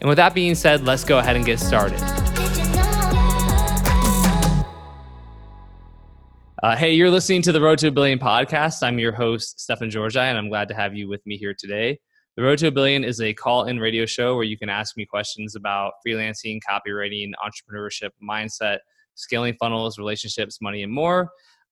[0.00, 2.00] And with that being said, let's go ahead and get started.
[6.62, 8.82] Uh, hey, you're listening to the Road to a Billion podcast.
[8.82, 11.98] I'm your host, Stefan Georgi, and I'm glad to have you with me here today.
[12.36, 14.96] The Road to a Billion is a call in radio show where you can ask
[14.96, 18.78] me questions about freelancing, copywriting, entrepreneurship, mindset,
[19.16, 21.30] scaling funnels, relationships, money, and more.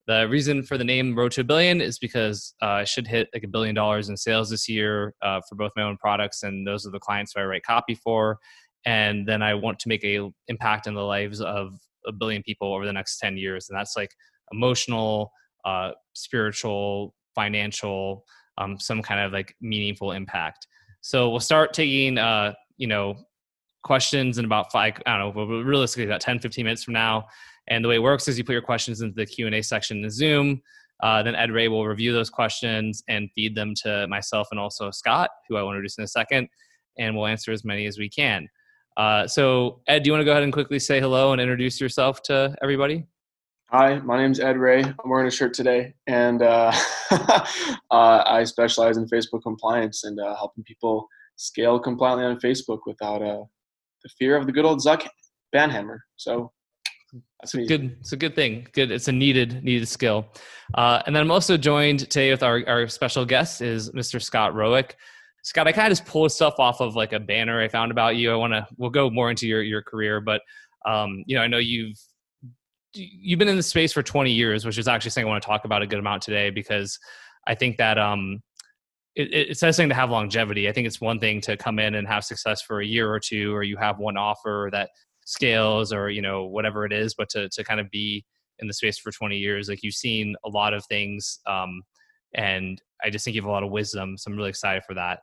[0.09, 3.29] The reason for the name Road to a Billion is because uh, I should hit
[3.35, 6.67] like a billion dollars in sales this year uh, for both my own products, and
[6.67, 8.39] those are the clients who I write copy for.
[8.87, 11.75] And then I want to make a impact in the lives of
[12.07, 14.11] a billion people over the next ten years, and that's like
[14.51, 15.31] emotional,
[15.67, 18.25] uh, spiritual, financial,
[18.57, 20.67] um, some kind of like meaningful impact.
[21.03, 23.15] So we'll start taking, uh, you know,
[23.83, 27.27] questions in about five, I don't know, realistically about 10, 15 minutes from now.
[27.69, 30.03] And the way it works is you put your questions into the Q&A section in
[30.03, 30.63] the Zoom.
[31.03, 34.91] Uh, then Ed Reay will review those questions and feed them to myself and also
[34.91, 36.49] Scott, who I will introduce in a second,
[36.99, 38.49] and we'll answer as many as we can.
[38.97, 41.81] Uh, so, Ed, do you want to go ahead and quickly say hello and introduce
[41.81, 43.07] yourself to everybody?
[43.71, 44.83] Hi, my name is Ed Reay.
[44.83, 46.73] I'm wearing a shirt today, and uh,
[47.11, 47.45] uh,
[47.91, 53.45] I specialize in Facebook compliance and uh, helping people scale compliantly on Facebook without uh,
[54.03, 55.07] the fear of the good old Zuck
[55.55, 55.99] banhammer.
[56.17, 56.51] So
[57.41, 57.97] that's good.
[58.01, 58.67] It's a good thing.
[58.73, 58.91] Good.
[58.91, 60.27] It's a needed needed skill.
[60.75, 64.21] Uh, and then I'm also joined today with our our special guest is Mr.
[64.21, 64.93] Scott Rewick.
[65.43, 68.17] Scott, I kind of just pulled stuff off of like a banner I found about
[68.17, 68.33] you.
[68.33, 68.67] I want to.
[68.77, 70.43] We'll go more into your your career, but
[70.85, 71.97] um, you know, I know you've
[72.95, 75.47] you've been in the space for 20 years, which is actually something I want to
[75.47, 76.99] talk about a good amount today because
[77.47, 78.43] I think that um,
[79.15, 80.69] it, it's something to have longevity.
[80.69, 83.21] I think it's one thing to come in and have success for a year or
[83.21, 84.91] two, or you have one offer that
[85.29, 88.25] scales or you know whatever it is but to, to kind of be
[88.61, 91.83] in the space for 20 years like you've seen a lot of things um,
[92.35, 94.95] and i just think you have a lot of wisdom so i'm really excited for
[94.95, 95.21] that.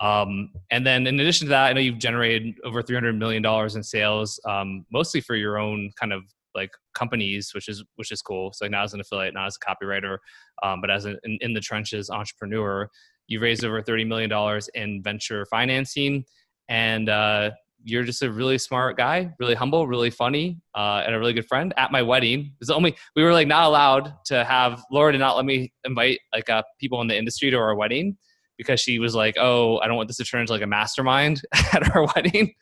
[0.00, 3.74] Um, and then in addition to that i know you've generated over 300 million dollars
[3.74, 6.22] in sales um, mostly for your own kind of
[6.54, 8.52] like companies which is which is cool.
[8.52, 10.18] So not as an affiliate not as a copywriter
[10.62, 12.88] um, but as an in, in the trenches entrepreneur
[13.26, 16.24] you've raised over 30 million dollars in venture financing
[16.68, 17.50] and uh,
[17.84, 21.46] you're just a really smart guy, really humble, really funny, uh, and a really good
[21.46, 21.72] friend.
[21.76, 25.36] At my wedding, it's only we were like not allowed to have Laura did not
[25.36, 28.16] let me invite like uh, people in the industry to our wedding
[28.58, 31.42] because she was like, "Oh, I don't want this to turn into like a mastermind
[31.72, 32.54] at our wedding."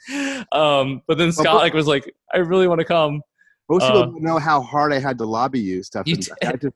[0.53, 3.23] Um, but then Scott like was like, "I really want to come."
[3.69, 6.11] Most people uh, don't know how hard I had to lobby you, Stefan.
[6.11, 6.75] You I, just,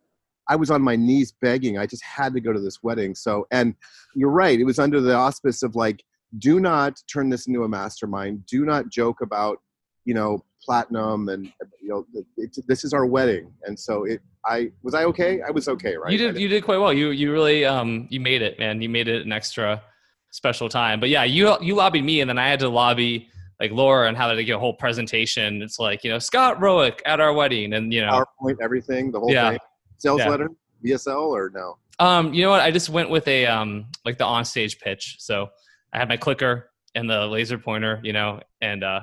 [0.48, 1.78] I was on my knees begging.
[1.78, 3.14] I just had to go to this wedding.
[3.14, 3.74] So, and
[4.14, 4.58] you're right.
[4.58, 6.04] It was under the auspice of like
[6.38, 8.46] do not turn this into a mastermind.
[8.46, 9.58] Do not joke about,
[10.04, 12.06] you know, platinum and you know,
[12.36, 13.52] it, this is our wedding.
[13.64, 15.40] And so it, I was I okay?
[15.42, 16.12] I was okay, right?
[16.12, 16.92] You did you did quite well.
[16.92, 18.82] You you really um you made it, man.
[18.82, 19.82] You made it an extra
[20.30, 21.00] special time.
[21.00, 23.28] But yeah, you you lobbied me, and then I had to lobby
[23.60, 25.62] like Laura and how to get a whole presentation.
[25.62, 29.20] It's like you know Scott Rewick at our wedding, and you know PowerPoint, everything, the
[29.20, 29.50] whole yeah.
[29.50, 29.58] thing.
[29.98, 30.28] Sales yeah.
[30.28, 30.50] letter,
[30.84, 31.78] VSL, or no?
[31.98, 32.60] Um, you know what?
[32.60, 35.16] I just went with a um like the onstage pitch.
[35.20, 35.48] So
[35.94, 39.00] I had my clicker and the laser pointer, you know, and uh,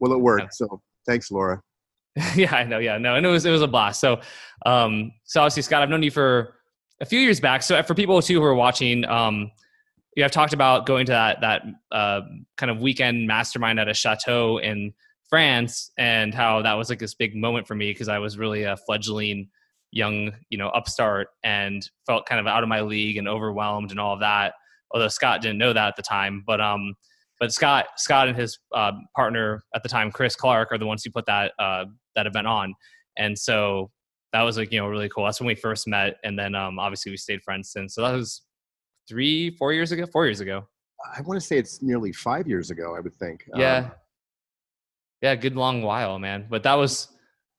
[0.00, 0.54] well, it worked.
[0.54, 1.60] So thanks, Laura.
[2.36, 2.78] yeah, I know.
[2.78, 4.00] Yeah, no, and it was it was a blast.
[4.00, 4.20] So,
[4.66, 6.54] um, so obviously, Scott, I've known you for
[7.00, 7.62] a few years back.
[7.62, 9.50] So for people too who are watching, um,
[10.16, 12.20] yeah, I've talked about going to that that uh,
[12.56, 14.92] kind of weekend mastermind at a chateau in
[15.28, 18.62] France, and how that was like this big moment for me because I was really
[18.64, 19.48] a fledgling
[19.90, 24.00] young, you know, upstart and felt kind of out of my league and overwhelmed and
[24.00, 24.54] all of that
[24.94, 26.42] although Scott didn't know that at the time.
[26.46, 26.94] But um,
[27.40, 31.02] but Scott Scott and his uh, partner at the time, Chris Clark, are the ones
[31.04, 32.74] who put that uh, that event on,
[33.18, 33.90] and so
[34.32, 35.24] that was like you know really cool.
[35.24, 37.94] That's when we first met, and then um, obviously we stayed friends since.
[37.94, 38.42] So that was
[39.08, 40.06] three, four years ago.
[40.10, 40.66] Four years ago.
[41.14, 42.94] I want to say it's nearly five years ago.
[42.96, 43.44] I would think.
[43.54, 43.76] Yeah.
[43.76, 43.90] Um,
[45.20, 46.46] yeah, good long while, man.
[46.48, 47.08] But that was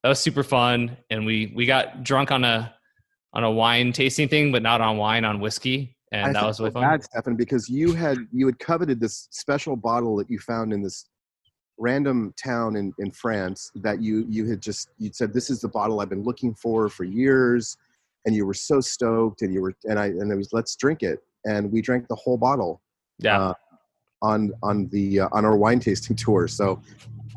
[0.04, 2.74] that was super fun, and we we got drunk on a
[3.34, 6.60] on a wine tasting thing, but not on wine, on whiskey and I that was
[6.60, 6.84] really so fun.
[6.84, 10.82] bad, Stefan, because you had you had coveted this special bottle that you found in
[10.82, 11.06] this
[11.78, 15.68] random town in, in France that you you had just you said this is the
[15.68, 17.78] bottle I've been looking for for years,
[18.26, 21.04] and you were so stoked, and you were and I and it was let's drink
[21.04, 22.82] it, and we drank the whole bottle.
[23.20, 23.40] Yeah.
[23.40, 23.54] Uh,
[24.22, 26.82] on on the uh, on our wine tasting tour, so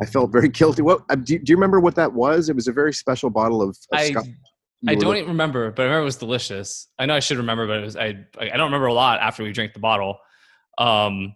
[0.00, 0.82] I felt very guilty.
[0.82, 2.48] What uh, do, you, do you remember what that was?
[2.48, 3.70] It was a very special bottle of.
[3.70, 4.26] of I Scotch
[4.86, 6.86] I don't even remember, but I remember it was delicious.
[6.98, 9.42] I know I should remember, but it was I I don't remember a lot after
[9.42, 10.18] we drank the bottle.
[10.78, 11.34] Um,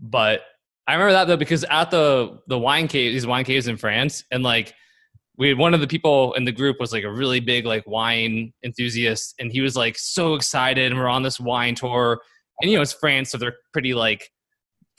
[0.00, 0.40] but
[0.88, 4.24] I remember that though because at the the wine cave, these wine caves in France,
[4.32, 4.74] and like
[5.36, 7.86] we had one of the people in the group was like a really big like
[7.86, 12.20] wine enthusiast, and he was like so excited, and we're on this wine tour,
[12.60, 14.28] and you know it's France, so they're pretty like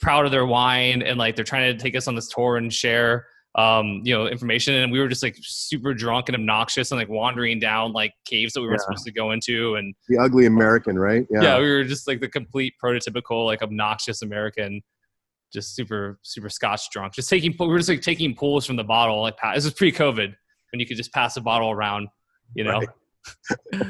[0.00, 2.72] proud of their wine, and like they're trying to take us on this tour and
[2.72, 4.74] share um, you know, information.
[4.74, 8.54] And we were just like super drunk and obnoxious and like wandering down like caves
[8.54, 8.94] that we weren't Yeah.
[8.94, 9.74] supposed to go into.
[9.74, 11.26] And the ugly American, right?
[11.30, 11.58] yeah.
[11.58, 14.80] we were just like the complete prototypical, like obnoxious American,
[15.52, 17.12] just super, super scotch drunk.
[17.14, 19.20] Just taking, we were just like taking pulls from the bottle.
[19.20, 20.34] Like, this was pre COVID
[20.72, 22.08] when you could just pass a bottle around,
[22.54, 22.80] you know?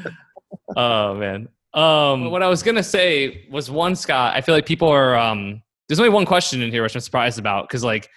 [0.75, 1.47] oh, man.
[1.73, 4.35] Um, what I was gonna say was one Scott.
[4.35, 5.15] I feel like people are.
[5.15, 8.09] Um, there's only one question in here, which I'm surprised about, because like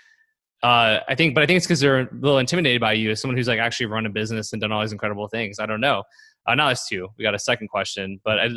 [0.67, 3.21] uh, I think, but I think it's because they're a little intimidated by you as
[3.21, 5.61] someone who's like actually run a business and done all these incredible things.
[5.61, 6.03] I don't know.
[6.45, 7.07] Uh, now it's two.
[7.17, 8.51] We got a second question, but I'd,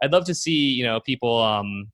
[0.00, 1.90] I'd love to see, you know, people, um,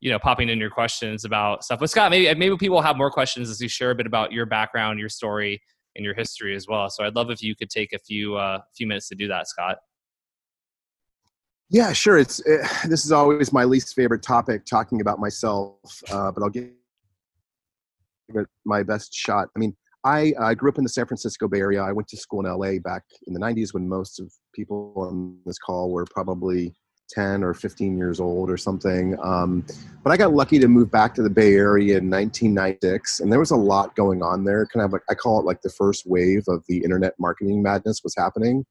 [0.00, 1.80] you know, popping in your questions about stuff.
[1.80, 4.44] But Scott, maybe, maybe people have more questions as you share a bit about your
[4.44, 5.62] background, your story,
[5.96, 6.90] and your history as well.
[6.90, 9.48] So I'd love if you could take a few, uh, few minutes to do that,
[9.48, 9.78] Scott.
[11.70, 12.18] Yeah, sure.
[12.18, 16.02] It's it, this is always my least favorite topic, talking about myself.
[16.10, 16.68] Uh, but I'll give
[18.36, 19.48] it my best shot.
[19.56, 21.82] I mean, I uh, grew up in the San Francisco Bay Area.
[21.82, 25.38] I went to school in LA back in the '90s when most of people on
[25.46, 26.74] this call were probably
[27.12, 29.16] 10 or 15 years old or something.
[29.22, 29.64] Um,
[30.02, 33.38] but I got lucky to move back to the Bay Area in 1996, and there
[33.38, 34.66] was a lot going on there.
[34.66, 38.02] Kind of like I call it like the first wave of the internet marketing madness
[38.02, 38.64] was happening.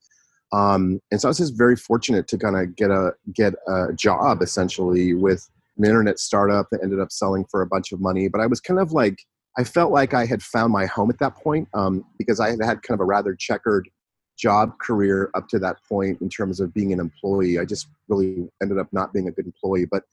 [0.53, 3.93] Um, and so I was just very fortunate to kind of get a get a
[3.93, 5.47] job essentially with
[5.77, 8.27] an internet startup that ended up selling for a bunch of money.
[8.27, 9.23] But I was kind of like
[9.57, 12.63] I felt like I had found my home at that point um, because I had
[12.63, 13.89] had kind of a rather checkered
[14.37, 17.59] job career up to that point in terms of being an employee.
[17.59, 20.03] I just really ended up not being a good employee, but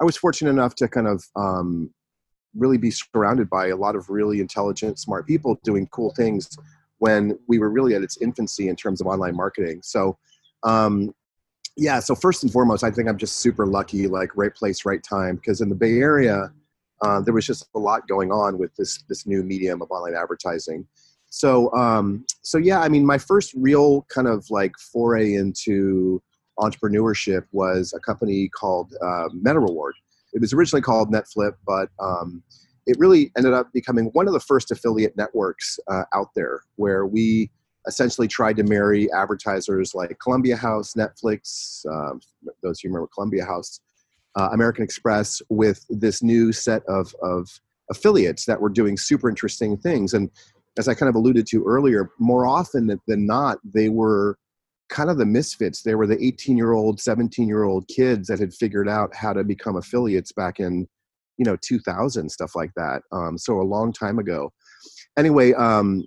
[0.00, 1.92] I was fortunate enough to kind of um,
[2.54, 6.48] really be surrounded by a lot of really intelligent, smart people doing cool things
[6.98, 9.80] when we were really at its infancy in terms of online marketing.
[9.82, 10.16] So,
[10.62, 11.12] um,
[11.76, 11.98] yeah.
[11.98, 15.36] So first and foremost, I think I'm just super lucky, like right place, right time,
[15.36, 16.52] because in the Bay Area,
[17.02, 20.14] uh, there was just a lot going on with this this new medium of online
[20.14, 20.86] advertising.
[21.28, 22.80] So, um, so yeah.
[22.80, 26.22] I mean, my first real kind of like foray into
[26.58, 29.94] entrepreneurship was a company called uh, Meta Reward.
[30.34, 32.42] It was originally called Netflip, but um,
[32.86, 37.06] it really ended up becoming one of the first affiliate networks uh, out there where
[37.06, 37.50] we
[37.86, 42.20] essentially tried to marry advertisers like Columbia House, Netflix, um,
[42.62, 43.80] those who remember Columbia House,
[44.36, 49.76] uh, American Express, with this new set of, of affiliates that were doing super interesting
[49.76, 50.14] things.
[50.14, 50.30] And
[50.78, 54.38] as I kind of alluded to earlier, more often than not, they were
[54.88, 55.82] kind of the misfits.
[55.82, 59.32] They were the 18 year old, 17 year old kids that had figured out how
[59.32, 60.86] to become affiliates back in
[61.38, 64.52] you know 2000 stuff like that um, so a long time ago
[65.16, 66.04] anyway um,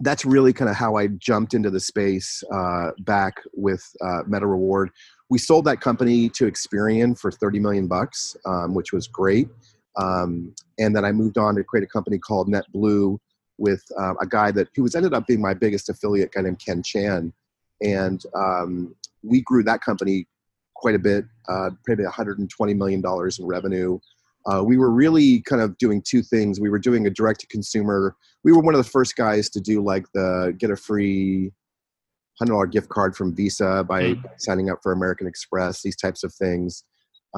[0.00, 4.46] that's really kind of how i jumped into the space uh, back with uh, meta
[4.46, 4.90] reward.
[5.30, 9.48] We sold that company to experian for 30 million bucks um, which was great
[9.96, 13.18] um, and then i moved on to create a company called netblue
[13.58, 16.60] with uh, a guy that who was ended up being my biggest affiliate guy named
[16.64, 17.32] ken chan
[17.82, 20.26] and um, we grew that company
[20.74, 23.98] quite a bit uh, probably 120 million dollars in revenue
[24.50, 26.58] uh, we were really kind of doing two things.
[26.60, 28.16] We were doing a direct to consumer.
[28.44, 31.52] We were one of the first guys to do like the get a free
[32.38, 34.22] hundred dollar gift card from Visa by Mm.
[34.38, 35.82] signing up for American Express.
[35.82, 36.84] These types of things,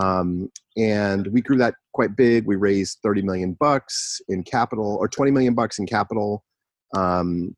[0.00, 2.47] um, and we grew that quite big.
[2.47, 6.45] We raised thirty million bucks in capital, or twenty million bucks in capital,
[6.95, 7.57] um,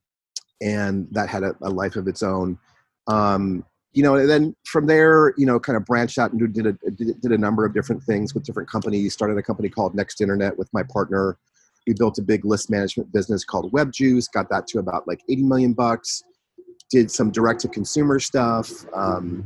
[0.63, 2.59] and that had a, a life of its own.
[3.09, 6.67] Um, you know, and then from there, you know, kind of branched out and did
[6.67, 9.13] a, did, a number of different things with different companies.
[9.13, 11.37] Started a company called Next Internet with my partner.
[11.87, 14.33] We built a big list management business called WebJuice.
[14.33, 16.23] Got that to about like 80 million bucks.
[16.91, 18.71] Did some direct to consumer stuff.
[18.95, 19.45] Um,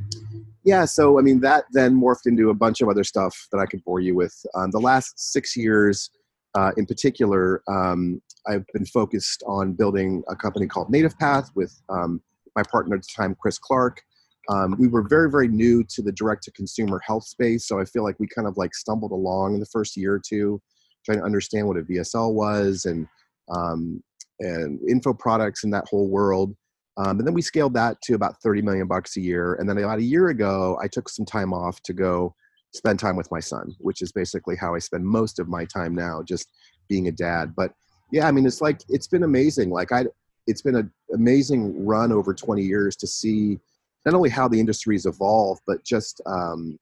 [0.64, 3.66] yeah, so I mean that then morphed into a bunch of other stuff that I
[3.66, 4.34] could bore you with.
[4.54, 6.10] Um, the last six years,
[6.54, 11.80] uh, in particular, um, I've been focused on building a company called Native Path with
[11.88, 12.20] um,
[12.54, 14.02] my partner at the time, Chris Clark
[14.48, 17.66] Um, we were very, very new to the direct to consumer health space.
[17.66, 20.22] So I feel like we kind of like stumbled along in the first year or
[20.24, 20.60] two,
[21.04, 23.06] trying to understand what a VSL was and,
[23.48, 24.02] um,
[24.40, 26.54] and info products in that whole world.
[26.98, 29.54] Um, and then we scaled that to about 30 million bucks a year.
[29.54, 32.34] And then about a year ago, I took some time off to go
[32.72, 35.94] spend time with my son, which is basically how I spend most of my time
[35.94, 36.48] now, just
[36.88, 37.54] being a dad.
[37.56, 37.72] But
[38.12, 39.70] yeah, I mean, it's like, it's been amazing.
[39.70, 40.06] Like I,
[40.46, 43.58] it's been an amazing run over 20 years to see
[44.06, 46.78] not only how the industry's evolved, but just um,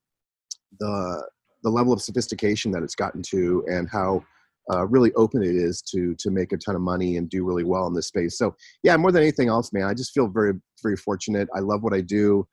[0.79, 1.27] the
[1.63, 4.23] the level of sophistication that it's gotten to, and how
[4.73, 7.65] uh, really open it is to to make a ton of money and do really
[7.65, 8.39] well in this space.
[8.39, 11.49] So yeah, more than anything else, man, I just feel very very fortunate.
[11.55, 12.47] I love what I do.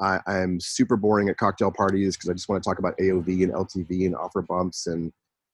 [0.00, 3.44] I, I'm super boring at cocktail parties because I just want to talk about AOV
[3.44, 5.10] and LTV and offer bumps and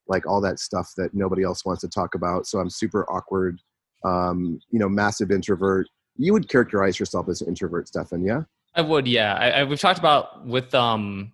[0.08, 2.46] like all that stuff that nobody else wants to talk about.
[2.46, 3.60] So I'm super awkward,
[4.04, 5.86] um, you know, massive introvert.
[6.16, 8.42] You would characterize yourself as an introvert, Stefan, yeah?
[8.74, 9.34] I would, yeah.
[9.34, 11.32] I, I, we've talked about with um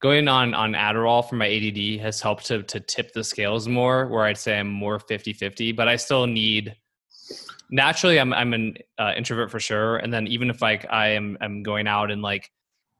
[0.00, 4.06] going on on Adderall for my ADD has helped to to tip the scales more,
[4.08, 6.74] where I'd say I'm more 50-50, but I still need
[7.70, 11.36] naturally I'm I'm an uh, introvert for sure, and then even if like I am
[11.40, 12.50] I'm going out and like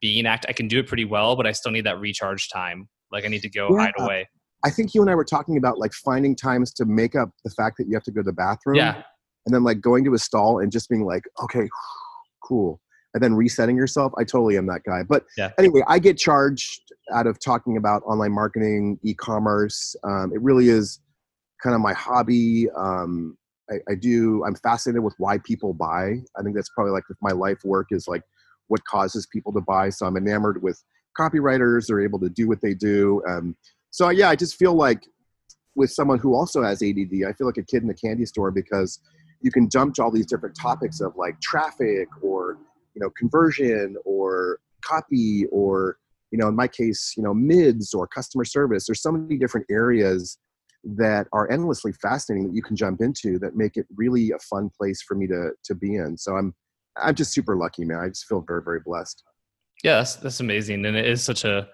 [0.01, 2.89] being act, I can do it pretty well, but I still need that recharge time.
[3.11, 3.85] Like I need to go yeah.
[3.85, 4.29] hide away.
[4.63, 7.51] I think you and I were talking about like finding times to make up the
[7.51, 8.77] fact that you have to go to the bathroom.
[8.77, 9.03] Yeah.
[9.47, 11.69] And then like going to a stall and just being like, okay,
[12.43, 12.81] cool
[13.15, 14.13] and then resetting yourself.
[14.19, 15.03] I totally am that guy.
[15.05, 15.53] But yeah.
[15.59, 19.95] anyway, I get charged out of talking about online marketing, e-commerce.
[20.05, 21.01] Um, it really is
[21.63, 22.69] kind of my hobby.
[22.77, 23.39] Um,
[23.71, 24.45] I, I, do.
[24.45, 26.17] I'm fascinated with why people buy.
[26.37, 28.23] I think that's probably like my life work is like
[28.67, 29.91] what causes people to buy.
[29.91, 30.83] So I'm enamored with
[31.19, 31.87] copywriters.
[31.87, 33.23] They're able to do what they do.
[33.29, 33.57] Um,
[33.91, 35.07] so yeah, I just feel like
[35.77, 38.51] with someone who also has ADD, I feel like a kid in a candy store
[38.51, 39.01] because
[39.41, 42.59] you can jump to all these different topics of like traffic or
[42.95, 45.99] you know conversion or copy or
[46.31, 48.87] you know in my case you know mids or customer service.
[48.87, 50.39] There's so many different areas
[50.85, 54.71] that are endlessly fascinating that you can jump into that make it really a fun
[54.77, 56.17] place for me to to be in.
[56.17, 56.55] So i'm
[56.97, 57.99] i'm just super lucky man.
[57.99, 59.23] I just feel very very blessed.
[59.83, 60.85] Yeah that's, that's amazing.
[60.87, 61.69] And it is such a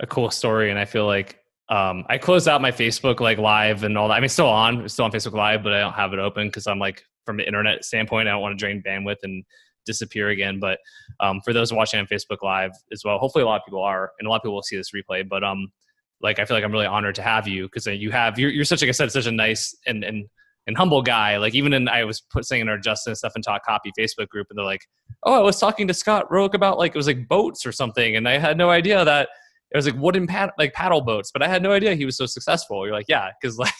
[0.00, 0.70] a cool story.
[0.70, 1.38] And i feel like
[1.68, 4.14] um, I closed out my Facebook like live and all that.
[4.14, 6.66] I mean, still on, still on Facebook Live, but I don't have it open because
[6.66, 9.42] I'm like, from an internet standpoint, I don't want to drain bandwidth and
[9.84, 10.60] disappear again.
[10.60, 10.78] But
[11.20, 14.12] um, for those watching on Facebook Live as well, hopefully a lot of people are,
[14.18, 15.28] and a lot of people will see this replay.
[15.28, 15.72] But um,
[16.20, 18.64] like I feel like I'm really honored to have you because you have you're, you're
[18.64, 20.26] such like I said such a nice and and
[20.66, 21.36] and humble guy.
[21.36, 24.28] Like even in I was put saying in our Justin stuff and talk copy Facebook
[24.28, 24.86] group, and they're like,
[25.24, 28.16] "Oh, I was talking to Scott Rewick about like it was like boats or something,"
[28.16, 29.28] and I had no idea that
[29.72, 32.16] it was like wooden pad like paddle boats, but I had no idea he was
[32.16, 32.84] so successful.
[32.86, 33.72] You're like, yeah, because like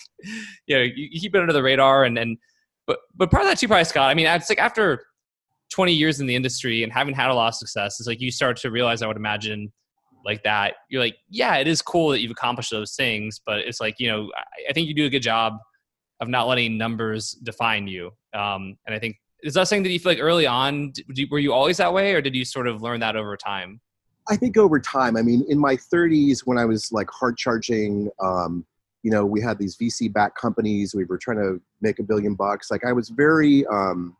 [0.66, 2.38] you know you, you, keep it under the radar, and and
[2.86, 4.10] but but part of that too, probably Scott.
[4.10, 5.04] I mean, it's like after
[5.72, 8.30] 20 years in the industry and having had a lot of success, it's like you
[8.30, 9.72] start to realize, I would imagine,
[10.24, 10.74] like that.
[10.88, 14.08] You're like, yeah, it is cool that you've accomplished those things, but it's like, you
[14.08, 14.30] know,
[14.68, 15.54] I think you do a good job
[16.20, 18.12] of not letting numbers define you.
[18.34, 20.92] Um, and I think, is that something that you feel like early on,
[21.30, 23.80] were you always that way or did you sort of learn that over time?
[24.28, 28.08] I think over time, I mean, in my 30s, when I was like hard charging,
[28.22, 28.64] um,
[29.02, 32.36] you know, we had these VC backed companies, we were trying to make a billion
[32.36, 32.70] bucks.
[32.70, 34.16] Like I was very, um,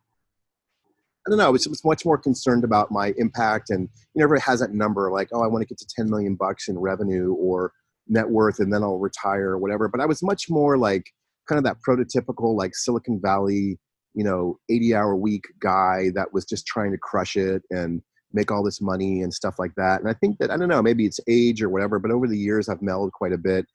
[1.27, 1.47] I don't know.
[1.47, 4.73] I was, was much more concerned about my impact, and you know, everybody has that
[4.73, 7.73] number like, oh, I want to get to 10 million bucks in revenue or
[8.09, 9.89] net worth, and then I'll retire or whatever.
[9.89, 11.05] But I was much more like
[11.49, 13.79] kind of that prototypical like Silicon Valley,
[14.15, 18.03] you know, 80 hour week guy that was just trying to crush it and
[18.33, 20.01] make all this money and stuff like that.
[20.01, 22.39] And I think that I don't know, maybe it's age or whatever, but over the
[22.39, 23.67] years I've mellowed quite a bit.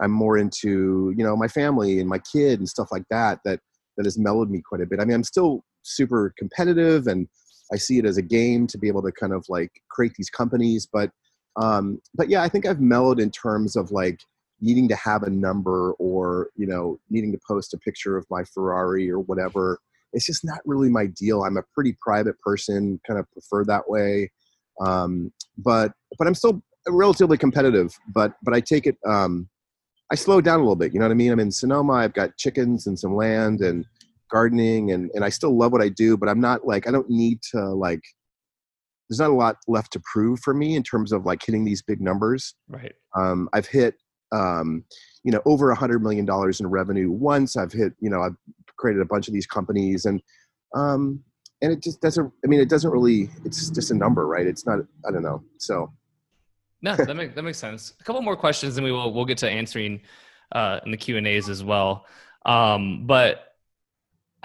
[0.00, 3.38] I'm more into you know my family and my kid and stuff like that.
[3.44, 3.60] That
[3.96, 5.00] that has mellowed me quite a bit.
[5.00, 7.28] I mean, I'm still super competitive and
[7.72, 10.30] I see it as a game to be able to kind of like create these
[10.30, 10.86] companies.
[10.90, 11.10] But
[11.56, 14.20] um, but yeah, I think I've mellowed in terms of like
[14.60, 18.44] needing to have a number or you know needing to post a picture of my
[18.44, 19.78] Ferrari or whatever.
[20.12, 21.42] It's just not really my deal.
[21.42, 24.30] I'm a pretty private person, kind of prefer that way.
[24.80, 27.92] Um, but but I'm still relatively competitive.
[28.14, 28.96] But but I take it.
[29.06, 29.48] Um,
[30.12, 30.92] I slow down a little bit.
[30.92, 31.32] You know what I mean?
[31.32, 31.94] I'm in Sonoma.
[31.94, 33.86] I've got chickens and some land and
[34.34, 37.08] gardening and, and I still love what I do, but I'm not like, I don't
[37.08, 38.02] need to like,
[39.08, 41.82] there's not a lot left to prove for me in terms of like hitting these
[41.82, 42.54] big numbers.
[42.68, 42.94] Right.
[43.16, 43.94] Um, I've hit,
[44.32, 44.84] um,
[45.22, 48.34] you know, over a hundred million dollars in revenue once I've hit, you know, I've
[48.76, 50.20] created a bunch of these companies and,
[50.74, 51.22] um,
[51.62, 54.46] and it just doesn't, I mean, it doesn't really, it's just a number, right?
[54.48, 55.44] It's not, I don't know.
[55.58, 55.92] So.
[56.82, 57.94] no, that makes, that makes sense.
[58.00, 60.00] A couple more questions and we will, we'll get to answering,
[60.52, 62.06] uh, in the Q and A's as well.
[62.44, 63.53] Um, but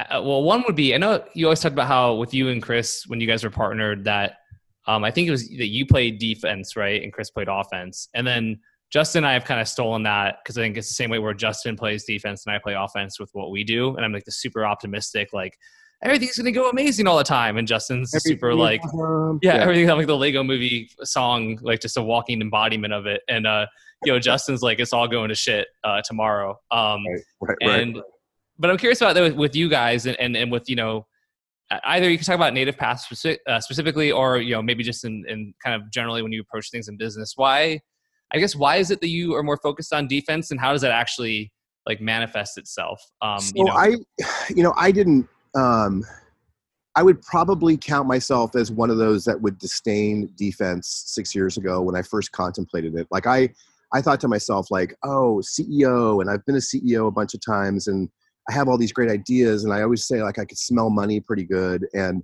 [0.10, 2.62] uh, well, one would be I know you always talked about how with you and
[2.62, 4.38] Chris when you guys were partnered that
[4.88, 8.26] Um, I think it was that you played defense, right, and Chris played offense, and
[8.26, 11.12] then Justin and I have kind of stolen that because I think it's the same
[11.12, 14.12] way where Justin plays defense and I play offense with what we do, and I'm
[14.12, 15.60] like the super optimistic, like
[16.02, 18.82] everything's gonna go amazing all the time, and Justin's Everything super like,
[19.44, 23.22] yeah, yeah, everything's like the Lego Movie song, like just a walking embodiment of it,
[23.28, 23.68] and uh,
[24.06, 27.96] you know, Justin's like it's all going to shit uh, tomorrow, um, right, right, and
[27.98, 28.04] right.
[28.60, 31.08] But I'm curious about that with, with you guys and, and and with you know
[31.86, 35.06] either you can talk about native paths specific, uh, specifically or you know maybe just
[35.06, 37.80] in, in kind of generally when you approach things in business why
[38.32, 40.82] I guess why is it that you are more focused on defense, and how does
[40.82, 41.52] that actually
[41.86, 43.02] like manifest itself?
[43.22, 43.74] Um, so you know?
[43.74, 43.96] I,
[44.50, 45.28] you know, I didn't.
[45.56, 46.04] Um,
[46.96, 51.56] I would probably count myself as one of those that would disdain defense six years
[51.58, 53.08] ago when I first contemplated it.
[53.10, 53.50] Like I,
[53.94, 57.42] I thought to myself like, oh, CEO, and I've been a CEO a bunch of
[57.42, 58.10] times, and
[58.50, 61.20] I have all these great ideas, and I always say like I could smell money
[61.20, 62.24] pretty good, and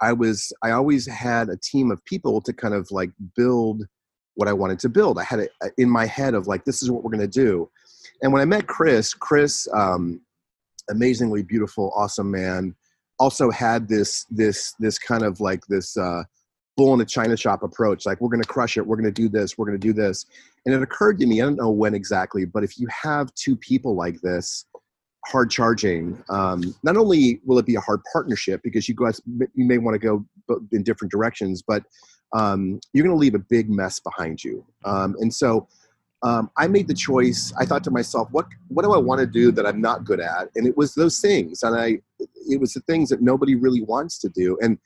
[0.00, 3.82] I was I always had a team of people to kind of like build
[4.34, 5.18] what I wanted to build.
[5.18, 7.70] I had it uh, in my head of like, this is what we're to do.
[8.22, 10.20] And when I met Chris, Chris, um,
[10.90, 12.74] amazingly beautiful, awesome man,
[13.18, 16.24] also had this this this kind of like this uh,
[16.76, 18.04] bull in a china shop approach.
[18.06, 18.86] Like, we're going to crush it.
[18.86, 19.56] We're going to do this.
[19.56, 20.26] We're going to do this.
[20.66, 23.56] And it occurred to me, I don't know when exactly, but if you have two
[23.56, 24.66] people like this,
[25.26, 29.64] hard charging, um, not only will it be a hard partnership because you guys you
[29.64, 30.24] may want to go
[30.72, 31.84] in different directions, but
[32.34, 34.64] um, you're going to leave a big mess behind you.
[34.84, 35.68] Um, and so
[36.24, 37.52] um, I made the choice.
[37.58, 40.20] I thought to myself, what what do I want to do that I'm not good
[40.20, 40.48] at?
[40.56, 42.00] And it was those things, and I
[42.48, 44.56] it was the things that nobody really wants to do.
[44.62, 44.78] And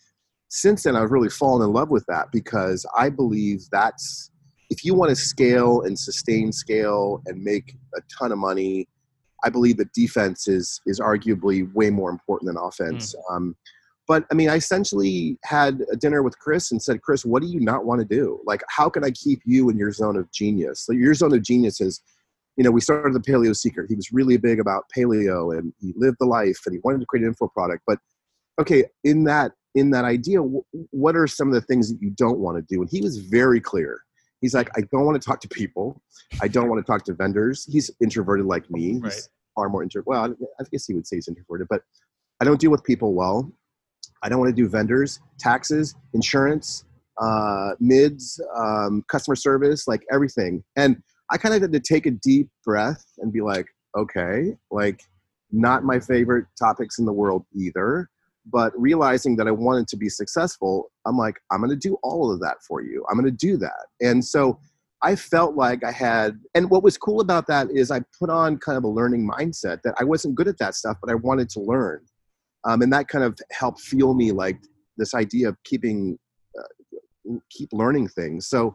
[0.48, 4.30] since then, I've really fallen in love with that because I believe that's
[4.70, 8.88] if you want to scale and sustain scale and make a ton of money.
[9.44, 13.14] I believe that defense is is arguably way more important than offense.
[13.14, 13.34] Mm.
[13.34, 13.56] Um,
[14.08, 17.48] but I mean, I essentially had a dinner with Chris and said, Chris, what do
[17.48, 18.40] you not want to do?
[18.46, 20.86] Like, how can I keep you in your zone of genius?
[20.88, 22.00] Like, your zone of genius is,
[22.56, 23.84] you know, we started the Paleo Seeker.
[23.86, 27.06] He was really big about paleo and he lived the life and he wanted to
[27.06, 27.82] create an info product.
[27.86, 27.98] But
[28.58, 32.38] okay, in that in that idea, what are some of the things that you don't
[32.38, 32.80] want to do?
[32.80, 34.00] And he was very clear.
[34.40, 36.00] He's like, I don't want to talk to people.
[36.40, 37.66] I don't want to talk to vendors.
[37.70, 38.98] He's introverted like me.
[38.98, 39.12] Right.
[39.12, 40.02] He's far more intro.
[40.06, 41.82] Well, I guess he would say he's introverted, but
[42.40, 43.50] I don't deal with people well.
[44.22, 46.84] I don't want to do vendors, taxes, insurance,
[47.20, 50.62] uh, mids, um, customer service, like everything.
[50.76, 53.66] And I kind of had to take a deep breath and be like,
[53.96, 55.02] okay, like
[55.50, 58.08] not my favorite topics in the world either.
[58.50, 62.32] But realizing that I wanted to be successful, I'm like, I'm going to do all
[62.32, 63.04] of that for you.
[63.10, 63.86] I'm going to do that.
[64.00, 64.58] And so
[65.02, 68.58] I felt like I had, and what was cool about that is I put on
[68.58, 71.48] kind of a learning mindset that I wasn't good at that stuff, but I wanted
[71.50, 72.04] to learn.
[72.64, 74.58] Um, and that kind of helped fuel me like
[74.96, 76.18] this idea of keeping
[76.58, 78.48] uh, keep learning things.
[78.48, 78.74] So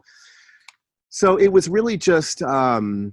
[1.10, 3.12] so it was really just um,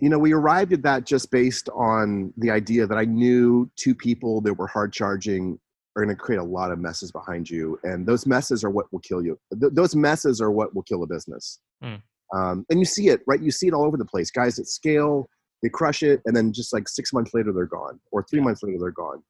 [0.00, 3.94] you know we arrived at that just based on the idea that i knew two
[3.94, 5.58] people that were hard charging
[5.96, 8.86] are going to create a lot of messes behind you and those messes are what
[8.92, 9.38] will kill you.
[9.58, 11.58] Th- those messes are what will kill a business.
[11.82, 12.00] Mm.
[12.34, 14.66] Um, and you see it right you see it all over the place guys at
[14.66, 15.28] scale
[15.62, 18.62] they crush it and then just like six months later they're gone or three months
[18.62, 19.22] later they're gone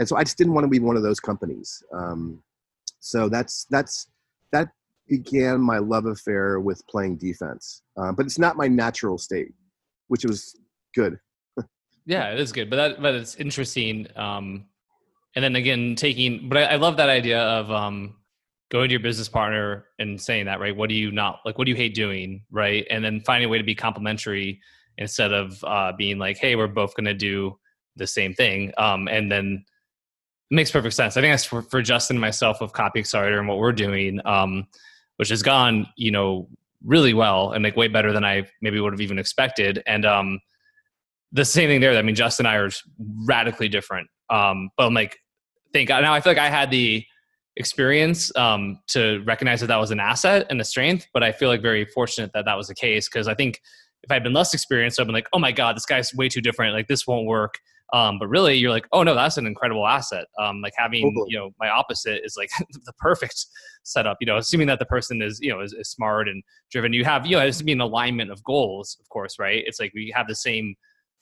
[0.00, 1.82] and so I just didn't want to be one of those companies.
[1.92, 2.42] Um,
[3.00, 4.08] so that's that's
[4.50, 4.68] that
[5.06, 9.52] began my love affair with playing defense, uh, but it's not my natural state,
[10.08, 10.58] which was
[10.94, 11.18] good.
[12.06, 14.08] yeah, it is good, but that but it's interesting.
[14.16, 14.64] Um,
[15.36, 18.16] and then again, taking, but I, I love that idea of um,
[18.70, 20.76] going to your business partner and saying that, right?
[20.76, 21.58] What do you not like?
[21.58, 22.86] What do you hate doing, right?
[22.90, 24.60] And then finding a way to be complementary
[24.96, 27.58] instead of uh, being like, hey, we're both going to do
[27.96, 28.72] the same thing.
[28.78, 29.64] Um, and then
[30.50, 31.16] makes perfect sense.
[31.16, 34.20] I think that's for, for Justin and myself with Copy Accelerator and what we're doing,
[34.24, 34.66] um,
[35.16, 36.48] which has gone, you know,
[36.84, 39.82] really well and like way better than I maybe would have even expected.
[39.86, 40.40] And um,
[41.32, 41.96] the same thing there.
[41.96, 42.70] I mean, Justin and I are
[43.26, 44.08] radically different.
[44.28, 45.18] Um, but I'm like,
[45.72, 47.04] think now I feel like I had the
[47.60, 51.48] experience um, to recognize that that was an asset and a strength, but I feel
[51.48, 53.60] like very fortunate that that was the case because I think
[54.02, 56.40] if I'd been less experienced, I'd been like, oh my god, this guy's way too
[56.40, 56.74] different.
[56.74, 57.58] Like this won't work.
[57.92, 60.26] Um, but really, you're like, oh no, that's an incredible asset.
[60.38, 61.26] Um, like having totally.
[61.30, 62.50] you know my opposite is like
[62.84, 63.46] the perfect
[63.82, 64.16] setup.
[64.20, 66.92] You know, assuming that the person is you know is, is smart and driven.
[66.92, 69.62] You have you know it has to be an alignment of goals, of course, right?
[69.66, 70.74] It's like we have the same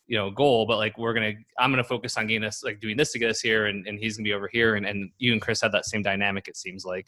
[0.08, 2.96] you know goal, but like we're gonna I'm gonna focus on getting us like doing
[2.96, 5.32] this to get us here, and, and he's gonna be over here, and and you
[5.32, 6.48] and Chris have that same dynamic.
[6.48, 7.06] It seems like.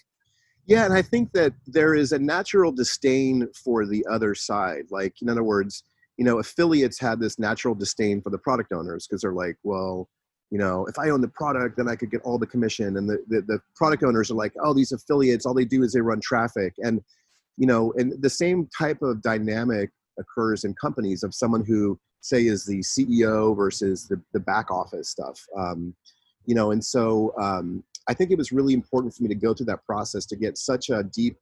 [0.66, 4.84] Yeah, and I think that there is a natural disdain for the other side.
[4.90, 5.82] Like, in other words,
[6.20, 10.06] you know affiliates had this natural disdain for the product owners because they're like well
[10.50, 13.08] you know if i own the product then i could get all the commission and
[13.08, 16.00] the, the, the product owners are like oh these affiliates all they do is they
[16.00, 17.00] run traffic and
[17.56, 22.46] you know and the same type of dynamic occurs in companies of someone who say
[22.46, 25.94] is the ceo versus the, the back office stuff um,
[26.46, 29.54] you know and so um, i think it was really important for me to go
[29.54, 31.36] through that process to get such a deep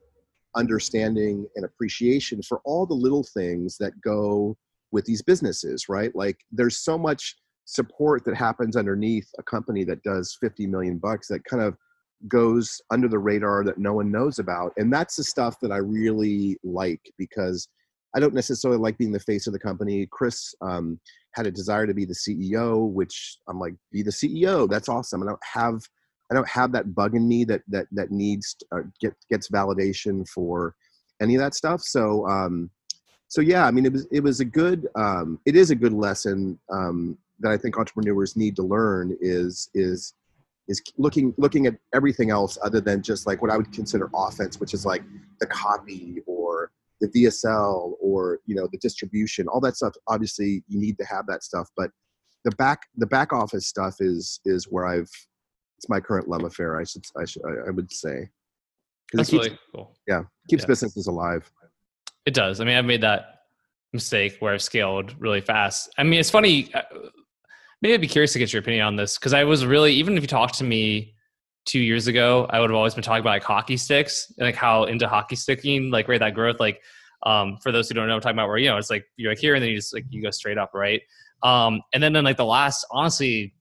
[0.56, 4.56] understanding and appreciation for all the little things that go
[4.90, 6.14] with these businesses right?
[6.14, 11.28] Like there's so much support that happens underneath a company that does 50 million bucks
[11.28, 11.76] that kind of
[12.26, 15.76] goes under the radar that no one knows about and that's the stuff that i
[15.76, 17.68] really like because
[18.14, 20.06] i don't necessarily like being the face of the company.
[20.10, 20.98] Chris um,
[21.34, 25.22] had a desire to be the ceo which i'm like be the ceo that's awesome.
[25.22, 25.80] I don't have
[26.30, 30.28] i don't have that bug in me that that that needs uh, get gets validation
[30.28, 30.74] for
[31.20, 31.80] any of that stuff.
[31.82, 32.70] So um
[33.28, 35.92] so yeah i mean it was it was a good um it is a good
[35.92, 40.14] lesson um that I think entrepreneurs need to learn is is
[40.68, 44.60] is looking looking at everything else other than just like what I would consider offense,
[44.60, 45.02] which is like
[45.40, 46.37] the copy or
[47.00, 49.94] the VSL or you know the distribution, all that stuff.
[50.08, 51.90] Obviously, you need to have that stuff, but
[52.44, 55.10] the back the back office stuff is is where I've
[55.78, 56.78] it's my current love affair.
[56.78, 58.28] I should I should I would say.
[59.12, 59.96] That's keeps, really cool.
[60.06, 61.50] Yeah, keeps businesses alive.
[62.26, 62.60] It does.
[62.60, 63.42] I mean, I've made that
[63.92, 65.88] mistake where I've scaled really fast.
[65.96, 66.72] I mean, it's funny.
[66.74, 66.82] Uh,
[67.80, 70.16] maybe I'd be curious to get your opinion on this because I was really even
[70.16, 71.14] if you talked to me
[71.68, 74.56] two years ago, I would have always been talking about like hockey sticks and like
[74.56, 76.80] how into hockey sticking, like right that growth, like
[77.24, 79.30] um, for those who don't know, I'm talking about where you know it's like you're
[79.30, 81.02] like here and then you just like you go straight up, right?
[81.42, 83.54] Um, and then in like the last honestly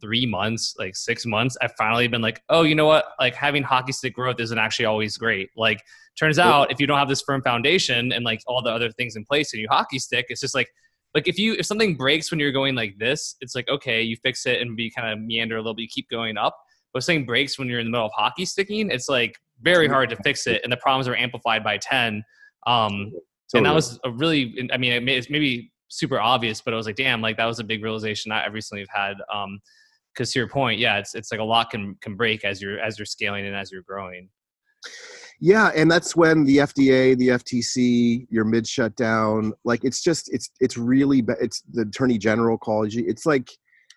[0.00, 3.06] three months, like six months, I've finally been like, oh, you know what?
[3.18, 5.48] Like having hockey stick growth isn't actually always great.
[5.56, 5.80] Like
[6.18, 9.16] turns out if you don't have this firm foundation and like all the other things
[9.16, 10.68] in place and you hockey stick, it's just like
[11.14, 14.16] like if you if something breaks when you're going like this, it's like okay, you
[14.16, 16.58] fix it and be kind of meander a little bit, you keep going up.
[16.94, 20.08] But something breaks when you're in the middle of hockey sticking, it's like very hard
[20.10, 22.22] to fix it, and the problems are amplified by ten.
[22.66, 23.12] Um,
[23.54, 26.96] and that was a really, I mean, it's maybe super obvious, but I was like,
[26.96, 29.16] damn, like that was a big realization I recently have had.
[29.32, 29.60] Um,
[30.14, 32.78] because to your point, yeah, it's it's like a lot can can break as you're
[32.78, 34.28] as you're scaling and as you're growing.
[35.40, 40.50] Yeah, and that's when the FDA, the FTC, your mid shutdown, like it's just it's
[40.60, 43.04] it's really it's the Attorney General calls you.
[43.06, 43.50] It's like,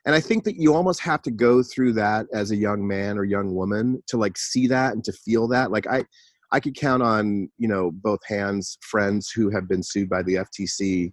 [0.08, 3.18] and I think that you almost have to go through that as a young man
[3.18, 5.70] or young woman to like see that and to feel that.
[5.70, 6.06] Like I,
[6.54, 10.36] I could count on you know both hands friends who have been sued by the
[10.36, 11.12] FTC,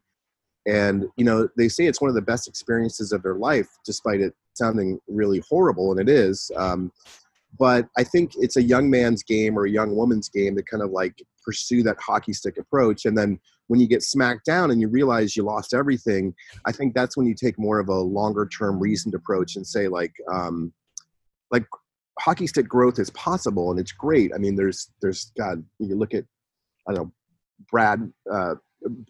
[0.68, 4.20] and you know they say it's one of the best experiences of their life, despite
[4.20, 6.52] it sounding really horrible, and it is.
[6.56, 6.92] Um,
[7.58, 10.84] but I think it's a young man's game or a young woman's game to kind
[10.84, 13.06] of like pursue that hockey stick approach.
[13.06, 16.34] And then when you get smacked down and you realize you lost everything,
[16.66, 19.88] I think that's when you take more of a longer term reasoned approach and say
[19.88, 20.72] like, um,
[21.50, 21.64] like
[22.20, 24.32] hockey stick growth is possible and it's great.
[24.34, 26.24] I mean, there's, there's God, you look at,
[26.88, 27.12] I don't know,
[27.70, 28.54] Brad, uh,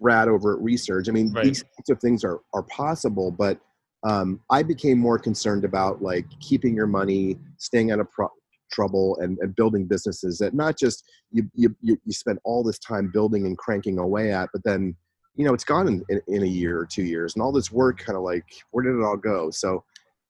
[0.01, 1.09] Brad over at research.
[1.09, 1.45] I mean, right.
[1.45, 3.59] these types of things are, are possible, but
[4.05, 8.29] um, I became more concerned about like keeping your money, staying out of pro-
[8.75, 13.11] trouble, and, and, building businesses that not just you, you you spend all this time
[13.13, 14.95] building and cranking away at, but then
[15.37, 17.71] you know it's gone in, in, in a year or two years, and all this
[17.71, 19.51] work kind of like where did it all go?
[19.51, 19.85] So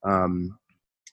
[0.07, 0.59] um,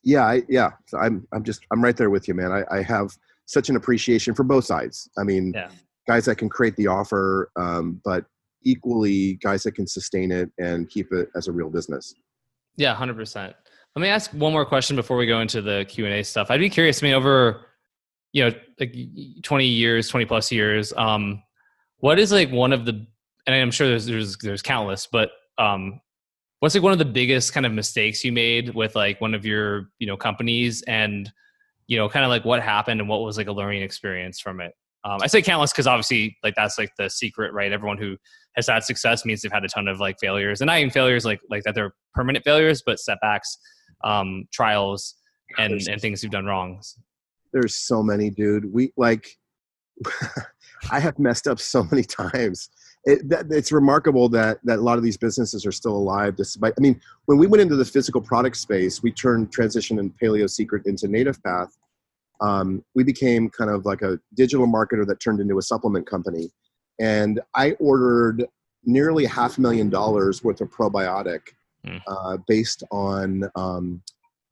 [0.04, 2.52] yeah, I, yeah, so I'm I'm just I'm right there with you, man.
[2.52, 3.16] I, I have
[3.46, 5.10] such an appreciation for both sides.
[5.18, 5.70] I mean, yeah.
[6.08, 8.26] guys that can create the offer, um, but
[8.64, 12.14] equally guys that can sustain it and keep it as a real business.
[12.78, 13.56] Yeah, hundred percent.
[13.96, 16.50] Let me ask one more question before we go into the Q and A stuff.
[16.50, 17.04] I'd be curious.
[17.04, 17.66] I mean, over
[18.34, 18.96] you know, like
[19.44, 21.44] twenty years, twenty plus years, um,
[21.98, 23.06] what is like one of the,
[23.46, 26.00] and I'm sure there's there's there's countless, but um,
[26.60, 29.46] what's like one of the biggest kind of mistakes you made with like one of
[29.46, 31.32] your you know companies, and
[31.88, 34.62] you know, kind of like what happened and what was like a learning experience from
[34.62, 34.74] it.
[35.04, 37.72] Um, I say countless because obviously, like that's like the secret, right?
[37.72, 38.16] Everyone who
[38.56, 41.26] has had success means they've had a ton of like failures, and not even failures
[41.26, 43.58] like like that they're permanent failures, but setbacks,
[44.04, 45.16] um, trials,
[45.58, 46.82] and and things you've done wrong.
[47.54, 48.72] There's so many, dude.
[48.72, 49.28] We like,
[50.92, 52.70] I have messed up so many times.
[53.04, 56.74] It, that, it's remarkable that that a lot of these businesses are still alive despite.
[56.78, 60.50] I mean, when we went into the physical product space, we turned transition and Paleo
[60.50, 61.76] Secret into Native Path
[62.42, 66.50] um, we became kind of like a digital marketer that turned into a supplement company.
[67.00, 68.46] And I ordered
[68.84, 71.42] nearly half a million dollars worth of probiotic
[71.86, 72.02] mm.
[72.08, 74.02] uh, based on um,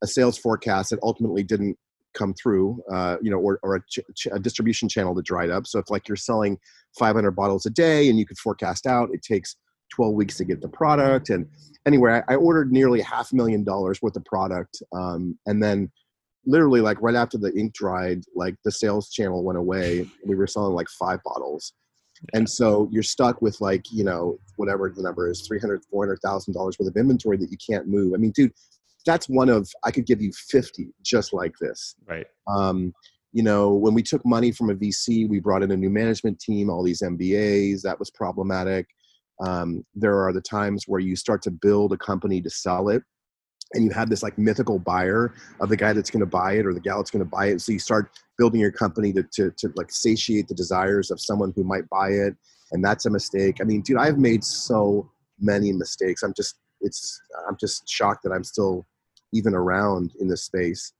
[0.02, 1.76] a sales forecast that ultimately didn't
[2.14, 5.66] come through, uh, you know, or, or a, ch- a, distribution channel that dried up.
[5.66, 6.58] So if like you're selling
[6.98, 9.56] 500 bottles a day and you could forecast out, it takes
[9.90, 11.30] 12 weeks to get the product.
[11.30, 11.46] And
[11.86, 14.82] anyway, I, I ordered nearly half a million dollars worth of product.
[14.92, 15.90] Um, and then
[16.46, 20.08] literally like right after the ink dried, like the sales channel went away.
[20.24, 21.72] We were selling like five bottles.
[22.34, 26.80] And so you're stuck with like, you know, whatever the number is, 300, $400,000 worth
[26.80, 28.12] of inventory that you can't move.
[28.14, 28.52] I mean, dude,
[29.06, 31.94] that's one of, I could give you 50 just like this.
[32.06, 32.26] Right.
[32.46, 32.92] Um,
[33.32, 36.40] you know, when we took money from a VC, we brought in a new management
[36.40, 38.86] team, all these MBAs, that was problematic.
[39.40, 43.02] Um, there are the times where you start to build a company to sell it
[43.74, 46.66] and you have this like mythical buyer of the guy that's going to buy it
[46.66, 49.22] or the gal that's going to buy it so you start building your company to,
[49.32, 52.34] to, to like satiate the desires of someone who might buy it
[52.72, 53.58] and that's a mistake.
[53.60, 56.22] I mean dude i've made so many mistakes.
[56.22, 58.86] I'm just it's i'm just shocked that i'm still
[59.32, 60.92] even around in this space.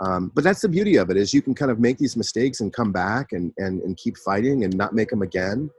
[0.00, 2.60] Um, but that's the beauty of it is you can kind of make these mistakes
[2.60, 5.70] and come back and, and, and keep fighting and not make them again.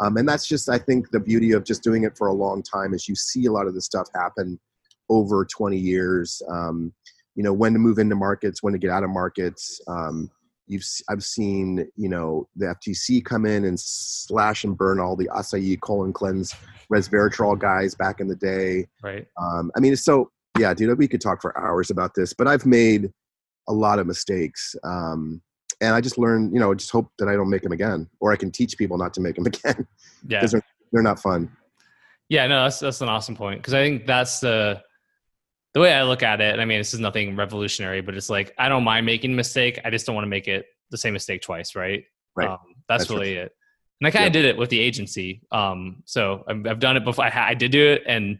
[0.00, 2.62] Um, and that's just i think the beauty of just doing it for a long
[2.62, 4.58] time is you see a lot of this stuff happen
[5.08, 6.42] over 20 years.
[6.50, 6.92] Um,
[7.38, 9.80] you know when to move into markets, when to get out of markets.
[9.86, 10.28] Um,
[10.66, 15.28] you've I've seen you know the FTC come in and slash and burn all the
[15.28, 16.52] acai colon cleanse
[16.92, 18.86] resveratrol guys back in the day.
[19.04, 19.24] Right.
[19.40, 20.98] Um, I mean, so yeah, dude.
[20.98, 23.12] We could talk for hours about this, but I've made
[23.68, 24.74] a lot of mistakes.
[24.82, 25.40] Um,
[25.80, 28.32] and I just learned, you know, just hope that I don't make them again, or
[28.32, 29.86] I can teach people not to make them again.
[30.26, 31.56] Yeah, because they're, they're not fun.
[32.28, 34.82] Yeah, no, that's that's an awesome point because I think that's the
[35.78, 38.52] the way I look at it, I mean, this is nothing revolutionary, but it's like
[38.58, 39.78] I don't mind making a mistake.
[39.84, 42.04] I just don't want to make it the same mistake twice, right?
[42.34, 42.48] Right.
[42.48, 43.52] Um, that's, that's, really it.
[44.00, 45.42] And I kind of did it with the agency.
[45.52, 47.26] Um, so I've, I've done it before.
[47.26, 48.38] I, I, did do it, and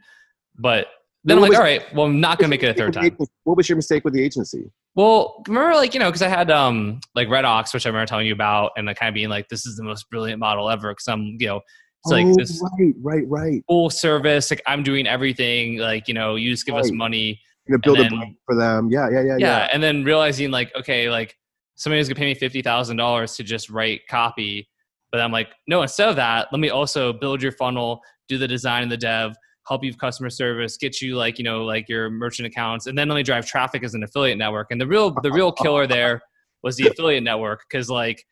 [0.58, 0.88] but
[1.22, 2.92] then what I'm like, was, all right, well, I'm not gonna make it a third
[2.92, 3.16] time.
[3.44, 4.70] What was your mistake with the agency?
[4.96, 8.06] Well, remember, like you know, because I had um like Red Ox, which I remember
[8.06, 10.68] telling you about, and like kind of being like, this is the most brilliant model
[10.68, 11.60] ever, because I'm you know
[12.04, 13.64] it's like oh, this right, right, right.
[13.66, 15.78] Full service, like I'm doing everything.
[15.78, 16.84] Like you know, you just give right.
[16.84, 17.40] us money.
[17.66, 18.88] You know, build then, a brand for them.
[18.90, 19.68] Yeah, yeah, yeah, yeah, yeah.
[19.72, 21.36] And then realizing like, okay, like
[21.74, 24.68] somebody's gonna pay me fifty thousand dollars to just write copy,
[25.10, 25.82] but I'm like, no.
[25.82, 29.34] Instead of that, let me also build your funnel, do the design and the dev,
[29.66, 32.96] help you with customer service, get you like you know like your merchant accounts, and
[32.96, 34.68] then let me drive traffic as an affiliate network.
[34.70, 36.22] And the real the real killer there
[36.62, 38.24] was the affiliate network because like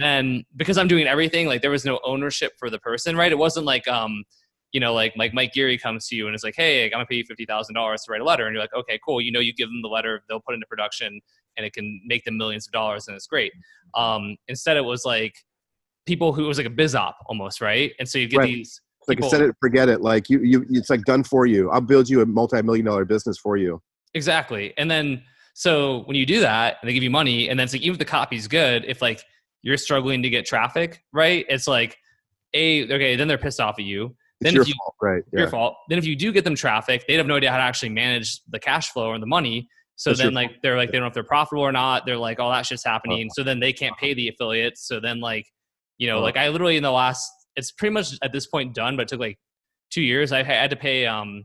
[0.00, 3.30] then because I'm doing everything, like there was no ownership for the person, right?
[3.30, 4.24] It wasn't like um,
[4.72, 7.06] you know, like like Mike Geary comes to you and is like, hey, I'm gonna
[7.06, 9.20] pay you fifty thousand dollars to write a letter, and you're like, okay, cool.
[9.20, 11.20] You know, you give them the letter, they'll put it into production,
[11.56, 13.52] and it can make them millions of dollars, and it's great.
[13.94, 15.34] Um, instead, it was like
[16.06, 17.92] people who it was like a biz op almost, right?
[17.98, 18.46] And so you get right.
[18.46, 18.80] these.
[19.06, 20.00] Like set it, forget it.
[20.00, 21.70] Like you, you, it's like done for you.
[21.70, 23.82] I'll build you a multi-million dollar business for you.
[24.14, 27.64] Exactly, and then so when you do that, and they give you money, and then
[27.64, 29.22] it's like even if the copy's good, if like
[29.64, 31.44] you're struggling to get traffic, right?
[31.48, 31.96] It's like,
[32.52, 34.14] a okay, then they're pissed off at you.
[34.40, 35.22] Then it's your you, fault, right?
[35.32, 35.40] Yeah.
[35.40, 35.74] Your fault.
[35.88, 38.42] Then if you do get them traffic, they have no idea how to actually manage
[38.50, 39.68] the cash flow or the money.
[39.96, 40.60] So That's then like fault.
[40.62, 42.04] they're like they don't know if they're profitable or not.
[42.04, 43.26] They're like, oh, that shit's happening.
[43.26, 43.34] Uh-huh.
[43.36, 44.86] So then they can't pay the affiliates.
[44.86, 45.46] So then like,
[45.98, 46.24] you know, uh-huh.
[46.24, 49.08] like I literally in the last, it's pretty much at this point done, but it
[49.08, 49.38] took like
[49.90, 50.30] two years.
[50.30, 51.06] I had to pay.
[51.06, 51.44] um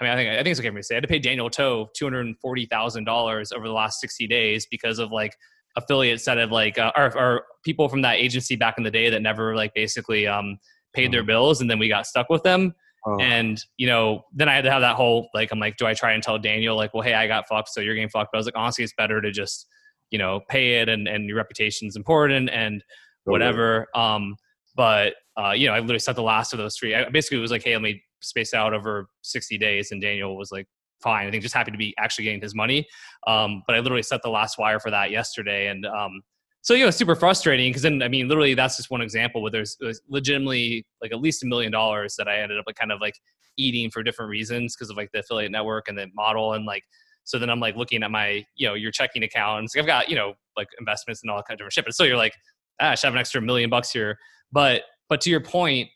[0.00, 1.08] I mean, I think I think it's okay for me to say I had to
[1.08, 4.98] pay Daniel Toe two hundred and forty thousand dollars over the last sixty days because
[4.98, 5.34] of like
[5.76, 9.10] affiliates that have like uh, or, or, people from that agency back in the day
[9.10, 10.56] that never like basically um,
[10.94, 11.28] paid their mm-hmm.
[11.28, 12.74] bills and then we got stuck with them.
[13.08, 13.18] Oh.
[13.20, 15.94] and you know then i had to have that whole like i'm like do i
[15.94, 18.30] try and tell daniel like well hey i got fucked so you're getting fucked?
[18.32, 19.68] But i was like honestly it's better to just
[20.10, 22.82] you know pay it and and your reputation's important and
[23.24, 23.86] whatever.
[23.94, 24.36] Um
[24.74, 26.94] but uh you know i literally set the last of those three.
[26.94, 29.92] I basically was like hey let me space out over 60 days.
[29.92, 30.66] And daniel was like
[31.02, 31.26] fine.
[31.26, 32.86] I think just happy to be actually getting his money.
[33.26, 36.22] Um, but I literally set the last wire for that yesterday, and um,
[36.62, 39.52] so you know, super frustrating because then I mean, literally, that's just one example where
[39.52, 39.76] there's,
[40.08, 43.14] legitimately like at least a million dollars that I ended up like kind of like
[43.56, 46.82] eating for different reasons because of like the affiliate network and the model and like.
[47.22, 49.76] So then I'm like looking at my, you know, your checking accounts.
[49.76, 51.84] I've got, you know, like investments and all that kind of different shit.
[51.84, 52.34] But so you're like,
[52.80, 54.18] ah, I should have an extra million bucks here.
[54.52, 55.88] But but to your point,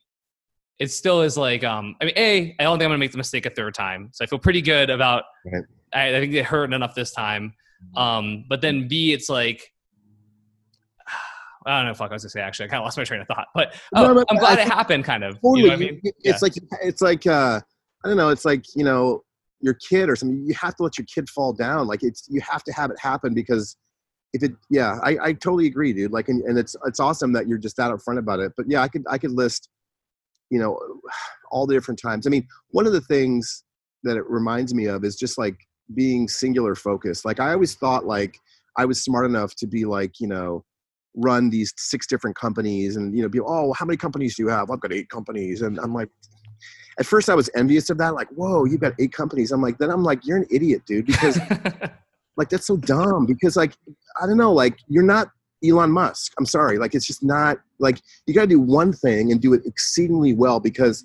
[0.80, 3.18] it still is like um i mean a i don't think i'm gonna make the
[3.18, 5.62] mistake a third time so i feel pretty good about right.
[5.92, 7.54] I, I, think it hurt enough this time
[7.96, 9.72] um but then b it's like
[11.66, 11.94] I don't know.
[11.94, 12.40] Fuck, I was gonna say.
[12.40, 14.62] Actually, I kind of lost my train of thought, but, oh, no, I'm glad I,
[14.62, 15.04] it happened.
[15.04, 15.34] Kind of.
[15.42, 15.60] Totally.
[15.60, 16.00] You know I mean?
[16.02, 16.38] It's yeah.
[16.40, 17.60] like it's like uh,
[18.02, 18.30] I don't know.
[18.30, 19.24] It's like you know
[19.60, 20.42] your kid or something.
[20.46, 21.86] You have to let your kid fall down.
[21.86, 23.76] Like it's you have to have it happen because
[24.32, 26.12] if it yeah, I, I totally agree, dude.
[26.12, 28.52] Like and, and it's it's awesome that you're just that upfront about it.
[28.56, 29.68] But yeah, I could I could list
[30.50, 30.78] you know
[31.50, 33.64] all the different times i mean one of the things
[34.02, 35.56] that it reminds me of is just like
[35.94, 38.36] being singular focused like i always thought like
[38.76, 40.64] i was smart enough to be like you know
[41.16, 44.48] run these six different companies and you know be oh how many companies do you
[44.48, 46.08] have i've got eight companies and i'm like
[47.00, 48.14] at first I was envious of that.
[48.14, 49.52] Like, whoa, you've got eight companies.
[49.52, 51.38] I'm like, then I'm like, you're an idiot, dude, because
[52.36, 53.26] like that's so dumb.
[53.26, 53.72] Because like,
[54.20, 55.30] I don't know, like you're not
[55.64, 56.32] Elon Musk.
[56.38, 59.52] I'm sorry, like it's just not like you got to do one thing and do
[59.52, 61.04] it exceedingly well because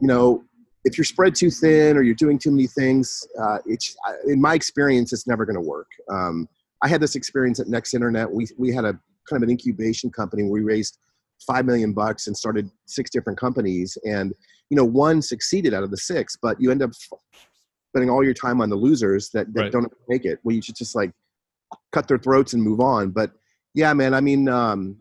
[0.00, 0.44] you know
[0.84, 4.54] if you're spread too thin or you're doing too many things, uh, it's in my
[4.54, 5.88] experience, it's never going to work.
[6.10, 6.48] Um,
[6.82, 8.30] I had this experience at Next Internet.
[8.30, 10.98] We we had a kind of an incubation company where we raised
[11.46, 14.32] five million bucks and started six different companies, and
[14.70, 16.90] you know one succeeded out of the six, but you end up
[17.90, 19.72] spending all your time on the losers that, that right.
[19.72, 20.38] don't make it.
[20.42, 21.12] Well, you should just like
[21.92, 23.10] cut their throats and move on.
[23.10, 23.32] But
[23.74, 24.96] yeah, man, I mean, um,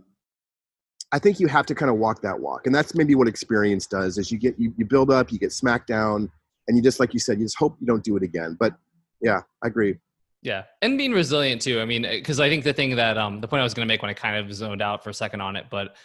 [1.12, 3.86] I think you have to kind of walk that walk, and that's maybe what experience
[3.86, 4.18] does.
[4.18, 6.30] Is you get you, you build up, you get smacked down,
[6.68, 8.58] and you just like you said, you just hope you don't do it again.
[8.60, 8.76] But
[9.22, 9.96] yeah, I agree.
[10.42, 11.80] Yeah, and being resilient too.
[11.80, 13.92] I mean, because I think the thing that um the point I was going to
[13.92, 15.96] make when I kind of zoned out for a second on it, but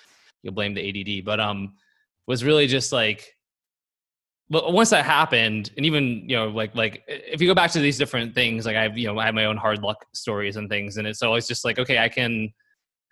[0.43, 1.75] you'll blame the ADD, but um
[2.27, 3.35] was really just like
[4.51, 7.81] but once that happened and even you know like like if you go back to
[7.81, 10.69] these different things like i've you know i have my own hard luck stories and
[10.69, 12.51] things and it's always just like okay i can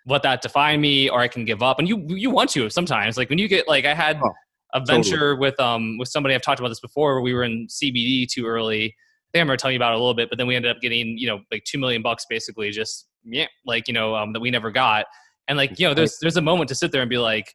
[0.07, 1.79] let that define me or I can give up.
[1.79, 3.17] And you you want to sometimes.
[3.17, 4.33] Like when you get like I had oh,
[4.73, 5.39] a venture totally.
[5.39, 8.45] with um with somebody I've talked about this before where we were in CBD too
[8.45, 8.85] early.
[8.85, 10.71] I think I'm gonna tell you about it a little bit, but then we ended
[10.71, 14.31] up getting, you know, like two million bucks basically just yeah, like, you know, um,
[14.31, 15.05] that we never got.
[15.49, 17.53] And like, you know, there's there's a moment to sit there and be like,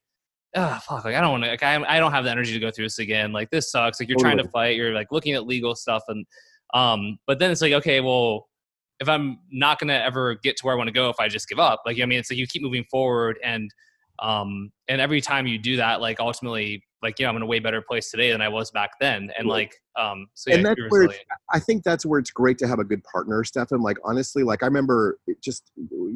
[0.55, 2.59] oh fuck, like I don't want to like I I don't have the energy to
[2.59, 3.33] go through this again.
[3.33, 4.01] Like this sucks.
[4.01, 4.35] Like you're totally.
[4.35, 6.27] trying to fight, you're like looking at legal stuff and
[6.75, 8.49] um but then it's like, okay, well,
[9.03, 11.29] if I'm not going to ever get to where I want to go if I
[11.29, 11.83] just give up.
[11.85, 13.71] Like I mean, it's like you keep moving forward, and
[14.21, 17.47] um, and every time you do that, like ultimately, like you know, I'm in a
[17.47, 20.67] way better place today than I was back then, and like um, so yeah, and
[20.67, 21.09] that's where
[21.53, 23.81] I think that's where it's great to have a good partner, Stefan.
[23.81, 25.71] Like honestly, like I remember just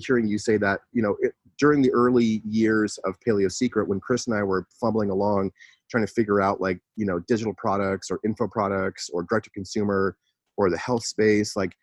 [0.06, 4.00] hearing you say that, you know, it, during the early years of Paleo Secret, when
[4.00, 5.50] Chris and I were fumbling along
[5.88, 9.50] trying to figure out like you know digital products or info products or direct to
[9.50, 10.16] consumer
[10.56, 11.76] or the health space like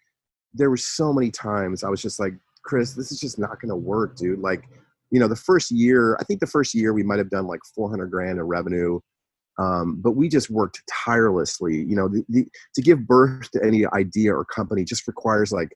[0.53, 3.69] there were so many times I was just like, Chris, this is just not going
[3.69, 4.39] to work, dude.
[4.39, 4.65] Like,
[5.13, 7.59] you know, the first year, I think the first year we might have done like
[7.75, 8.99] 400 grand in revenue.
[9.59, 11.75] Um, but we just worked tirelessly.
[11.75, 15.69] You know, the, the, to give birth to any idea or company just requires like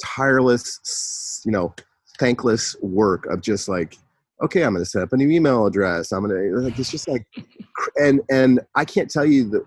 [0.00, 1.74] tireless, you know,
[2.20, 3.96] thankless work of just like,
[4.44, 6.12] okay, I'm going to set up a new email address.
[6.12, 7.26] I'm going to like, it's just like,
[8.00, 9.64] and, and I can't tell you the,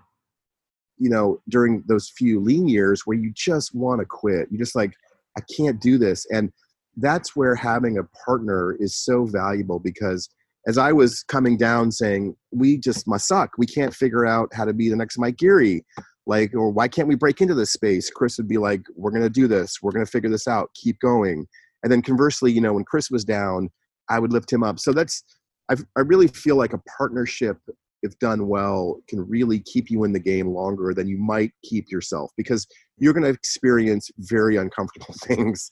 [0.98, 4.76] you know during those few lean years where you just want to quit you just
[4.76, 4.92] like
[5.36, 6.52] i can't do this and
[6.96, 10.28] that's where having a partner is so valuable because
[10.66, 13.50] as i was coming down saying we just must suck.
[13.58, 15.84] We can't figure out how to be the next mike geary.
[16.26, 18.08] Like or why can't we break into this space?
[18.08, 19.78] Chris would be like we're going to do this.
[19.82, 20.70] We're going to figure this out.
[20.74, 21.46] Keep going.
[21.82, 23.70] And then conversely you know when chris was down
[24.08, 24.78] i would lift him up.
[24.78, 25.24] So that's
[25.68, 27.58] I've, i really feel like a partnership
[28.02, 31.88] if done well, can really keep you in the game longer than you might keep
[31.88, 32.66] yourself because
[32.98, 35.70] you're going to experience very uncomfortable things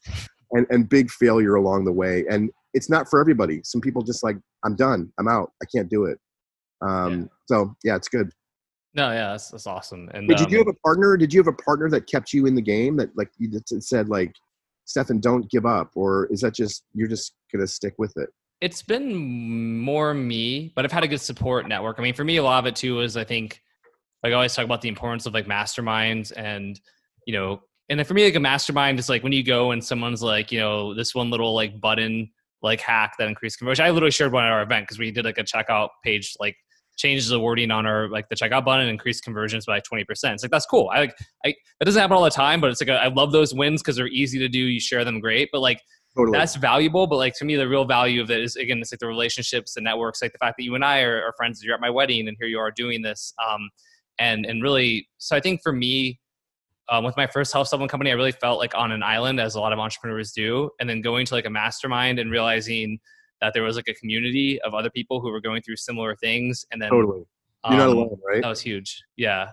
[0.53, 2.25] and, and big failure along the way.
[2.29, 3.61] And it's not for everybody.
[3.65, 6.19] Some people just like, I'm done, I'm out, I can't do it.
[6.83, 7.27] Um, yeah.
[7.47, 8.31] So, yeah, it's good.
[8.95, 10.11] No, yeah, that's, that's awesome.
[10.15, 11.17] And did um, you have a partner?
[11.17, 14.09] Did you have a partner that kept you in the game that like you said
[14.09, 14.35] like,
[14.85, 18.29] Stefan, don't give up, or is that just you're just gonna stick with it?
[18.61, 21.99] it's been more me, but I've had a good support network.
[21.99, 23.63] I mean, for me, a lot of it too is I think,
[24.23, 26.79] like I always talk about the importance of like masterminds and,
[27.27, 29.85] you know, and then for me, like a mastermind is like when you go and
[29.85, 32.31] someone's like, you know, this one little like button
[32.63, 33.85] like hack that increased conversion.
[33.85, 36.57] I literally shared one at our event because we did like a checkout page, like
[36.97, 40.05] changes the wording on our like the checkout button and increased conversions by 20%.
[40.09, 40.89] It's like that's cool.
[40.93, 43.33] I like I that doesn't happen all the time, but it's like a, I love
[43.33, 44.59] those wins because they're easy to do.
[44.59, 45.49] You share them great.
[45.53, 45.81] But like
[46.17, 46.37] Totally.
[46.37, 48.99] That's valuable, but like to me, the real value of it is again, it's like
[48.99, 51.63] the relationships, the networks, like the fact that you and I are, are friends.
[51.63, 53.71] You're at my wedding, and here you are doing this, um,
[54.19, 55.09] and and really.
[55.19, 56.19] So I think for me,
[56.91, 59.55] um, with my first health supplement company, I really felt like on an island, as
[59.55, 62.99] a lot of entrepreneurs do, and then going to like a mastermind and realizing
[63.41, 66.67] that there was like a community of other people who were going through similar things,
[66.73, 67.25] and then totally,
[67.65, 68.43] you're um, not alone, right?
[68.43, 69.03] That was huge.
[69.17, 69.51] Yeah.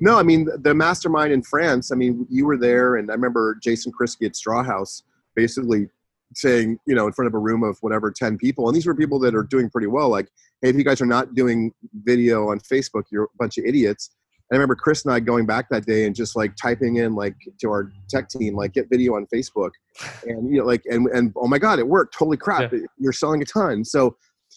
[0.00, 1.92] No, I mean the mastermind in France.
[1.92, 5.02] I mean, you were there, and I remember Jason Krisky at Straw House
[5.34, 5.88] basically
[6.34, 8.68] saying, you know, in front of a room of whatever 10 people.
[8.68, 10.08] And these were people that are doing pretty well.
[10.08, 10.28] Like,
[10.62, 11.72] hey, if you guys are not doing
[12.04, 14.10] video on Facebook, you're a bunch of idiots.
[14.50, 17.36] I remember Chris and I going back that day and just like typing in like
[17.60, 19.70] to our tech team, like get video on Facebook.
[20.24, 22.14] And, you know, like, and, and oh my God, it worked.
[22.14, 22.72] Holy crap.
[22.72, 22.80] Yeah.
[22.96, 23.84] You're selling a ton.
[23.84, 24.16] So,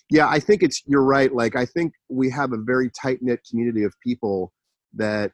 [0.09, 1.33] yeah, I think it's, you're right.
[1.33, 4.53] Like, I think we have a very tight knit community of people
[4.93, 5.33] that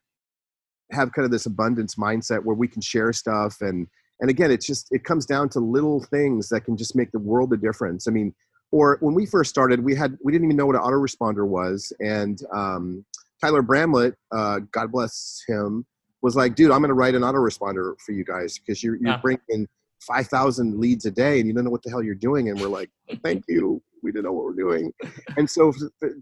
[0.91, 3.87] have kind of this abundance mindset where we can share stuff and,
[4.19, 7.19] and again it's just it comes down to little things that can just make the
[7.19, 8.33] world a difference i mean
[8.71, 11.93] or when we first started we had we didn't even know what an autoresponder was
[11.99, 13.05] and um,
[13.41, 15.85] Tyler Bramlett, uh, God bless him,
[16.21, 19.11] was like, dude, I'm going to write an autoresponder for you guys because you're, you're
[19.11, 19.17] yeah.
[19.17, 19.67] bringing
[20.01, 22.49] 5,000 leads a day and you don't know what the hell you're doing.
[22.49, 22.89] And we're like,
[23.23, 23.81] thank you.
[24.03, 24.91] We didn't know what we're doing.
[25.37, 25.73] And so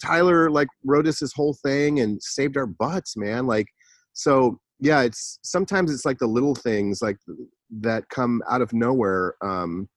[0.01, 3.47] Tyler like wrote us this whole thing and saved our butts, man.
[3.47, 3.68] Like,
[4.13, 7.18] so yeah, it's sometimes it's like the little things like
[7.82, 9.89] that come out of nowhere um,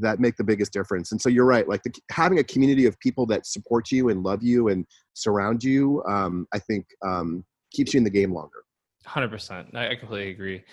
[0.00, 1.12] that make the biggest difference.
[1.12, 4.22] And so you're right, like the, having a community of people that support you and
[4.22, 8.64] love you and surround you, um, I think um, keeps you in the game longer.
[9.04, 9.74] Hundred percent.
[9.76, 10.64] I completely agree.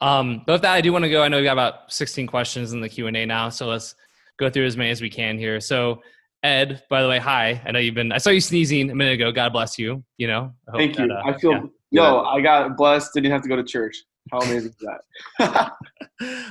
[0.00, 1.22] Um, but with that, I do want to go.
[1.22, 3.94] I know we got about 16 questions in the Q and A now, so let's
[4.38, 5.60] go through as many as we can here.
[5.60, 6.02] So,
[6.42, 7.62] Ed, by the way, hi.
[7.64, 8.12] I know you've been.
[8.12, 9.32] I saw you sneezing a minute ago.
[9.32, 10.04] God bless you.
[10.18, 10.52] You know.
[10.72, 11.12] I Thank that, you.
[11.12, 11.70] Uh, I feel.
[11.92, 12.10] Yeah.
[12.10, 13.10] Yo, I got blessed.
[13.14, 13.96] Didn't have to go to church.
[14.32, 14.86] How amazing is
[15.38, 15.72] that?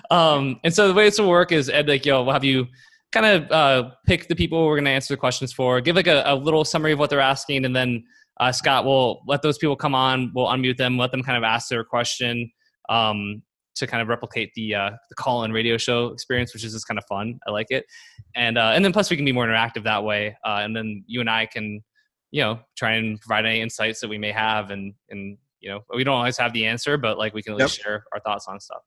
[0.11, 2.67] um, and so the way this will work is Ed, like, yo, we'll have you
[3.11, 5.81] kind of uh, pick the people we're going to answer the questions for.
[5.81, 8.03] Give like a, a little summary of what they're asking, and then
[8.39, 10.31] uh, Scott will let those people come on.
[10.35, 12.51] We'll unmute them, let them kind of ask their question
[12.89, 13.41] um,
[13.75, 16.87] to kind of replicate the uh, the call in radio show experience, which is just
[16.87, 17.39] kind of fun.
[17.47, 17.85] I like it,
[18.35, 20.35] and uh, and then plus we can be more interactive that way.
[20.45, 21.81] Uh, and then you and I can,
[22.31, 25.83] you know, try and provide any insights that we may have, and and you know,
[25.95, 27.85] we don't always have the answer, but like we can at least yep.
[27.85, 28.83] share our thoughts on stuff.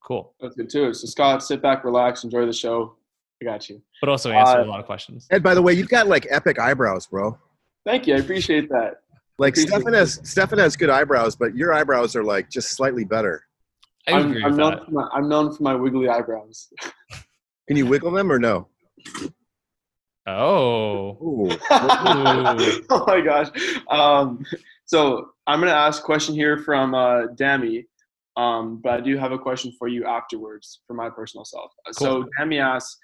[0.00, 0.32] Cool.
[0.40, 0.94] That's good too.
[0.94, 2.94] So Scott, sit back, relax, enjoy the show.
[3.42, 3.82] I got you.
[4.00, 5.26] But also answer uh, a lot of questions.
[5.32, 7.36] And by the way, you've got like epic eyebrows, bro.
[7.84, 8.14] Thank you.
[8.14, 9.00] I appreciate that.
[9.38, 13.42] Like Stefan has Stefan has good eyebrows, but your eyebrows are like just slightly better.
[14.06, 16.68] I am agree I'm, known my, I'm known for my wiggly eyebrows.
[17.66, 18.68] Can you wiggle them or no?
[20.26, 21.18] Oh.
[21.70, 23.48] oh my gosh.
[23.88, 24.44] Um,
[24.86, 27.84] so I'm going to ask a question here from uh, Dami,
[28.36, 31.72] um, but I do have a question for you afterwards for my personal self.
[31.98, 32.24] Cool.
[32.24, 32.98] So Dami asks,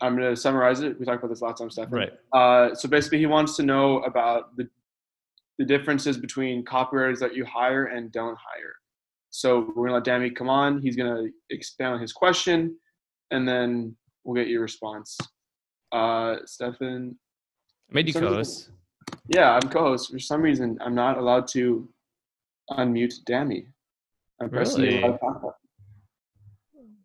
[0.00, 0.98] I'm going to summarize it.
[0.98, 1.92] We talked about this last time, Stefan.
[1.92, 2.12] Right.
[2.32, 4.68] Uh, so basically, he wants to know about the
[5.58, 8.74] the differences between copywriters that you hire and don't hire.
[9.30, 10.80] So we're gonna let Dami come on.
[10.80, 12.76] He's gonna expand on his question,
[13.30, 15.16] and then we'll get your response.
[15.92, 17.16] Uh, Stefan.
[17.90, 18.70] I made you co-host.
[19.28, 20.10] Yeah, I'm co-host.
[20.10, 21.88] For some reason, I'm not allowed to
[22.70, 23.66] unmute Dammy.
[24.40, 25.18] I'm pressing really?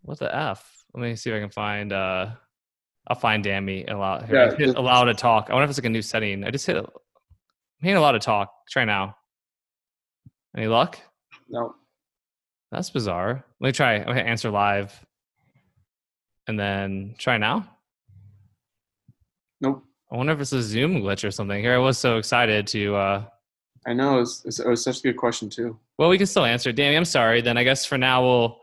[0.01, 0.83] What the f?
[0.93, 1.93] Let me see if I can find.
[1.93, 2.31] uh
[3.07, 5.49] I'll find Dammy and allow yeah, hit allow to talk.
[5.49, 6.43] I wonder if it's like a new setting.
[6.43, 6.77] I just hit.
[6.77, 6.85] I'm
[7.81, 8.53] hitting a lot of talk.
[8.69, 9.15] Try now.
[10.55, 10.99] Any luck?
[11.47, 11.75] No.
[12.71, 13.43] That's bizarre.
[13.59, 14.03] Let me try.
[14.03, 14.93] Okay, answer live.
[16.47, 17.67] And then try now.
[19.61, 19.83] Nope.
[20.11, 21.61] I wonder if it's a Zoom glitch or something.
[21.61, 22.95] Here I was so excited to.
[22.95, 23.23] uh
[23.87, 25.79] I know it was, it was such a good question too.
[25.97, 26.71] Well, we can still answer.
[26.71, 26.97] Danny.
[26.97, 27.41] I'm sorry.
[27.41, 28.59] Then I guess for now we'll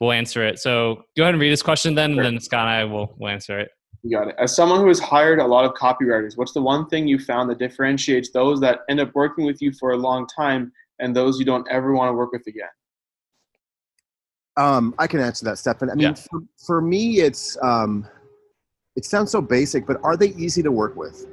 [0.00, 0.58] we'll answer it.
[0.58, 2.22] So go ahead and read his question then, sure.
[2.22, 3.70] and then Scott and I will will answer it.
[4.02, 4.34] You got it.
[4.38, 7.48] As someone who has hired a lot of copywriters, what's the one thing you found
[7.50, 11.38] that differentiates those that end up working with you for a long time and those
[11.38, 12.68] you don't ever want to work with again?
[14.56, 15.90] Um, I can answer that, Stefan.
[15.90, 16.14] I mean, yeah.
[16.14, 18.06] for, for, me, it's um,
[18.96, 21.26] it sounds so basic, but are they easy to work with?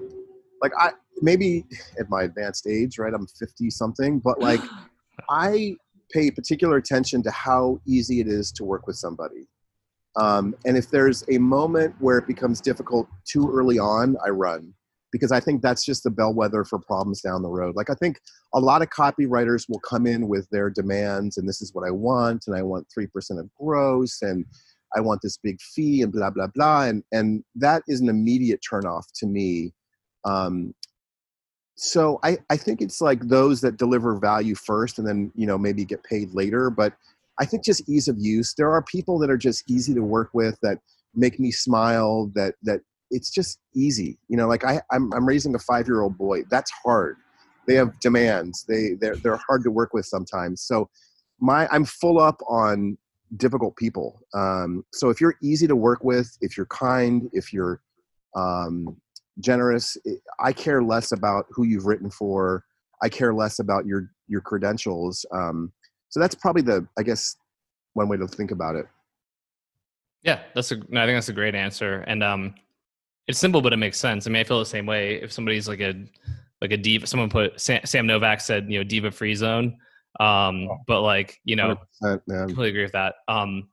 [0.62, 0.92] Like I
[1.22, 1.66] maybe
[2.00, 3.14] at my advanced age, right?
[3.14, 4.62] I'm 50 something, but like
[5.30, 5.76] I
[6.12, 9.48] pay particular attention to how easy it is to work with somebody.
[10.18, 14.74] Um, and if there's a moment where it becomes difficult too early on, I run
[15.12, 17.76] because I think that's just the bellwether for problems down the road.
[17.76, 18.20] Like I think
[18.54, 21.92] a lot of copywriters will come in with their demands and this is what I
[21.92, 23.08] want and I want 3%
[23.40, 24.46] of gross and
[24.96, 28.62] I want this big fee and blah blah blah and and that is an immediate
[28.70, 29.74] turnoff to me.
[30.26, 30.74] Um,
[31.76, 35.58] so I, I think it's like those that deliver value first and then you know
[35.58, 36.94] maybe get paid later but
[37.40, 38.54] i think just ease of use.
[38.54, 40.78] There are people that are just easy to work with that
[41.16, 44.18] make me smile that that it's just easy.
[44.30, 46.44] You know like I, I'm, I'm raising a five year old boy.
[46.50, 47.18] That's hard.
[47.68, 48.64] They have demands.
[48.68, 50.62] They they're, they're hard to work with sometimes.
[50.62, 50.90] So
[51.42, 52.98] my i'm full up on
[53.38, 57.82] difficult people um, so if you're easy to work with if you're kind if you're
[58.36, 58.98] um,
[59.40, 59.98] generous.
[60.40, 62.66] I care less about who you've written for.
[63.02, 65.26] I care less about your your credentials.
[65.32, 65.72] Um,
[66.10, 67.36] so that's probably the I guess
[67.94, 68.86] one way to think about it.
[70.24, 70.76] Yeah, that's a.
[70.76, 72.54] I think that's a great answer, and um,
[73.28, 74.28] it's simple, but it makes sense.
[74.28, 75.16] I mean, I feel the same way.
[75.16, 75.94] If somebody's like a
[76.62, 79.78] like a diva, someone put Sam, Sam Novak said, you know, diva free zone.
[80.20, 81.78] Um, oh, but like you know,
[82.28, 83.16] completely agree with that.
[83.28, 83.70] Um,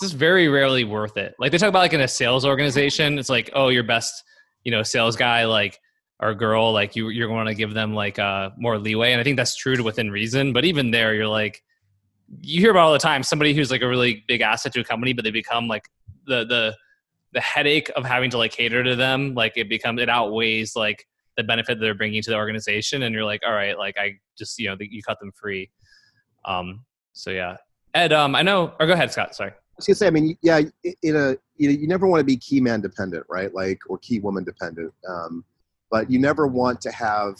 [0.00, 1.34] this is very rarely worth it.
[1.38, 4.24] Like they talk about like in a sales organization, it's like, oh, your best
[4.64, 5.78] you know sales guy like
[6.20, 9.24] or girl like you you're going to give them like uh more leeway and i
[9.24, 11.62] think that's true to within reason but even there you're like
[12.40, 14.84] you hear about all the time somebody who's like a really big asset to a
[14.84, 15.88] company but they become like
[16.26, 16.74] the the
[17.32, 21.06] the headache of having to like cater to them like it becomes it outweighs like
[21.36, 24.58] the benefit they're bringing to the organization, and you're like, all right, like I just
[24.58, 25.70] you know you cut them free.
[26.44, 27.56] Um, so yeah,
[27.94, 28.74] Ed, um, I know.
[28.80, 29.34] Or go ahead, Scott.
[29.34, 29.50] Sorry.
[29.50, 30.60] I was gonna say, I mean, yeah,
[31.02, 33.54] in a you know, you never want to be key man dependent, right?
[33.54, 34.92] Like or key woman dependent.
[35.08, 35.44] Um,
[35.90, 37.34] but you never want to have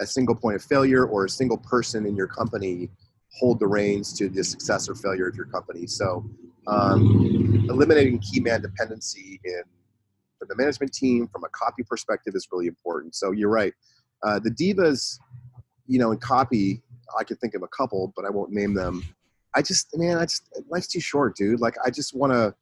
[0.00, 2.90] a single point of failure or a single person in your company
[3.38, 5.86] hold the reins to the success or failure of your company.
[5.86, 6.24] So,
[6.66, 9.62] um, eliminating key man dependency in
[10.42, 13.14] for the management team from a copy perspective is really important.
[13.14, 13.72] So you're right.
[14.24, 15.18] Uh, the divas,
[15.86, 16.82] you know, in copy,
[17.18, 19.04] I could think of a couple, but I won't name them.
[19.54, 21.60] I just, man, I just life's too short, dude.
[21.60, 22.54] Like I just want to,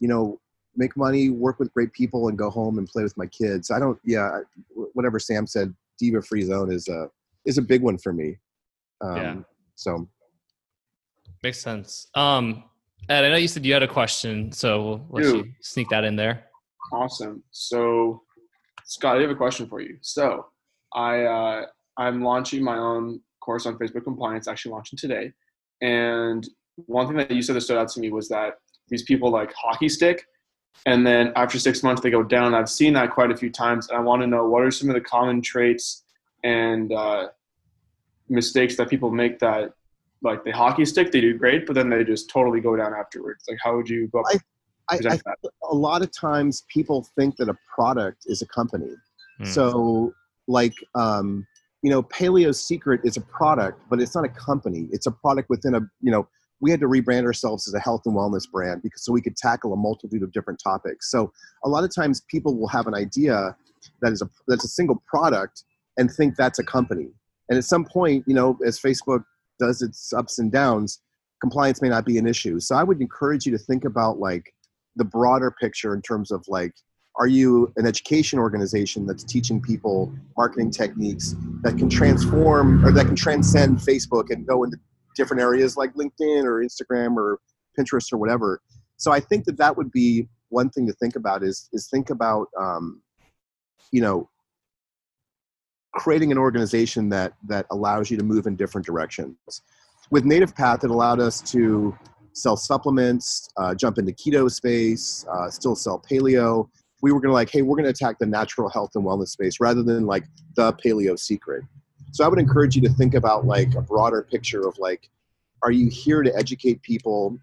[0.00, 0.38] you know,
[0.76, 3.70] make money, work with great people, and go home and play with my kids.
[3.70, 4.40] I don't, yeah,
[4.92, 7.08] whatever Sam said, diva free zone is a
[7.46, 8.36] is a big one for me.
[9.00, 9.36] Um, yeah.
[9.76, 10.08] So
[11.42, 12.08] makes sense.
[12.14, 12.64] Um,
[13.08, 16.16] Ed, I know you said you had a question, so we'll let's sneak that in
[16.16, 16.44] there.
[16.92, 17.42] Awesome.
[17.50, 18.22] So,
[18.84, 19.96] Scott, I have a question for you.
[20.00, 20.46] So,
[20.94, 21.66] I uh,
[21.98, 24.48] I'm launching my own course on Facebook compliance.
[24.48, 25.32] Actually, launching today.
[25.80, 26.48] And
[26.86, 28.54] one thing that you said that stood out to me was that
[28.88, 30.26] these people like hockey stick,
[30.86, 32.54] and then after six months they go down.
[32.54, 34.88] I've seen that quite a few times, and I want to know what are some
[34.88, 36.04] of the common traits
[36.42, 37.28] and uh,
[38.28, 39.72] mistakes that people make that
[40.22, 43.44] like the hockey stick they do great, but then they just totally go down afterwards.
[43.48, 44.22] Like, how would you go?
[44.26, 44.38] I,
[44.90, 45.18] I, I
[45.70, 48.90] a lot of times people think that a product is a company.
[49.38, 49.44] Hmm.
[49.44, 50.14] So,
[50.46, 51.46] like, um,
[51.82, 54.88] you know, Paleo Secret is a product, but it's not a company.
[54.90, 56.28] It's a product within a, you know,
[56.60, 59.36] we had to rebrand ourselves as a health and wellness brand because so we could
[59.36, 61.10] tackle a multitude of different topics.
[61.10, 61.32] So
[61.64, 63.54] a lot of times people will have an idea
[64.00, 65.64] that is a that's a single product
[65.98, 67.08] and think that's a company.
[67.48, 69.24] And at some point, you know, as Facebook
[69.58, 71.00] does its ups and downs,
[71.40, 72.60] compliance may not be an issue.
[72.60, 74.54] So I would encourage you to think about like
[74.96, 76.72] the broader picture in terms of like
[77.16, 83.06] are you an education organization that's teaching people marketing techniques that can transform or that
[83.06, 84.76] can transcend facebook and go into
[85.16, 87.38] different areas like linkedin or instagram or
[87.78, 88.60] pinterest or whatever?
[88.96, 92.08] So i think that that would be one thing to think about is is think
[92.08, 93.02] about um,
[93.92, 94.30] you know
[95.92, 99.36] creating an organization that that allows you to move in different directions.
[100.10, 101.96] With native path it allowed us to
[102.34, 106.68] sell supplements, uh, jump into keto space, uh, still sell paleo.
[107.00, 109.82] We were to like, hey, we're to attack the natural health and wellness space rather
[109.82, 110.24] than like
[110.56, 111.64] the paleo secret.
[112.12, 115.08] So I would encourage you to think about like a broader picture of like,
[115.62, 117.38] are you here to educate people?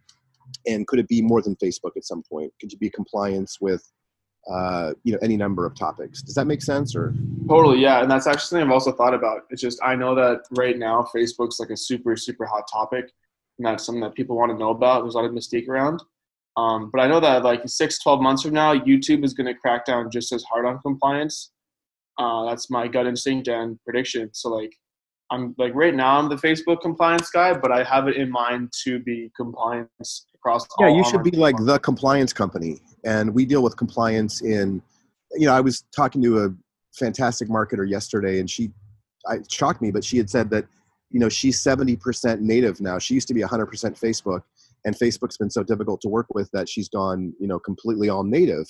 [0.67, 2.53] And could it be more than Facebook at some point?
[2.59, 3.89] Could you be compliance with,
[4.51, 6.21] uh, you know, any number of topics?
[6.21, 6.95] Does that make sense?
[6.95, 7.13] Or
[7.47, 8.01] totally, yeah.
[8.01, 9.41] And that's actually something I've also thought about.
[9.49, 13.11] It's just I know that right now Facebook's like a super super hot topic
[13.62, 15.03] and that's something that people want to know about.
[15.03, 16.01] There's a lot of mystique around.
[16.57, 19.53] Um, but I know that like six, 12 months from now, YouTube is going to
[19.53, 21.51] crack down just as hard on compliance.
[22.18, 24.32] Uh, that's my gut instinct and prediction.
[24.34, 24.72] So like,
[25.30, 28.74] I'm like right now I'm the Facebook compliance guy, but I have it in mind
[28.84, 30.66] to be compliance across.
[30.80, 34.82] Yeah, you should be like the compliance company, and we deal with compliance in.
[35.34, 36.49] You know, I was talking to a
[36.93, 38.72] fantastic marketer yesterday, and she,
[39.26, 40.66] I shocked me, but she had said that
[41.12, 42.97] you know she's 70% native now.
[42.97, 43.68] She used to be 100%
[43.99, 44.41] facebook
[44.84, 48.24] and facebook's been so difficult to work with that she's gone you know completely all
[48.24, 48.66] native.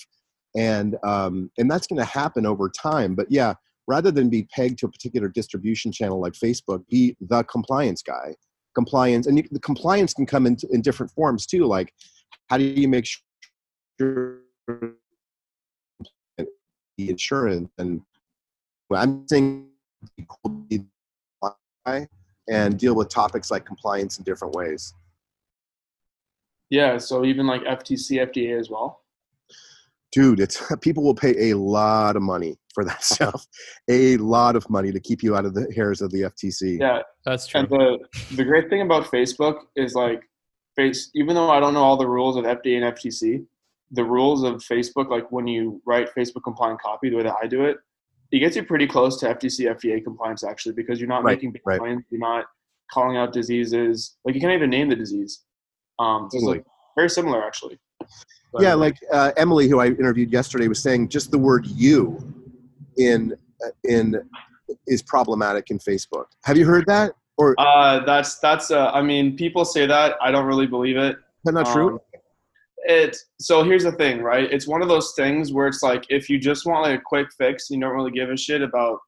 [0.54, 3.14] And um, and that's going to happen over time.
[3.14, 3.54] But yeah
[3.88, 8.34] rather than be pegged to a particular distribution channel like facebook be the compliance guy.
[8.74, 11.92] Compliance and the compliance can come in, in different forms too like
[12.48, 13.06] how do you make
[13.98, 14.38] sure
[16.38, 18.00] the insurance and
[18.94, 19.66] i'm saying
[22.52, 24.94] and deal with topics like compliance in different ways.
[26.70, 29.00] Yeah, so even like FTC, FDA as well.
[30.12, 33.46] Dude, it's people will pay a lot of money for that stuff,
[33.90, 36.78] a lot of money to keep you out of the hairs of the FTC.
[36.78, 37.60] Yeah, that's true.
[37.60, 37.98] And the
[38.36, 40.22] the great thing about Facebook is like,
[40.76, 43.44] face even though I don't know all the rules of FDA and FTC,
[43.90, 47.46] the rules of Facebook, like when you write Facebook compliant copy, the way that I
[47.46, 47.78] do it,
[48.32, 51.52] it gets you pretty close to FTC FDA compliance actually because you're not right, making
[51.52, 51.78] big right.
[51.78, 52.46] claims, you're not
[52.90, 54.16] calling out diseases.
[54.24, 55.42] Like you can't even name the disease.
[55.98, 56.64] Um, so like
[56.96, 57.78] very similar actually.
[58.52, 62.18] But, yeah, like uh, Emily, who I interviewed yesterday, was saying just the word "you"
[62.96, 64.28] in uh, in
[64.86, 66.24] is problematic in Facebook.
[66.44, 67.12] Have you heard that?
[67.38, 68.70] Or uh, that's that's.
[68.70, 70.16] Uh, I mean, people say that.
[70.20, 71.16] I don't really believe it.
[71.44, 72.00] That's not um, true
[72.84, 76.28] it so here's the thing right it's one of those things where it's like if
[76.28, 78.98] you just want like a quick fix you don't really give a shit about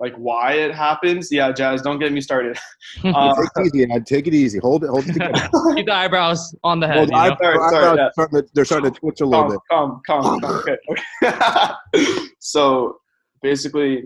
[0.00, 2.58] like why it happens yeah jazz don't get me started
[3.04, 4.06] uh, take it easy Ed.
[4.06, 7.06] take it easy hold it hold it together keep the eyebrows on the head well,
[7.06, 8.08] the eyebrows, sorry, yeah.
[8.12, 10.54] starting to, they're starting to twitch a little calm, bit calm calm, calm.
[10.54, 10.76] okay,
[11.22, 12.26] okay.
[12.40, 12.96] so
[13.42, 14.04] basically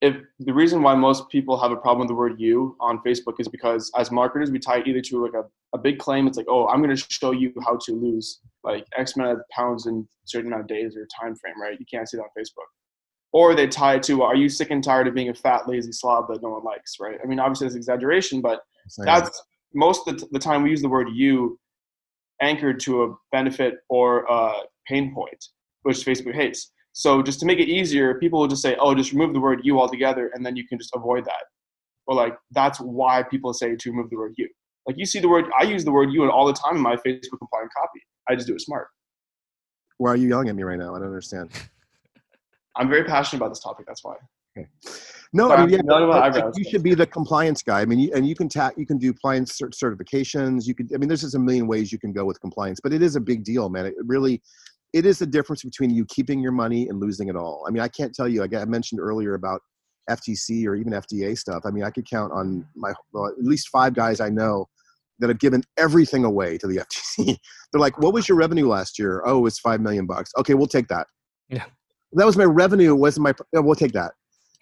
[0.00, 3.34] if the reason why most people have a problem with the word you on Facebook
[3.38, 5.44] is because as marketers we tie it either to like a,
[5.74, 6.26] a big claim.
[6.26, 9.44] It's like oh I'm going to show you how to lose like X amount of
[9.50, 11.78] pounds in a certain amount of days or time frame right?
[11.78, 12.68] You can't see that on Facebook.
[13.32, 15.92] Or they tie it to are you sick and tired of being a fat lazy
[15.92, 16.96] slob that no one likes?
[16.98, 17.18] Right?
[17.22, 18.60] I mean obviously that's exaggeration but
[19.04, 19.42] that's
[19.74, 21.58] most of the time we use the word you
[22.40, 24.52] anchored to a benefit or a
[24.88, 25.44] pain point
[25.82, 29.12] which Facebook hates so just to make it easier, people will just say, "Oh, just
[29.12, 31.44] remove the word you altogether," and then you can just avoid that.
[32.06, 34.48] Or like that's why people say to remove the word you.
[34.86, 36.96] Like you see the word, I use the word you all the time in my
[36.96, 38.00] Facebook compliant copy.
[38.28, 38.88] I just do it smart.
[39.98, 40.94] Why are you yelling at me right now?
[40.94, 41.50] I don't understand.
[42.76, 43.86] I'm very passionate about this topic.
[43.86, 44.14] That's why.
[44.56, 44.68] Okay.
[45.32, 47.82] No, I mean, yeah, you should be the compliance guy.
[47.82, 50.66] I mean, you, and you can ta- you can do compliance cert- certifications.
[50.66, 52.92] You could, I mean, there's just a million ways you can go with compliance, but
[52.92, 53.86] it is a big deal, man.
[53.86, 54.42] It really,
[54.92, 57.64] it is the difference between you keeping your money and losing it all.
[57.66, 58.42] I mean, I can't tell you.
[58.42, 59.60] I mentioned earlier about
[60.08, 61.62] FTC or even FDA stuff.
[61.64, 64.66] I mean, I could count on my well, at least five guys I know
[65.18, 66.76] that have given everything away to the
[67.18, 67.36] FTC.
[67.72, 69.22] They're like, "What was your revenue last year?
[69.24, 70.32] Oh, it's five million bucks.
[70.38, 71.06] Okay, we'll take that.
[71.48, 71.64] Yeah,
[72.12, 72.94] that was my revenue.
[72.94, 73.34] Wasn't my?
[73.52, 74.12] Yeah, we'll take that.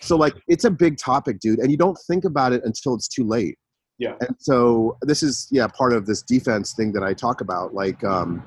[0.00, 3.08] So like, it's a big topic, dude, and you don't think about it until it's
[3.08, 3.58] too late.
[3.98, 4.14] Yeah.
[4.20, 7.74] And so this is yeah part of this defense thing that I talk about.
[7.74, 8.42] Like, um,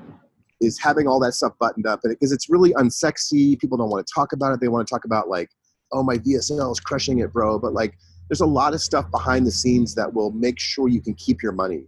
[0.62, 3.58] is having all that stuff buttoned up because it's really unsexy.
[3.58, 4.60] People don't want to talk about it.
[4.60, 5.50] They want to talk about like,
[5.92, 7.58] oh, my VSL is crushing it, bro.
[7.58, 7.98] But like,
[8.28, 11.42] there's a lot of stuff behind the scenes that will make sure you can keep
[11.42, 11.84] your money.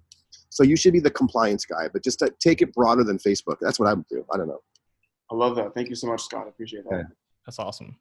[0.51, 3.57] So you should be the compliance guy, but just take it broader than Facebook.
[3.61, 4.25] That's what I would do.
[4.33, 4.61] I don't know.
[5.31, 5.75] I love that.
[5.75, 6.45] Thank you so much, Scott.
[6.47, 7.07] I appreciate that.
[7.47, 7.97] That's awesome.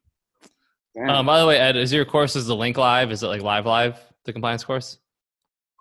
[1.08, 3.10] Um, by the way, Ed, is your course is the link live?
[3.10, 4.98] Is it like live live the compliance course?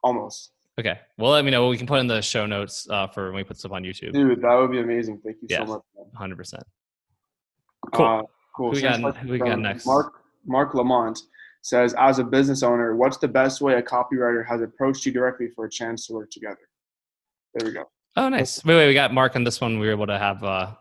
[0.04, 0.52] Almost.
[0.80, 1.00] Okay.
[1.18, 1.68] Well, let me know.
[1.68, 4.14] We can put in the show notes uh, for when we put stuff on YouTube.
[4.14, 5.20] Dude, that would be amazing.
[5.24, 5.82] Thank you yeah, so much.
[6.16, 6.64] Hundred percent.
[7.94, 8.06] Cool.
[8.06, 8.22] Uh,
[8.56, 8.70] cool.
[8.72, 9.86] Who we, got, who we got next?
[9.86, 10.14] Mark
[10.46, 11.20] Mark Lamont
[11.62, 15.48] says, as a business owner, what's the best way a copywriter has approached you directly
[15.56, 16.58] for a chance to work together?
[17.54, 17.86] There we go.
[18.16, 18.64] Oh, nice.
[18.66, 18.88] Wait, wait.
[18.88, 19.80] We got Mark on this one.
[19.80, 20.44] We were able to have.
[20.44, 20.74] uh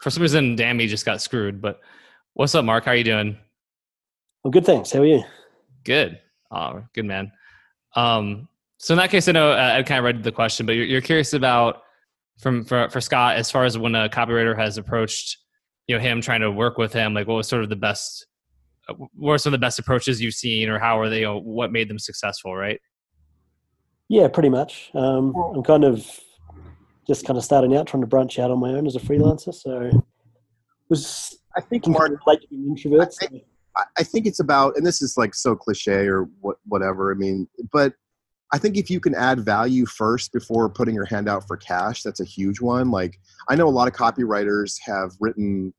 [0.00, 1.62] For some reason, Dammy just got screwed.
[1.62, 1.80] But
[2.34, 2.84] what's up, Mark?
[2.84, 3.38] How are you doing?
[4.44, 4.66] Well, good.
[4.66, 4.92] Thanks.
[4.92, 5.24] How are you?
[5.84, 6.20] Good.
[6.50, 7.32] Oh, good man.
[7.96, 8.48] Um,
[8.82, 10.84] so in that case, I know uh, I kind of read the question, but you're,
[10.84, 11.82] you're curious about
[12.40, 15.38] from for, for Scott as far as when a copywriter has approached
[15.86, 18.26] you know him trying to work with him, like what was sort of the best,
[18.88, 21.26] uh, what are some of the best approaches you've seen, or how are they, you
[21.26, 22.80] know, what made them successful, right?
[24.08, 24.90] Yeah, pretty much.
[24.94, 26.04] Um, I'm kind of
[27.06, 29.54] just kind of starting out, trying to branch out on my own as a freelancer.
[29.54, 29.90] So
[30.88, 33.16] was I think more like introverts.
[33.22, 33.42] I think,
[33.96, 37.12] I think it's about, and this is like so cliche or what, whatever.
[37.12, 37.94] I mean, but
[38.52, 42.02] I think if you can add value first before putting your hand out for cash,
[42.02, 42.90] that's a huge one.
[42.90, 45.72] Like I know a lot of copywriters have written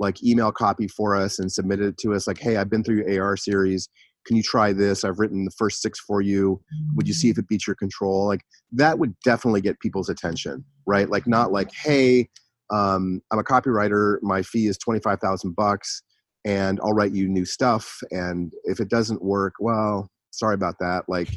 [0.00, 3.04] like email copy for us and submitted it to us like, hey, I've been through
[3.06, 3.88] your AR series.
[4.26, 5.04] Can you try this?
[5.04, 6.60] I've written the first six for you.
[6.96, 8.26] Would you see if it beats your control?
[8.26, 8.40] Like
[8.72, 11.08] that would definitely get people's attention, right?
[11.08, 12.28] Like not like, hey,
[12.70, 14.18] um, I'm a copywriter.
[14.22, 16.02] My fee is twenty five thousand bucks,
[16.44, 18.00] and I'll write you new stuff.
[18.10, 21.04] And if it doesn't work, well, sorry about that.
[21.08, 21.30] Like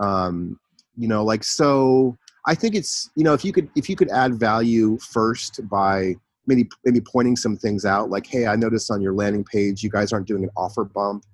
[0.00, 0.58] um,
[0.96, 2.16] you know like so
[2.46, 6.14] i think it's you know if you could if you could add value first by
[6.46, 9.90] maybe maybe pointing some things out like hey i noticed on your landing page you
[9.90, 11.24] guys aren't doing an offer bump.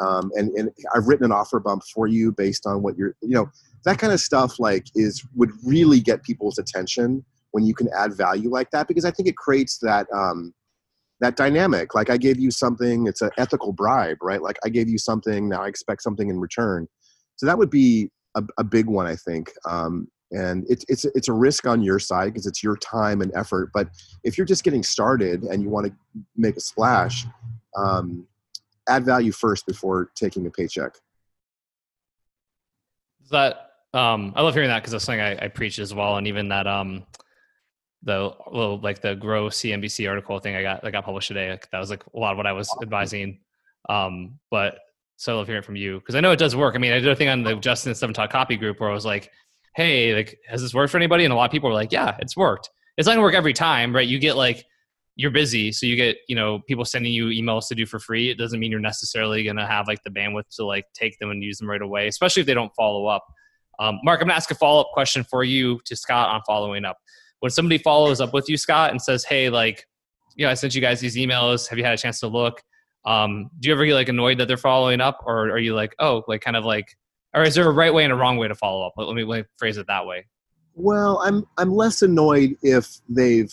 [0.00, 3.34] Um, and and i've written an offer bump for you based on what you're you
[3.34, 3.50] know
[3.84, 8.14] that kind of stuff like is would really get people's attention when you can add
[8.14, 10.54] value like that because i think it creates that um,
[11.20, 11.96] that dynamic.
[11.96, 14.40] Like i gave you something it's an ethical bribe right?
[14.40, 16.86] Like i gave you something now i expect something in return
[17.38, 19.52] so that would be a, a big one, I think.
[19.64, 23.32] Um, and it's it's it's a risk on your side because it's your time and
[23.34, 23.70] effort.
[23.72, 23.88] But
[24.24, 25.92] if you're just getting started and you want to
[26.36, 27.24] make a splash,
[27.76, 28.26] um,
[28.88, 30.92] add value first before taking a paycheck.
[33.30, 36.26] That um, I love hearing that because that's something I, I preach as well, and
[36.26, 37.06] even that um,
[38.02, 41.50] the little like the grow CNBC article thing I got that got published today.
[41.50, 43.38] Like, that was like a lot of what I was advising.
[43.88, 44.80] Um, but
[45.18, 46.76] so I love hearing from you because I know it does work.
[46.76, 48.92] I mean, I did a thing on the Justin Seven Talk Copy group where I
[48.92, 49.32] was like,
[49.74, 52.16] "Hey, like, has this worked for anybody?" And a lot of people were like, "Yeah,
[52.20, 54.06] it's worked." It's not gonna work every time, right?
[54.06, 54.64] You get like
[55.16, 58.30] you're busy, so you get you know people sending you emails to do for free.
[58.30, 61.42] It doesn't mean you're necessarily gonna have like the bandwidth to like take them and
[61.42, 63.26] use them right away, especially if they don't follow up.
[63.80, 66.84] Um, Mark, I'm gonna ask a follow up question for you to Scott on following
[66.84, 66.96] up.
[67.40, 69.84] When somebody follows up with you, Scott, and says, "Hey, like,
[70.36, 71.68] you know, I sent you guys these emails.
[71.68, 72.62] Have you had a chance to look?"
[73.04, 75.94] Um, do you ever get like annoyed that they're following up, or are you like,
[75.98, 76.96] oh, like kind of like,
[77.34, 78.94] or is there a right way and a wrong way to follow up?
[78.96, 80.26] Let me, let me phrase it that way.
[80.74, 83.52] Well, I'm I'm less annoyed if they've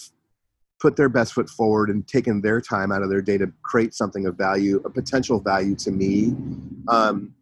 [0.80, 3.94] put their best foot forward and taken their time out of their day to create
[3.94, 6.36] something of value, a potential value to me.
[6.88, 7.34] Um,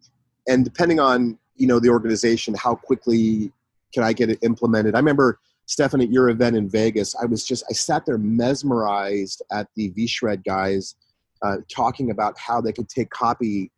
[0.48, 3.52] and depending on you know the organization, how quickly
[3.92, 4.94] can I get it implemented?
[4.94, 7.14] I remember Stefan at your event in Vegas.
[7.20, 10.94] I was just I sat there mesmerized at the V Shred guys
[11.42, 13.70] uh, talking about how they could take copy,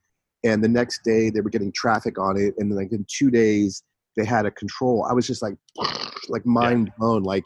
[0.45, 3.83] and the next day they were getting traffic on it, and like in two days
[4.17, 5.07] they had a control.
[5.09, 5.55] I was just like
[6.29, 7.23] like mind blown.
[7.23, 7.45] Like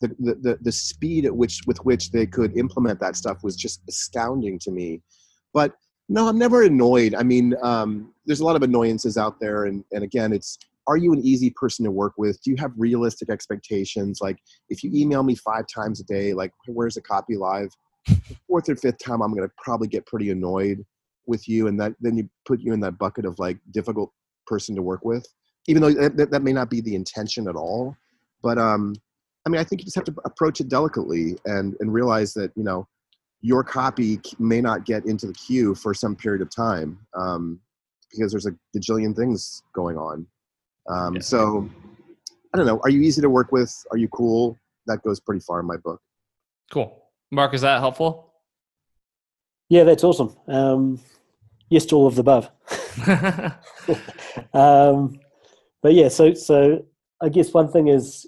[0.00, 3.82] the, the, the speed at which with which they could implement that stuff was just
[3.88, 5.02] astounding to me.
[5.52, 5.74] But
[6.08, 7.14] no, I'm never annoyed.
[7.14, 10.96] I mean, um, there's a lot of annoyances out there, and and again, it's are
[10.96, 12.42] you an easy person to work with?
[12.42, 14.20] Do you have realistic expectations?
[14.22, 14.38] Like,
[14.70, 17.68] if you email me five times a day, like, where's the copy live?
[18.08, 20.84] The fourth or fifth time, I'm going to probably get pretty annoyed
[21.26, 24.12] with you, and that then you put you in that bucket of like difficult
[24.46, 25.26] person to work with,
[25.66, 27.96] even though that, that may not be the intention at all.
[28.42, 28.94] But um,
[29.46, 32.52] I mean, I think you just have to approach it delicately and and realize that
[32.56, 32.86] you know
[33.40, 37.60] your copy may not get into the queue for some period of time um,
[38.10, 40.26] because there's a gajillion things going on.
[40.88, 41.20] Um, yeah.
[41.20, 41.68] So
[42.52, 42.80] I don't know.
[42.82, 43.72] Are you easy to work with?
[43.90, 44.58] Are you cool?
[44.86, 46.00] That goes pretty far in my book.
[46.70, 47.54] Cool, Mark.
[47.54, 48.32] Is that helpful?
[49.68, 50.34] Yeah, that's awesome.
[50.46, 51.00] Um,
[51.68, 52.50] yes to all of the above.
[54.54, 55.20] um,
[55.82, 56.84] but yeah, so so
[57.20, 58.26] I guess one thing is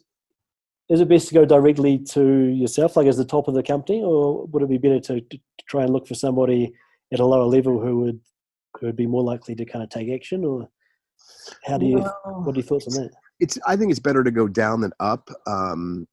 [0.88, 4.02] is it best to go directly to yourself, like as the top of the company,
[4.02, 5.38] or would it be better to, to
[5.68, 6.72] try and look for somebody
[7.12, 8.20] at a lower level who would
[8.78, 10.68] who would be more likely to kind of take action, or
[11.64, 11.98] how do you?
[11.98, 13.12] Well, what are your thoughts on that?
[13.38, 13.58] It's.
[13.66, 15.30] I think it's better to go down than up.
[15.46, 16.06] Um,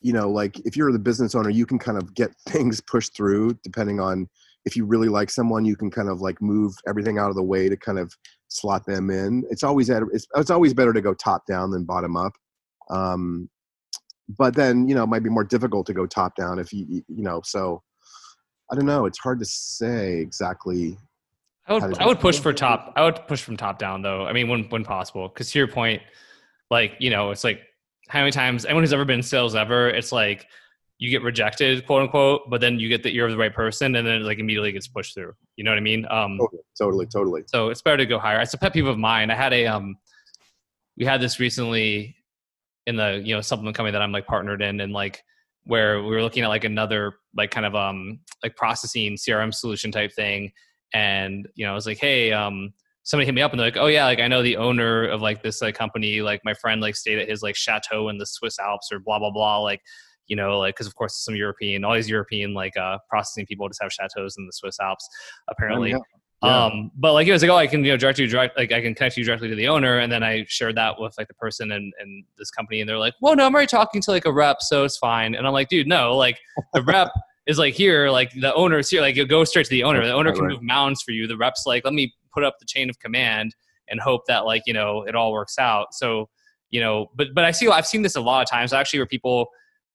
[0.00, 3.14] you know, like if you're the business owner, you can kind of get things pushed
[3.14, 4.28] through depending on
[4.66, 7.42] if you really like someone, you can kind of like move everything out of the
[7.42, 8.12] way to kind of
[8.48, 9.44] slot them in.
[9.50, 12.32] It's always it's, it's always better to go top down than bottom up.
[12.90, 13.48] Um,
[14.38, 17.02] but then you know it might be more difficult to go top down if you
[17.08, 17.82] you know so
[18.70, 20.96] i don't know it's hard to say exactly
[21.66, 24.32] i would i would push for top i would push from top down though i
[24.32, 26.02] mean when when possible because to your point
[26.70, 27.60] like you know it's like
[28.10, 30.46] how many times anyone who's ever been in sales ever it's like
[30.98, 34.06] you get rejected quote unquote but then you get that you're the right person and
[34.06, 35.32] then it like immediately gets pushed through.
[35.56, 36.06] You know what i mean?
[36.10, 37.42] Um totally totally, totally.
[37.46, 38.40] so it's better to go higher.
[38.40, 39.30] It's a pet peeve of mine.
[39.30, 39.96] I had a um
[40.96, 42.16] we had this recently
[42.86, 45.22] in the you know supplement company that I'm like partnered in, and like
[45.64, 49.90] where we were looking at like another like kind of um like processing CRM solution
[49.90, 50.52] type thing,
[50.92, 52.72] and you know I was like, hey, um,
[53.10, 55.20] somebody hit me up and they're like, oh yeah, like I know the owner of
[55.20, 58.26] like this like company, like my friend like stayed at his like chateau in the
[58.26, 59.80] Swiss Alps or blah blah blah, like
[60.28, 63.68] you know, like because of course some European, all these European like uh processing people
[63.68, 65.08] just have chateaus in the Swiss Alps
[65.50, 65.92] apparently.
[65.92, 66.02] Oh, yeah.
[66.42, 66.64] Yeah.
[66.66, 68.72] Um, but like it was like, oh, I can you know direct you direct like
[68.72, 71.28] I can connect you directly to the owner, and then I shared that with like
[71.28, 74.10] the person and and this company, and they're like, well, no, I'm already talking to
[74.10, 75.34] like a rep, so it's fine.
[75.34, 76.38] And I'm like, dude, no, like
[76.72, 77.10] the rep
[77.46, 80.02] is like here, like the owner is here, like you go straight to the owner.
[80.06, 81.26] The owner can move mounds for you.
[81.26, 83.54] The rep's like, let me put up the chain of command
[83.88, 85.94] and hope that like you know it all works out.
[85.94, 86.28] So
[86.70, 89.06] you know, but but I see I've seen this a lot of times actually where
[89.06, 89.48] people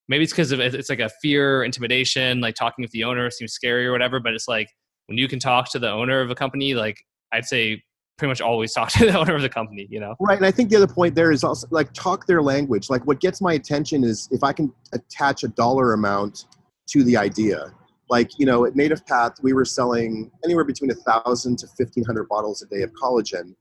[0.08, 3.54] maybe it's because of it's like a fear intimidation like talking with the owner seems
[3.54, 4.70] scary or whatever but it's like
[5.08, 6.98] when you can talk to the owner of a company, like
[7.32, 7.84] I'd say
[8.18, 10.16] pretty much always talk to the owner of the company, you know?
[10.20, 10.38] Right.
[10.38, 12.90] And I think the other point there is also like talk their language.
[12.90, 16.46] Like what gets my attention is if I can attach a dollar amount
[16.88, 17.74] to the idea.
[18.10, 22.04] Like, you know, at Native Path, we were selling anywhere between a thousand to fifteen
[22.04, 23.56] hundred bottles a day of collagen.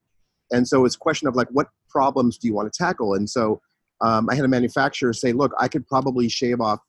[0.53, 3.15] And so it's a question of like what problems do you want to tackle?
[3.15, 3.61] And so
[4.01, 6.81] um, I had a manufacturer say, look, I could probably shave off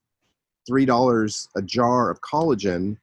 [0.68, 2.98] three dollars a jar of collagen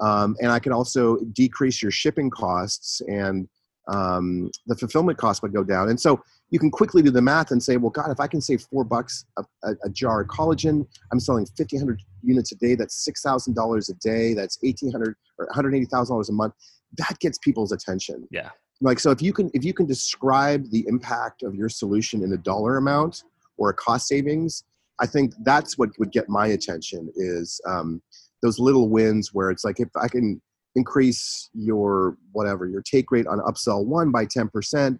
[0.00, 3.48] um, and I can also decrease your shipping costs and
[3.88, 5.88] um, the fulfillment costs would go down.
[5.88, 8.40] And so you can quickly do the math and say, well, God, if I can
[8.40, 12.74] save four bucks a, a, a jar of collagen, I'm selling 1,500 units a day.
[12.74, 14.34] That's $6,000 a day.
[14.34, 16.54] That's 1,800 or $180,000 a month.
[16.98, 18.26] That gets people's attention.
[18.30, 18.50] Yeah.
[18.80, 22.32] Like, so if you can, if you can describe the impact of your solution in
[22.32, 23.24] a dollar amount
[23.58, 24.64] or a cost savings,
[25.00, 28.02] I think that's what would get my attention is, um,
[28.42, 30.40] those little wins where it's like if I can
[30.74, 34.98] increase your whatever your take rate on upsell one by 10%,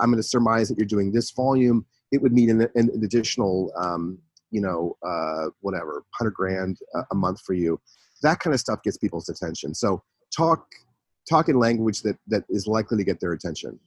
[0.00, 1.84] I'm going to surmise that you're doing this volume.
[2.12, 4.18] It would mean an, an additional, um,
[4.56, 6.78] you know, uh, whatever, hundred grand
[7.12, 7.78] a month for you.
[8.22, 9.74] That kind of stuff gets people's attention.
[9.74, 10.02] So
[10.34, 10.66] talk,
[11.28, 13.78] talk in language that that is likely to get their attention.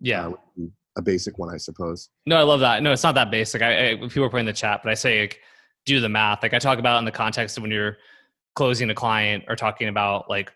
[0.00, 0.28] Yeah.
[0.28, 0.64] Uh,
[0.96, 2.08] a basic one, I suppose.
[2.24, 2.82] No, I love that.
[2.82, 3.60] No, it's not that basic.
[3.60, 5.40] I, I people are putting in the chat, but I say like,
[5.84, 6.42] do the math.
[6.42, 7.98] Like I talk about in the context of when you're
[8.54, 10.52] closing a client or talking about like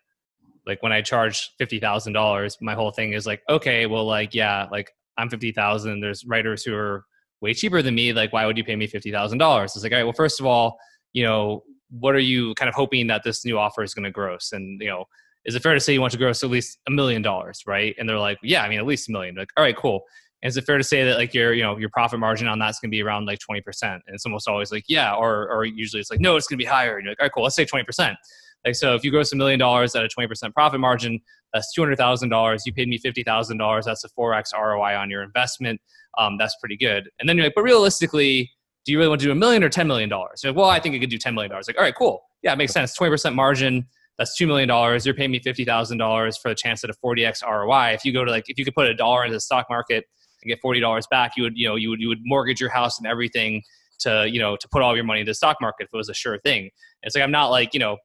[0.67, 4.35] like when I charge fifty thousand dollars, my whole thing is like, okay, well, like,
[4.35, 6.01] yeah, like I'm fifty thousand.
[6.01, 7.05] There's writers who are
[7.41, 8.13] way cheaper than me.
[8.13, 9.75] Like, why would you pay me fifty thousand dollars?
[9.75, 10.79] It's like, all right, well, first of all,
[11.13, 14.11] you know, what are you kind of hoping that this new offer is going to
[14.11, 14.53] gross?
[14.53, 15.05] And you know,
[15.45, 17.95] is it fair to say you want to gross at least a million dollars, right?
[17.99, 19.35] And they're like, yeah, I mean, at least a million.
[19.35, 20.03] Like, all right, cool.
[20.43, 22.59] And is it fair to say that like your you know your profit margin on
[22.59, 24.03] that's going to be around like twenty percent?
[24.07, 26.65] And it's almost always like yeah, or or usually it's like no, it's going to
[26.65, 26.97] be higher.
[26.97, 28.17] And you're like, all right, cool, let's say twenty percent.
[28.65, 31.21] Like so, if you gross a million dollars at a twenty percent profit margin,
[31.53, 32.65] that's two hundred thousand dollars.
[32.67, 33.87] You paid me fifty thousand dollars.
[33.87, 35.81] That's a four x ROI on your investment.
[36.19, 37.09] Um, that's pretty good.
[37.19, 38.51] And then you're like, but realistically,
[38.85, 40.43] do you really want to do a million or ten million dollars?
[40.45, 41.69] Like, well, I think I could do ten million dollars.
[41.69, 42.23] Like, all right, cool.
[42.43, 42.95] Yeah, it makes sense.
[42.95, 43.87] Twenty percent margin.
[44.19, 45.07] That's two million dollars.
[45.07, 47.93] You're paying me fifty thousand dollars for the chance at a forty x ROI.
[47.93, 50.05] If you go to like, if you could put a dollar into the stock market
[50.43, 52.71] and get forty dollars back, you would, you know, you would you would mortgage your
[52.71, 53.63] house and everything
[54.01, 56.09] to, you know, to put all your money into the stock market if it was
[56.09, 56.71] a sure thing.
[57.03, 57.97] It's like I'm not like, you know,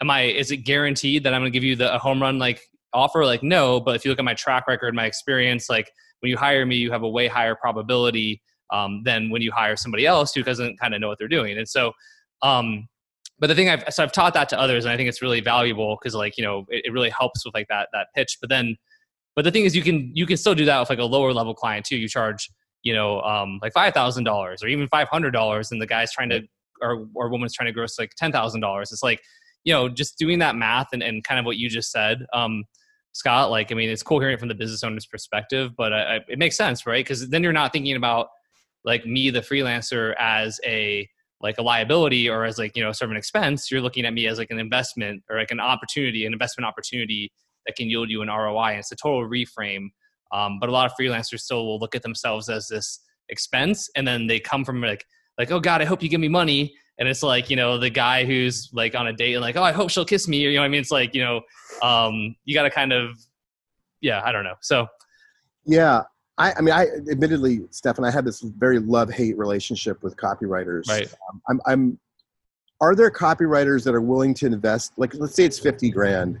[0.00, 0.22] am I?
[0.22, 2.62] Is it guaranteed that I'm going to give you the a home run like
[2.92, 3.24] offer?
[3.24, 6.36] Like no, but if you look at my track record, my experience, like when you
[6.36, 10.32] hire me, you have a way higher probability um, than when you hire somebody else
[10.32, 11.58] who doesn't kind of know what they're doing.
[11.58, 11.92] And so,
[12.42, 12.88] um,
[13.38, 15.40] but the thing I've so I've taught that to others, and I think it's really
[15.40, 18.36] valuable because like you know it, it, really helps with like that that pitch.
[18.40, 18.76] But then,
[19.34, 21.32] but the thing is, you can you can still do that with like a lower
[21.32, 21.96] level client too.
[21.96, 22.50] You charge
[22.82, 26.12] you know um, like five thousand dollars or even five hundred dollars, and the guy's
[26.12, 26.42] trying to
[26.82, 28.92] or or woman's trying to gross like ten thousand dollars.
[28.92, 29.22] It's like
[29.64, 32.26] you know just doing that math and, and kind of what you just said.
[32.34, 32.64] Um,
[33.12, 36.16] Scott, like I mean, it's cool hearing it from the business owner's perspective, but I,
[36.16, 37.04] I, it makes sense, right?
[37.04, 38.28] Because then you're not thinking about
[38.84, 41.08] like me, the freelancer, as a
[41.42, 43.70] like a liability or as like you know sort of an expense.
[43.70, 47.32] You're looking at me as like an investment or like an opportunity an investment opportunity
[47.66, 49.88] that can yield you an roi and it's a total reframe.
[50.32, 53.00] Um, but a lot of freelancers still will look at themselves as this
[53.30, 55.04] expense and then they come from like
[55.38, 57.90] like oh god i hope you give me money and it's like you know the
[57.90, 60.50] guy who's like on a date and like oh i hope she'll kiss me or,
[60.50, 61.40] you know what i mean it's like you know
[61.82, 63.18] um, you got to kind of
[64.00, 64.86] yeah i don't know so
[65.64, 66.02] yeah
[66.40, 70.88] I, I mean, I admittedly, Stefan, I have this very love-hate relationship with copywriters.
[70.88, 71.06] Right.
[71.28, 71.98] Um, I'm, I'm.
[72.80, 74.94] Are there copywriters that are willing to invest?
[74.96, 76.40] Like, let's say it's fifty grand.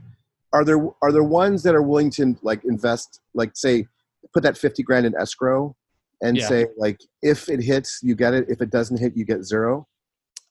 [0.54, 3.20] Are there are there ones that are willing to like invest?
[3.34, 3.86] Like, say,
[4.32, 5.76] put that fifty grand in escrow,
[6.22, 6.48] and yeah.
[6.48, 8.46] say like, if it hits, you get it.
[8.48, 9.86] If it doesn't hit, you get zero.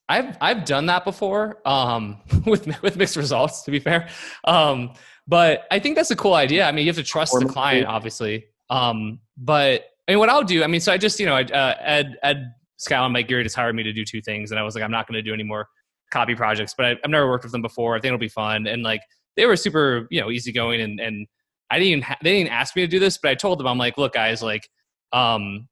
[0.10, 3.62] I've I've done that before um, with with mixed results.
[3.64, 4.10] To be fair,
[4.44, 4.94] um,
[5.28, 6.66] but I think that's a cool idea.
[6.66, 8.46] I mean, you have to trust the client, obviously.
[8.70, 11.44] Um, but I mean, what I'll do, I mean, so I just, you know, I,
[11.44, 14.50] uh, Ed, Ed Scal and Mike Geary just hired me to do two things.
[14.50, 15.68] And I was like, I'm not going to do any more
[16.10, 17.96] copy projects, but I, have never worked with them before.
[17.96, 18.66] I think it'll be fun.
[18.66, 19.02] And like,
[19.36, 21.28] they were super, you know, easygoing and, and
[21.70, 23.68] I didn't even, ha- they didn't ask me to do this, but I told them,
[23.68, 24.68] I'm like, look guys, like,
[25.14, 25.68] um,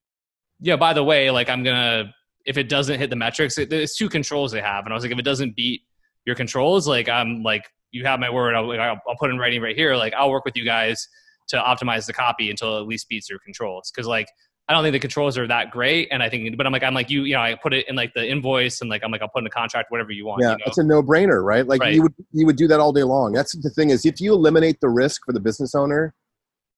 [0.59, 2.13] yeah, by the way, like I'm going to,
[2.47, 4.85] if it doesn't hit the metrics, it, there's two controls they have.
[4.85, 5.81] And I was like, if it doesn't beat
[6.25, 8.55] your controls, like I'm like, you have my word.
[8.55, 9.95] I'll, I'll, I'll put in writing right here.
[9.95, 11.07] Like I'll work with you guys
[11.49, 13.91] to optimize the copy until it at least beats your controls.
[13.93, 14.27] Because like
[14.69, 16.93] I don't think the controls are that great, and I think, but I'm like I'm
[16.93, 19.21] like you, you know, I put it in like the invoice, and like I'm like
[19.21, 20.41] I'll put in the contract, whatever you want.
[20.41, 20.63] Yeah, you know?
[20.67, 21.65] it's a no brainer, right?
[21.65, 21.93] Like right.
[21.93, 23.31] you would you would do that all day long.
[23.31, 26.13] That's the thing is if you eliminate the risk for the business owner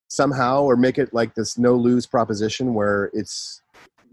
[0.07, 3.61] somehow, or make it like this no lose proposition where it's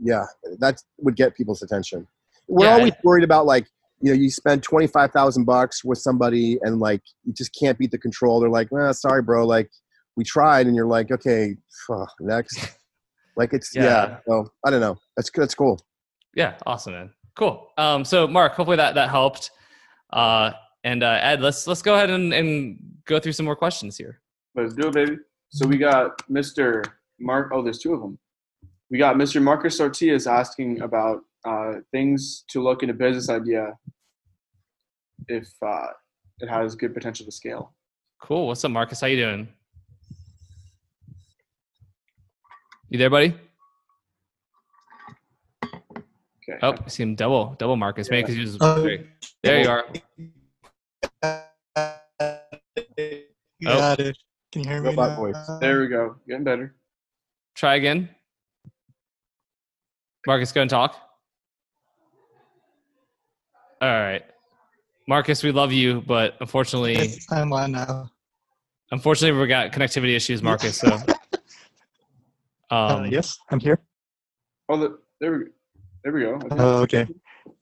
[0.01, 0.24] yeah,
[0.59, 2.07] that would get people's attention.
[2.49, 3.66] We're yeah, always worried about like
[4.01, 7.99] you know you spend 25,000 bucks with somebody and like you just can't beat the
[7.99, 8.40] control.
[8.40, 9.70] They're like, well, sorry, bro, like
[10.16, 11.57] we tried and you're like okay
[12.20, 12.76] next.
[13.38, 13.82] Like it's yeah.
[13.82, 14.97] yeah so i don't know.
[15.14, 15.78] That's that's cool.
[16.34, 17.11] Yeah awesome man.
[17.34, 17.68] Cool.
[17.76, 19.51] Um so mark hopefully that that helped.
[20.11, 20.53] Uh
[20.84, 24.22] and uh ed let's let's go ahead and, and go through some more questions here.
[24.55, 25.18] Let's do it baby.
[25.51, 26.82] So we got mr
[27.20, 28.18] mark oh there's two of them
[28.91, 33.72] we got mr marcus ortiz asking about uh things to look in a business idea
[35.28, 35.89] if uh
[36.41, 37.74] it has good potential to scale
[38.22, 39.49] cool what's up marcus how you doing
[42.89, 43.34] You there, buddy?
[45.64, 46.59] Okay.
[46.62, 48.09] Oh, I see him double, double Marcus.
[48.09, 48.89] Maybe because he was um,
[49.43, 49.62] there.
[49.62, 49.84] You are.
[53.59, 53.78] You oh.
[53.78, 54.16] got it.
[54.53, 54.95] Can you hear me?
[54.95, 55.16] Now?
[55.16, 55.37] Voice.
[55.61, 56.16] There we go.
[56.28, 56.76] Getting better.
[57.57, 58.09] Try again.
[60.27, 60.97] Marcus, go and talk.
[63.81, 64.22] All right.
[65.09, 68.11] Marcus, we love you, but unfortunately, I'm on now.
[68.91, 70.79] Unfortunately, we got connectivity issues, Marcus.
[70.79, 70.99] So
[72.70, 73.79] Uh, um, uh, yes, I'm here.
[74.68, 75.45] Oh, the, there we
[76.03, 76.41] there we go.
[76.53, 77.07] Oh, okay.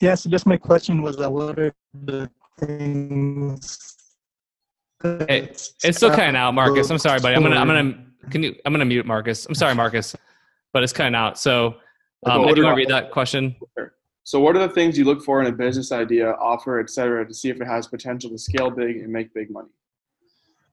[0.01, 3.97] Yeah, so just my question was, uh, what are the things?
[5.03, 6.89] Hey, it's still kind of out, Marcus.
[6.89, 7.35] I'm sorry, buddy.
[7.35, 9.45] I'm gonna I'm gonna can you I'm gonna mute Marcus.
[9.47, 10.17] I'm sorry, Marcus,
[10.73, 11.39] but it's kind of out.
[11.39, 11.75] So,
[12.31, 13.57] um, do want to read that question?
[14.25, 17.35] So, what are the things you look for in a business idea, offer, etc., to
[17.35, 19.69] see if it has potential to scale big and make big money?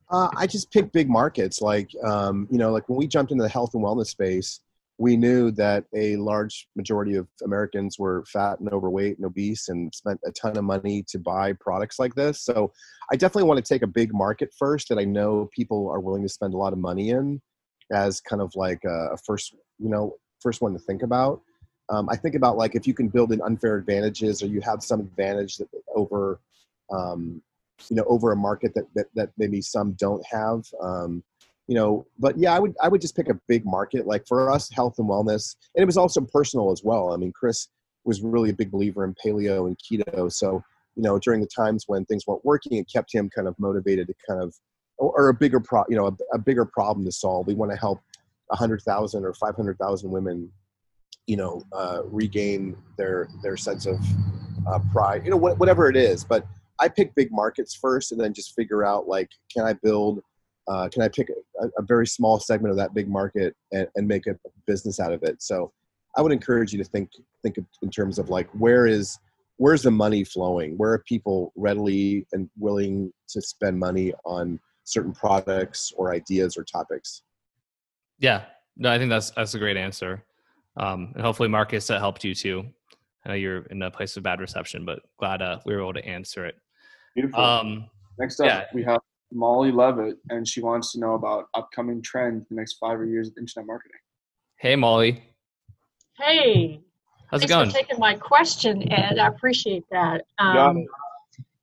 [0.09, 3.43] Uh, I just pick big markets, like um, you know, like when we jumped into
[3.43, 4.61] the health and wellness space,
[4.97, 9.93] we knew that a large majority of Americans were fat and overweight and obese and
[9.95, 12.41] spent a ton of money to buy products like this.
[12.45, 12.71] So
[13.11, 16.21] I definitely want to take a big market first that I know people are willing
[16.21, 17.41] to spend a lot of money in
[17.91, 21.41] as kind of like a first, you know, first one to think about.
[21.89, 24.81] Um, I think about like if you can build in unfair advantages or you have
[24.81, 26.39] some advantage that over,
[26.91, 27.41] um,
[27.89, 30.65] you know, over a market that, that, that maybe some don't have.
[30.81, 31.23] Um,
[31.71, 34.51] you know but yeah i would i would just pick a big market like for
[34.51, 37.69] us health and wellness and it was also personal as well i mean chris
[38.03, 40.61] was really a big believer in paleo and keto so
[40.95, 44.05] you know during the times when things weren't working it kept him kind of motivated
[44.07, 44.53] to kind of
[44.97, 47.77] or, a bigger pro you know a, a bigger problem to solve we want to
[47.77, 48.01] help
[48.51, 50.51] 100000 or 500000 women
[51.27, 53.99] you know uh, regain their their sense of
[54.67, 56.45] uh, pride you know wh- whatever it is but
[56.79, 60.21] i pick big markets first and then just figure out like can i build
[60.67, 61.29] uh, can I pick
[61.59, 64.35] a, a, very small segment of that big market and, and, make a
[64.67, 65.41] business out of it?
[65.41, 65.71] So
[66.15, 67.09] I would encourage you to think
[67.41, 69.17] think in terms of like where is
[69.57, 70.77] where's the money flowing?
[70.77, 76.63] Where are people readily and willing to spend money on certain products or ideas or
[76.63, 77.23] topics?
[78.21, 78.45] Yeah,
[78.77, 80.23] no, I think that's that's a great answer,
[80.77, 82.63] um, and hopefully Marcus that helped you too.
[83.25, 85.93] I know you're in a place of bad reception, but glad uh, we were able
[85.93, 86.55] to answer it.
[87.15, 87.43] Beautiful.
[87.43, 88.65] Um, Next up, yeah.
[88.73, 88.99] we have
[89.31, 93.29] Molly Levitt, and she wants to know about upcoming trends in the next five years
[93.29, 93.97] of internet marketing.
[94.57, 95.23] Hey, Molly.
[96.17, 96.81] Hey.
[97.29, 97.69] How's Thanks it going?
[97.69, 99.17] for taking my question, Ed.
[99.17, 100.25] I appreciate that.
[100.37, 100.85] Um,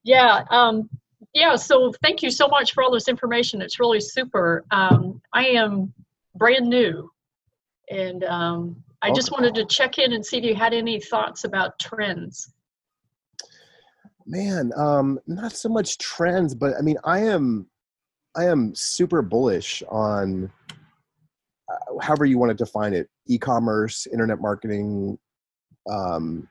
[0.03, 0.45] yeah.
[0.51, 0.89] Um,
[1.35, 1.55] yeah.
[1.55, 3.61] So thank you so much for all this information.
[3.63, 4.65] It's really super.
[4.71, 5.93] Um, I am
[6.39, 7.11] brand new,
[7.91, 11.45] and um, I just wanted to check in and see if you had any thoughts
[11.45, 12.53] about trends.
[14.27, 17.67] Man um not so much trends but i mean i am
[18.37, 20.53] i am super bullish on
[21.73, 25.19] uh, however you want to define it e-commerce internet marketing
[25.91, 26.47] um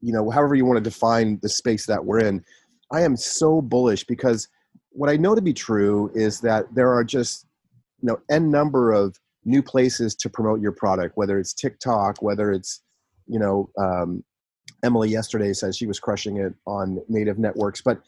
[0.00, 2.44] you know however you want to define the space that we're in.
[2.92, 4.48] I am so bullish because
[4.90, 7.45] what i know to be true is that there are just
[8.00, 12.52] you know n number of new places to promote your product whether it's tiktok whether
[12.52, 12.82] it's
[13.26, 14.24] you know um,
[14.82, 17.80] Emily yesterday says she was crushing it on native networks.
[17.80, 18.00] But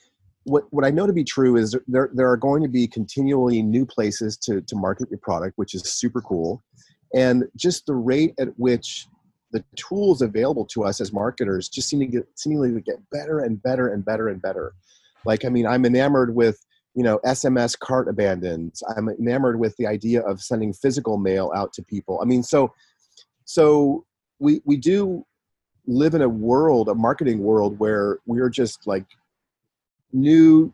[0.44, 3.62] what, what I know to be true is there, there are going to be continually
[3.62, 6.62] new places to, to market your product, which is super cool.
[7.14, 9.06] And just the rate at which
[9.50, 13.40] the tools available to us as marketers just seem to get seemingly to get better
[13.40, 14.74] and better and better and better.
[15.24, 16.64] Like, I mean, I'm enamored with
[16.94, 18.82] you know SMS cart abandons.
[18.96, 22.20] I'm enamored with the idea of sending physical mail out to people.
[22.20, 22.72] I mean, so
[23.44, 24.04] so
[24.38, 25.24] we we do
[25.86, 29.06] live in a world, a marketing world, where we're just like
[30.12, 30.72] new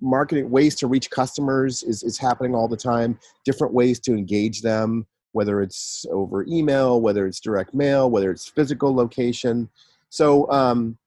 [0.00, 4.60] marketing ways to reach customers is, is happening all the time, different ways to engage
[4.60, 9.70] them, whether it's over email, whether it's direct mail, whether it's physical location.
[10.10, 10.98] So um,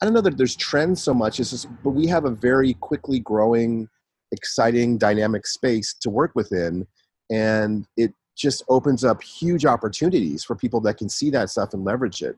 [0.00, 2.74] I don't know that there's trends so much, it's just, but we have a very
[2.74, 3.88] quickly growing,
[4.32, 6.86] exciting, dynamic space to work within.
[7.30, 11.84] And it just opens up huge opportunities for people that can see that stuff and
[11.84, 12.36] leverage it.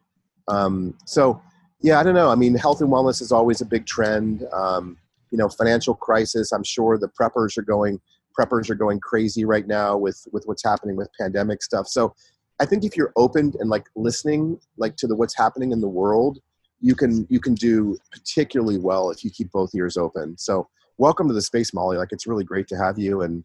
[0.48, 1.40] Um, so,
[1.80, 2.30] yeah, I don't know.
[2.30, 4.44] I mean, health and wellness is always a big trend.
[4.52, 4.96] Um,
[5.30, 6.52] you know, financial crisis.
[6.52, 8.00] I'm sure the preppers are going
[8.38, 11.88] preppers are going crazy right now with with what's happening with pandemic stuff.
[11.88, 12.14] So,
[12.60, 15.88] I think if you're open and like listening, like to the what's happening in the
[15.88, 16.38] world,
[16.80, 20.36] you can you can do particularly well if you keep both ears open.
[20.38, 20.68] So,
[20.98, 21.96] welcome to the space, Molly.
[21.96, 23.44] Like, it's really great to have you, and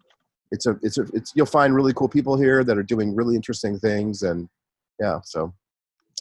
[0.51, 3.35] it's a it's a it's you'll find really cool people here that are doing really
[3.35, 4.49] interesting things, and
[4.99, 5.53] yeah, so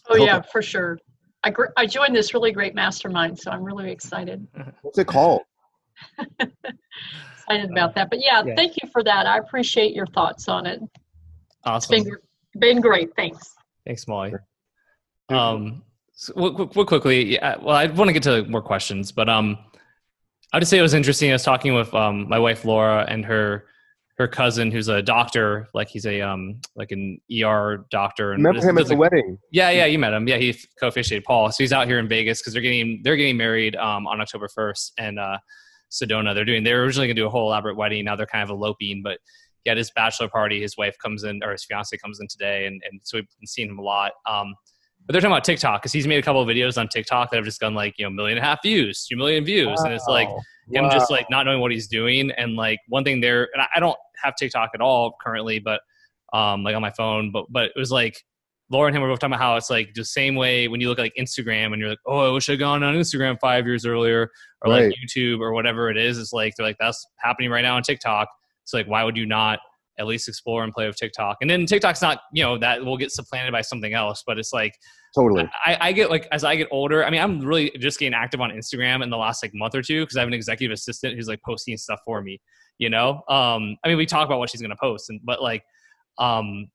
[0.08, 0.98] Oh yeah, for sure.
[1.42, 4.46] I gr- I joined this really great mastermind, so I'm really excited.
[4.82, 5.42] What's it called?
[6.40, 8.10] excited about that.
[8.10, 9.26] But yeah, yeah, thank you for that.
[9.26, 10.80] I appreciate your thoughts on it.
[11.64, 11.94] Awesome.
[11.94, 12.16] It's been,
[12.60, 13.10] been great.
[13.16, 13.54] Thanks.
[13.86, 14.34] Thanks, Molly.
[15.28, 15.82] Um,
[16.20, 19.56] so, quickly, yeah, well, I want to get to more questions, but um,
[20.52, 21.30] I would say it was interesting.
[21.30, 23.64] I was talking with um, my wife Laura and her
[24.18, 28.68] her cousin who's a doctor like he's a um like an er doctor and remember
[28.68, 29.38] him at the wedding?
[29.50, 30.28] Yeah yeah you met him.
[30.28, 31.50] Yeah he co-officiated paul.
[31.50, 34.46] So he's out here in vegas because they're getting they're getting married um on october
[34.46, 35.38] 1st and uh
[35.90, 38.50] sedona they're doing they're originally gonna do a whole elaborate wedding now they're kind of
[38.50, 39.18] eloping but
[39.64, 42.66] he had his bachelor party his wife comes in or his fiance comes in today
[42.66, 44.12] and, and so we've been seeing him a lot.
[44.28, 44.54] Um
[45.06, 47.36] but they're talking about TikTok because he's made a couple of videos on TikTok that
[47.36, 49.84] have just gone like you know million and a half views, two million views, wow.
[49.84, 50.28] and it's like
[50.72, 50.90] him wow.
[50.90, 52.30] just like not knowing what he's doing.
[52.32, 55.80] And like one thing there, and I don't have TikTok at all currently, but
[56.32, 57.32] um, like on my phone.
[57.32, 58.22] But but it was like
[58.70, 60.88] Laura and him were both talking about how it's like the same way when you
[60.88, 63.66] look at like Instagram and you're like, oh, I wish I'd gone on Instagram five
[63.66, 64.30] years earlier,
[64.62, 64.86] or right.
[64.86, 66.18] like YouTube or whatever it is.
[66.18, 68.28] It's like they're like that's happening right now on TikTok.
[68.62, 69.58] It's like why would you not
[69.98, 71.38] at least explore and play with TikTok.
[71.40, 74.52] And then TikTok's not, you know, that will get supplanted by something else, but it's
[74.52, 74.74] like
[75.14, 75.48] totally.
[75.64, 77.04] I, I get like as I get older.
[77.04, 79.82] I mean, I'm really just getting active on Instagram in the last like month or
[79.82, 82.40] two because I have an executive assistant who's like posting stuff for me.
[82.78, 85.62] You know, um, I mean, we talk about what she's gonna post, and but like,
[86.18, 86.68] um,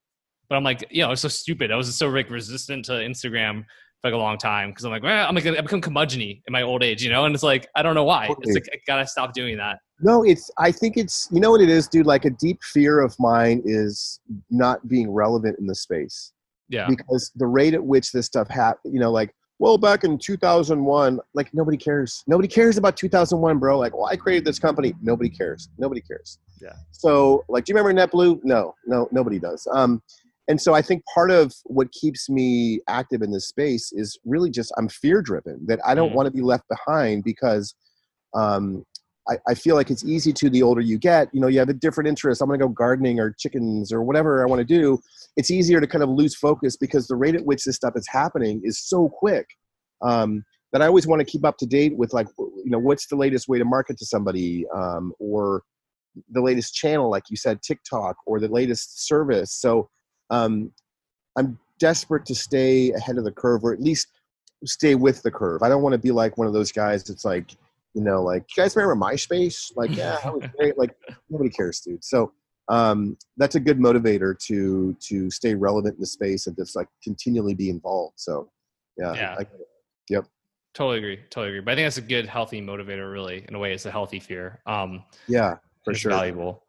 [0.47, 1.71] but I'm like, you know, it's so stupid.
[1.71, 3.63] I was so like resistant to Instagram
[4.01, 6.51] for like a long time because I'm like, well, I'm like, I become curmudgeon in
[6.51, 8.27] my old age, you know, and it's like, I don't know why.
[8.27, 8.51] Totally.
[8.51, 9.79] It's like I gotta stop doing that.
[10.01, 10.51] No, it's.
[10.57, 11.27] I think it's.
[11.31, 12.05] You know what it is, dude.
[12.05, 14.19] Like a deep fear of mine is
[14.49, 16.33] not being relevant in the space.
[16.67, 16.87] Yeah.
[16.87, 21.19] Because the rate at which this stuff happened, you know, like, well, back in 2001,
[21.33, 22.23] like nobody cares.
[22.27, 23.77] Nobody cares about 2001, bro.
[23.77, 24.93] Like, well, I created this company.
[25.01, 25.69] Nobody cares.
[25.77, 26.39] Nobody cares.
[26.61, 26.73] Yeah.
[26.91, 28.41] So, like, do you remember NetBlue?
[28.43, 29.67] No, no, nobody does.
[29.71, 30.01] Um,
[30.47, 34.49] and so I think part of what keeps me active in this space is really
[34.49, 36.15] just I'm fear driven that I don't mm.
[36.15, 37.73] want to be left behind because
[38.33, 38.85] um,
[39.29, 41.29] I, I, feel like it's easy to the older you get.
[41.33, 42.41] You know, you have a different interest.
[42.41, 44.99] I'm going to go gardening or chickens or whatever I want to do.
[45.35, 48.07] It's easier to kind of lose focus because the rate at which this stuff is
[48.07, 49.47] happening is so quick
[50.01, 53.07] um, that I always want to keep up to date with like, you know, what's
[53.07, 55.63] the latest way to market to somebody um, or
[56.29, 59.51] the latest channel, like you said, TikTok or the latest service.
[59.51, 59.89] So
[60.29, 60.71] um,
[61.35, 64.07] I'm desperate to stay ahead of the curve or at least
[64.63, 65.63] stay with the curve.
[65.63, 67.55] I don't want to be like one of those guys that's like,
[67.95, 69.71] you know, like, you guys remember MySpace?
[69.75, 70.77] Like, yeah, that was great.
[70.77, 70.95] Like,
[71.29, 72.03] nobody cares, dude.
[72.03, 72.33] So
[72.67, 76.87] um, that's a good motivator to to stay relevant in the space and just like
[77.03, 78.15] continually be involved.
[78.17, 78.51] So,
[78.97, 79.35] yeah, yeah.
[79.39, 79.47] I,
[80.09, 80.25] yep.
[80.73, 81.19] Totally agree.
[81.29, 81.61] Totally agree.
[81.61, 83.09] But I think that's a good, healthy motivator.
[83.09, 84.59] Really, in a way, it's a healthy fear.
[84.65, 86.11] Um, yeah, for sure.
[86.11, 86.63] Valuable.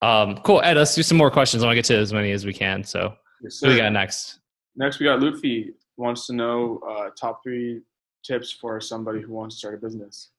[0.00, 0.60] Um, cool.
[0.62, 1.62] Ed, let's do some more questions.
[1.62, 2.84] I want to get to as many as we can.
[2.84, 4.38] So, yes, what do we got next?
[4.76, 7.80] Next, we got Luffy wants to know uh, top three
[8.24, 10.30] tips for somebody who wants to start a business.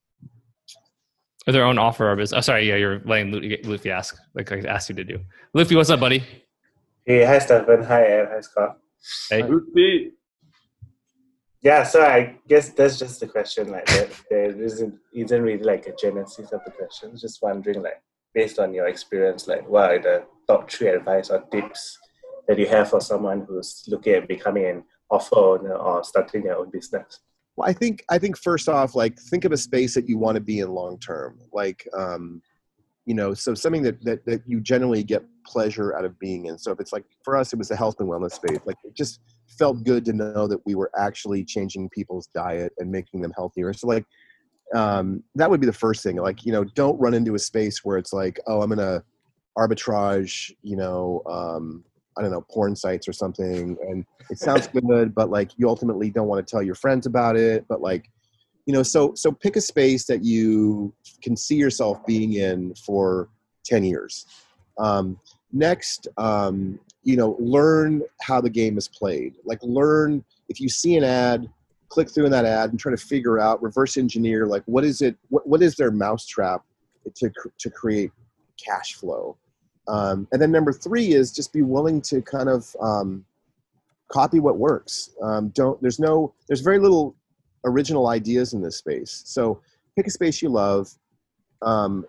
[1.45, 2.37] Or their own offer or business.
[2.37, 2.67] Oh, sorry.
[2.67, 3.31] Yeah, you're letting
[3.65, 5.19] Luffy ask, like I asked you to do.
[5.53, 6.23] Luffy, what's up, buddy?
[7.05, 7.83] Hey, hi, Stefan.
[7.83, 8.29] Hi, Ed.
[8.31, 8.77] Hi, Scott.
[9.29, 9.43] Hey.
[9.43, 10.11] Luffy.
[11.61, 13.71] Yeah, so I guess that's just the question.
[13.71, 17.15] Like, there, there isn't, isn't really like a genesis of the question.
[17.17, 18.01] Just wondering, like,
[18.33, 21.97] based on your experience, like what are the top three advice or tips
[22.47, 26.57] that you have for someone who's looking at becoming an offer owner or starting their
[26.57, 27.19] own business?
[27.55, 30.35] Well, I think I think first off, like think of a space that you want
[30.35, 31.39] to be in long term.
[31.51, 32.41] Like, um,
[33.05, 36.57] you know, so something that, that that you generally get pleasure out of being in.
[36.57, 38.59] So if it's like for us, it was the health and wellness space.
[38.65, 42.91] Like it just felt good to know that we were actually changing people's diet and
[42.91, 43.71] making them healthier.
[43.73, 44.05] So like
[44.73, 46.17] um, that would be the first thing.
[46.17, 49.03] Like, you know, don't run into a space where it's like, oh, I'm gonna
[49.57, 51.83] arbitrage, you know, um,
[52.17, 56.09] I don't know, porn sites or something, and it sounds good, but like you ultimately
[56.09, 57.65] don't want to tell your friends about it.
[57.67, 58.09] But like,
[58.65, 63.29] you know, so so pick a space that you can see yourself being in for
[63.63, 64.25] ten years.
[64.77, 65.19] Um,
[65.51, 69.35] next, um, you know, learn how the game is played.
[69.45, 71.49] Like, learn if you see an ad
[71.93, 75.03] click through in that ad and try to figure out reverse engineer like what is
[75.03, 76.63] it what, what is their mousetrap
[77.15, 78.11] to, to create
[78.57, 79.37] cash flow
[79.87, 83.25] um, and then number three is just be willing to kind of um,
[84.11, 87.15] copy what works um, don't there's no there's very little
[87.65, 89.61] original ideas in this space so
[89.95, 90.89] pick a space you love
[91.61, 92.05] um,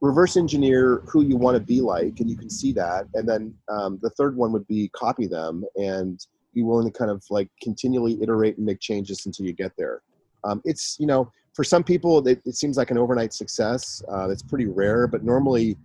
[0.00, 3.54] reverse engineer who you want to be like and you can see that and then
[3.68, 7.48] um, the third one would be copy them and be willing to kind of like
[7.62, 10.02] continually iterate and make changes until you get there.
[10.44, 14.02] Um, it's you know for some people it, it seems like an overnight success.
[14.10, 15.76] Uh, it's pretty rare, but normally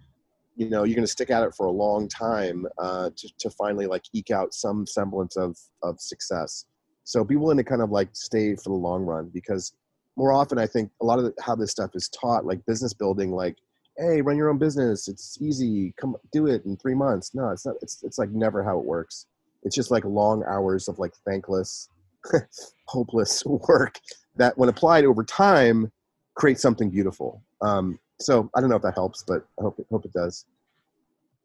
[0.59, 3.49] you know you're going to stick at it for a long time uh, to to
[3.49, 6.65] finally like eke out some semblance of of success.
[7.03, 9.73] So be willing to kind of like stay for the long run because
[10.15, 12.93] more often I think a lot of the, how this stuff is taught, like business
[12.93, 13.57] building, like
[13.97, 15.09] hey, run your own business.
[15.09, 15.93] It's easy.
[15.99, 17.33] Come do it in three months.
[17.33, 17.75] No, it's not.
[17.81, 19.25] It's it's like never how it works
[19.63, 21.89] it's just like long hours of like thankless
[22.87, 23.99] hopeless work
[24.35, 25.91] that when applied over time
[26.35, 29.85] creates something beautiful um, so i don't know if that helps but i hope it,
[29.89, 30.45] hope it does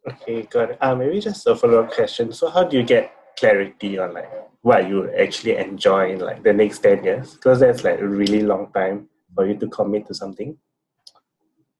[0.08, 4.14] okay good uh, maybe just a follow-up question so how do you get clarity on
[4.14, 4.30] like
[4.62, 8.42] what you actually enjoy in like the next 10 years because that's like a really
[8.42, 10.56] long time for you to commit to something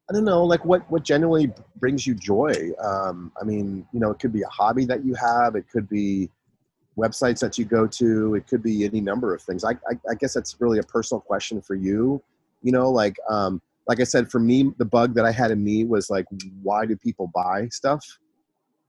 [0.08, 2.52] I don't know, like what what generally brings you joy.
[2.82, 5.56] Um, I mean, you know, it could be a hobby that you have.
[5.56, 6.28] It could be
[6.98, 8.34] websites that you go to.
[8.34, 9.64] It could be any number of things.
[9.64, 12.22] I I, I guess that's really a personal question for you.
[12.62, 15.62] You know, like um, like I said, for me, the bug that I had in
[15.62, 16.26] me was like,
[16.62, 18.04] why do people buy stuff?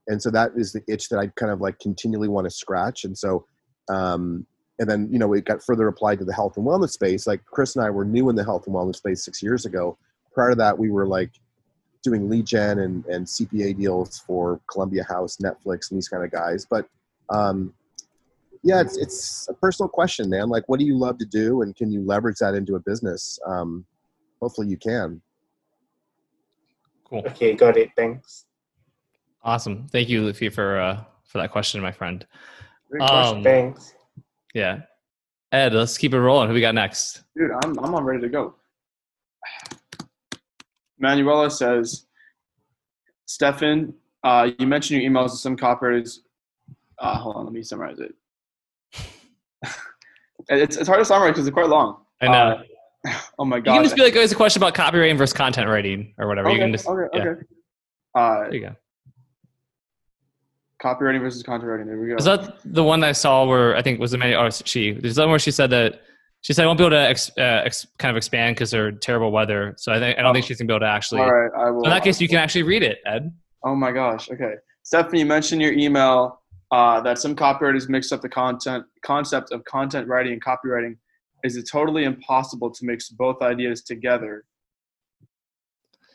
[0.08, 3.04] And so that is the itch that I kind of like continually want to scratch.
[3.04, 3.46] And so,
[3.90, 4.46] um,
[4.80, 7.28] and then you know, it got further applied to the health and wellness space.
[7.28, 9.98] Like Chris and I were new in the health and wellness space six years ago
[10.36, 11.32] prior to that, we were like
[12.04, 16.30] doing lead gen and, and CPA deals for Columbia House, Netflix, and these kind of
[16.30, 16.68] guys.
[16.70, 16.88] But
[17.32, 17.74] um,
[18.62, 20.50] yeah, it's it's a personal question, man.
[20.50, 23.40] Like, what do you love to do, and can you leverage that into a business?
[23.48, 23.86] Um,
[24.42, 25.22] hopefully, you can.
[27.06, 27.24] Cool.
[27.28, 27.90] Okay, got it.
[27.96, 28.46] Thanks.
[29.44, 29.88] Awesome.
[29.92, 32.26] Thank you, Luffy, for uh, for that question, my friend.
[33.00, 33.94] Um, Thanks.
[34.54, 34.82] Yeah.
[35.52, 36.48] Ed, let's keep it rolling.
[36.48, 37.24] Who we got next?
[37.36, 38.56] Dude, I'm I'm all ready to go.
[40.98, 42.06] Manuela says,
[43.26, 43.94] Stefan,
[44.24, 46.20] uh, you mentioned your emails to some copywriters.
[46.98, 48.16] Uh, hold on, let me summarize it.
[50.50, 52.02] it's, it's hard to summarize because it's quite long.
[52.22, 52.34] I know.
[52.34, 52.64] Uh,
[53.40, 53.74] oh my god.
[53.74, 56.28] You can just be like, oh, it's a question about copywriting versus content writing or
[56.28, 56.50] whatever.
[56.50, 57.22] Okay, you can just okay, yeah.
[57.22, 57.42] okay.
[58.16, 58.76] Uh, There you go.
[60.82, 61.88] copywriting versus content writing.
[61.88, 62.16] There we go.
[62.16, 64.94] Is that the one I saw where I think was the many or she?
[64.94, 66.02] There's one where she said that
[66.42, 68.92] she said I won't be able to ex, uh, ex, kind of expand because they're
[68.92, 69.74] terrible weather.
[69.78, 71.22] So I think I don't think she's gonna be able to actually.
[71.22, 71.82] All right, I will.
[71.82, 73.34] So in that case, you can actually read it, Ed.
[73.64, 74.30] Oh my gosh.
[74.30, 74.54] Okay.
[74.84, 79.64] Stephanie, you mentioned your email uh, that some copywriters mix up the content concept of
[79.66, 80.98] content writing and copywriting.
[81.46, 84.46] Is it totally impossible to mix both ideas together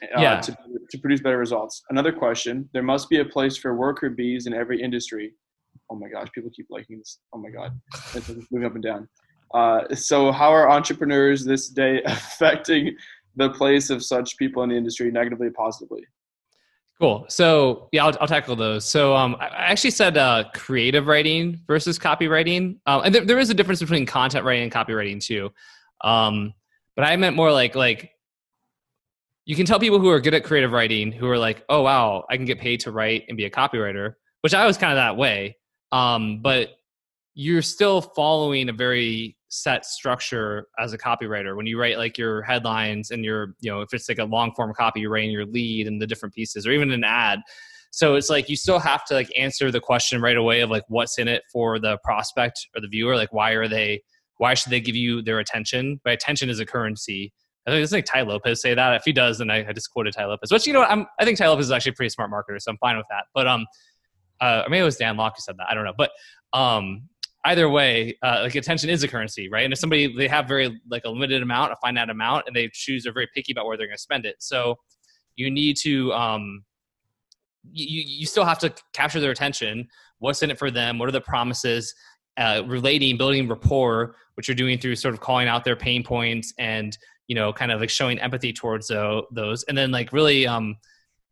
[0.02, 0.40] uh, Yeah.
[0.40, 0.56] to,
[0.90, 1.82] to produce better results?
[1.90, 2.68] Another question.
[2.72, 5.34] There must be a place for worker bees in every industry.
[5.88, 7.20] Oh my gosh, people keep liking this.
[7.32, 7.70] Oh my god,
[8.14, 9.08] it's moving up and down.
[9.54, 12.96] Uh, so, how are entrepreneurs this day affecting
[13.36, 16.02] the place of such people in the industry negatively or positively?
[17.00, 17.24] Cool.
[17.30, 18.84] So yeah, I'll, I'll tackle those.
[18.84, 23.48] So um, I actually said uh, creative writing versus copywriting, um, and there, there is
[23.48, 25.50] a difference between content writing and copywriting too.
[26.02, 26.52] Um,
[26.96, 28.10] but I meant more like like
[29.46, 32.26] you can tell people who are good at creative writing who are like, oh wow,
[32.28, 34.96] I can get paid to write and be a copywriter, which I was kind of
[34.96, 35.56] that way.
[35.92, 36.68] Um, but
[37.32, 42.40] you're still following a very set structure as a copywriter when you write like your
[42.42, 45.44] headlines and your you know if it's like a long form copy you're writing your
[45.44, 47.40] lead and the different pieces or even an ad
[47.90, 50.84] so it's like you still have to like answer the question right away of like
[50.86, 54.00] what's in it for the prospect or the viewer like why are they
[54.36, 57.32] why should they give you their attention but attention is a currency
[57.66, 58.94] I think it's like Tai Lopez say that.
[58.94, 60.50] If he does, then I, I just quoted Tai Lopez.
[60.50, 62.70] Which you know, I'm I think Tai Lopez is actually a pretty smart marketer, so
[62.70, 63.24] I'm fine with that.
[63.34, 63.66] But um,
[64.40, 65.66] uh, or maybe it was Dan Lok who said that.
[65.68, 65.92] I don't know.
[65.96, 66.10] But
[66.52, 67.02] um,
[67.44, 69.64] either way, uh, like attention is a currency, right?
[69.64, 72.70] And if somebody they have very like a limited amount, a finite amount, and they
[72.72, 74.36] choose, they're very picky about where they're going to spend it.
[74.40, 74.76] So
[75.36, 76.64] you need to um,
[77.70, 79.88] you you still have to capture their attention.
[80.18, 80.98] What's in it for them?
[80.98, 81.94] What are the promises?
[82.36, 86.54] Uh, relating, building rapport, which you're doing through sort of calling out their pain points
[86.58, 86.96] and
[87.30, 90.74] you know, kind of like showing empathy towards tho- those, and then like really um,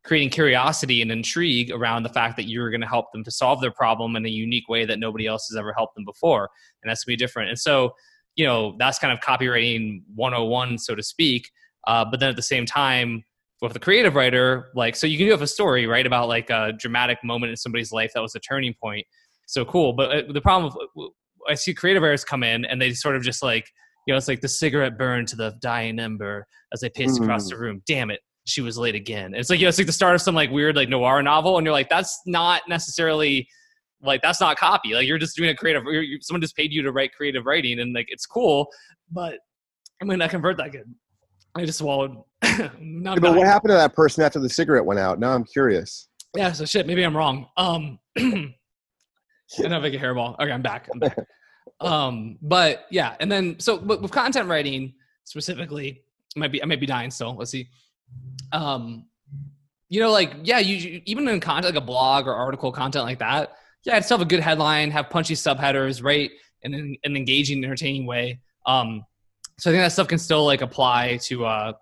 [0.09, 3.61] creating curiosity and intrigue around the fact that you're going to help them to solve
[3.61, 6.49] their problem in a unique way that nobody else has ever helped them before,
[6.83, 7.51] and that's going to be different.
[7.51, 7.93] And so,
[8.35, 11.51] you know, that's kind of copywriting 101, so to speak.
[11.87, 13.23] Uh, but then at the same time,
[13.61, 16.49] with the creative writer, like, so you can do have a story, right, about like
[16.51, 19.05] a dramatic moment in somebody's life that was a turning point.
[19.47, 19.93] So cool.
[19.93, 21.11] But uh, the problem, with,
[21.49, 23.67] I see creative writers come in and they sort of just like,
[24.07, 27.47] you know, it's like the cigarette burned to the dying ember as they pace across
[27.47, 27.51] Mm.
[27.51, 27.83] the room.
[27.87, 29.27] Damn it, she was late again.
[29.27, 31.23] And it's like, you know, it's like the start of some like weird like noir
[31.23, 33.49] novel, and you're like, that's not necessarily
[34.03, 34.95] like that's not copy.
[34.95, 35.85] Like you're just doing a creative.
[35.85, 38.69] You're, you someone just paid you to write creative writing, and like it's cool,
[39.11, 39.39] but
[40.01, 40.93] I mean, I convert that good.
[41.55, 42.17] I just swallowed.
[42.43, 45.19] Not Yeah, but what happened to that person after the cigarette went out?
[45.19, 46.09] Now I'm curious.
[46.37, 47.49] yeah, so shit, maybe I'm wrong.
[47.57, 47.99] Um
[49.57, 50.35] I don't have like a hairball.
[50.39, 50.89] Okay, I'm back.
[50.93, 51.19] I'm back.
[51.81, 54.95] um, but yeah, and then so but with content writing
[55.25, 56.03] specifically,
[56.37, 57.35] I might be I might be dying still.
[57.37, 57.69] Let's see.
[58.53, 59.07] Um,
[59.89, 63.19] you know, like yeah, you even in content like a blog or article content like
[63.21, 63.53] that,
[63.85, 66.31] yeah, I'd still have a good headline, have punchy subheaders, right,
[66.63, 68.41] in an engaging, entertaining way.
[68.67, 69.05] Um,
[69.59, 71.73] so I think that stuff can still like apply to uh,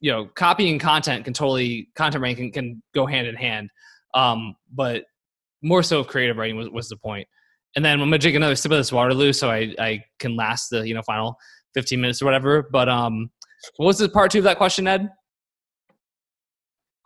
[0.00, 3.70] you know, copying content can totally content can, can go hand in hand.
[4.14, 5.04] Um, but
[5.62, 7.28] more so creative writing was, was the point.
[7.76, 10.70] And then I'm gonna drink another sip of this Waterloo so I, I can last
[10.70, 11.36] the you know final
[11.74, 12.66] 15 minutes or whatever.
[12.72, 13.30] But um,
[13.76, 15.08] what was the part two of that question, Ed?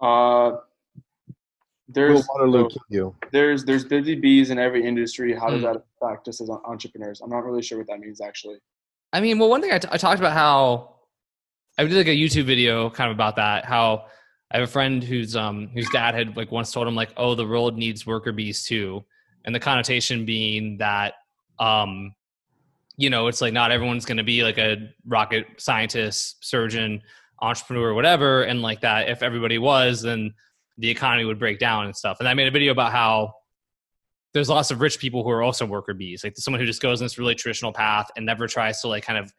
[0.00, 0.52] Uh,
[1.88, 3.14] there's Waterloo so you?
[3.30, 5.34] there's there's busy bees in every industry.
[5.34, 5.66] How does Hmm.
[5.66, 7.20] that affect us as entrepreneurs?
[7.20, 8.56] I'm not really sure what that means actually.
[9.12, 10.96] I mean, well, one thing I, t- I talked about how
[11.78, 13.64] I did like a YouTube video kind of about that.
[13.64, 14.06] How
[14.50, 17.34] I have a friend whose um whose dad had like once told him like, oh,
[17.34, 19.04] the world needs worker bees too,
[19.44, 21.14] and the connotation being that
[21.58, 22.14] um
[22.96, 27.02] you know it's like not everyone's going to be like a rocket scientist, surgeon,
[27.44, 30.32] entrepreneur, whatever, and like that if everybody was, then
[30.78, 32.16] the economy would break down and stuff.
[32.20, 33.32] And I made a video about how
[34.32, 37.00] there's lots of rich people who are also worker bees, like someone who just goes
[37.00, 39.32] in this really traditional path and never tries to like kind of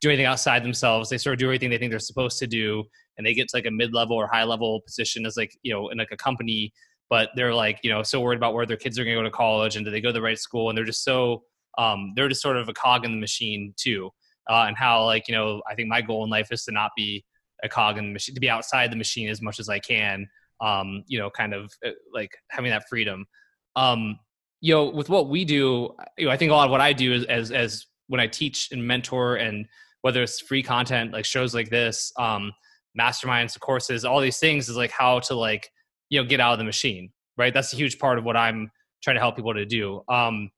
[0.00, 1.08] do anything outside themselves.
[1.08, 2.82] They sort of do everything they think they're supposed to do,
[3.16, 5.98] and they get to like a mid-level or high-level position as like you know in
[5.98, 6.72] like a company,
[7.08, 9.24] but they're like you know so worried about where their kids are going to go
[9.24, 11.44] to college and do they go to the right school, and they're just so
[11.78, 14.10] um, they're just sort of a cog in the machine too.
[14.50, 16.90] Uh, and how like you know I think my goal in life is to not
[16.96, 17.24] be
[17.62, 20.26] a cog in the machine, to be outside the machine as much as I can.
[20.60, 23.26] Um, you know, kind of uh, like having that freedom.
[23.74, 24.18] Um,
[24.60, 26.92] you know, with what we do, you know, I think a lot of what I
[26.92, 29.66] do is as as when I teach and mentor and
[30.02, 32.52] whether it's free content like shows like this, um,
[32.98, 35.70] masterminds, courses, all these things is like how to like,
[36.10, 37.54] you know, get out of the machine, right?
[37.54, 38.70] That's a huge part of what I'm
[39.02, 40.02] trying to help people to do.
[40.08, 40.50] Um,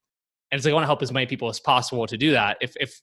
[0.50, 2.58] and it's like I want to help as many people as possible to do that.
[2.60, 3.00] If if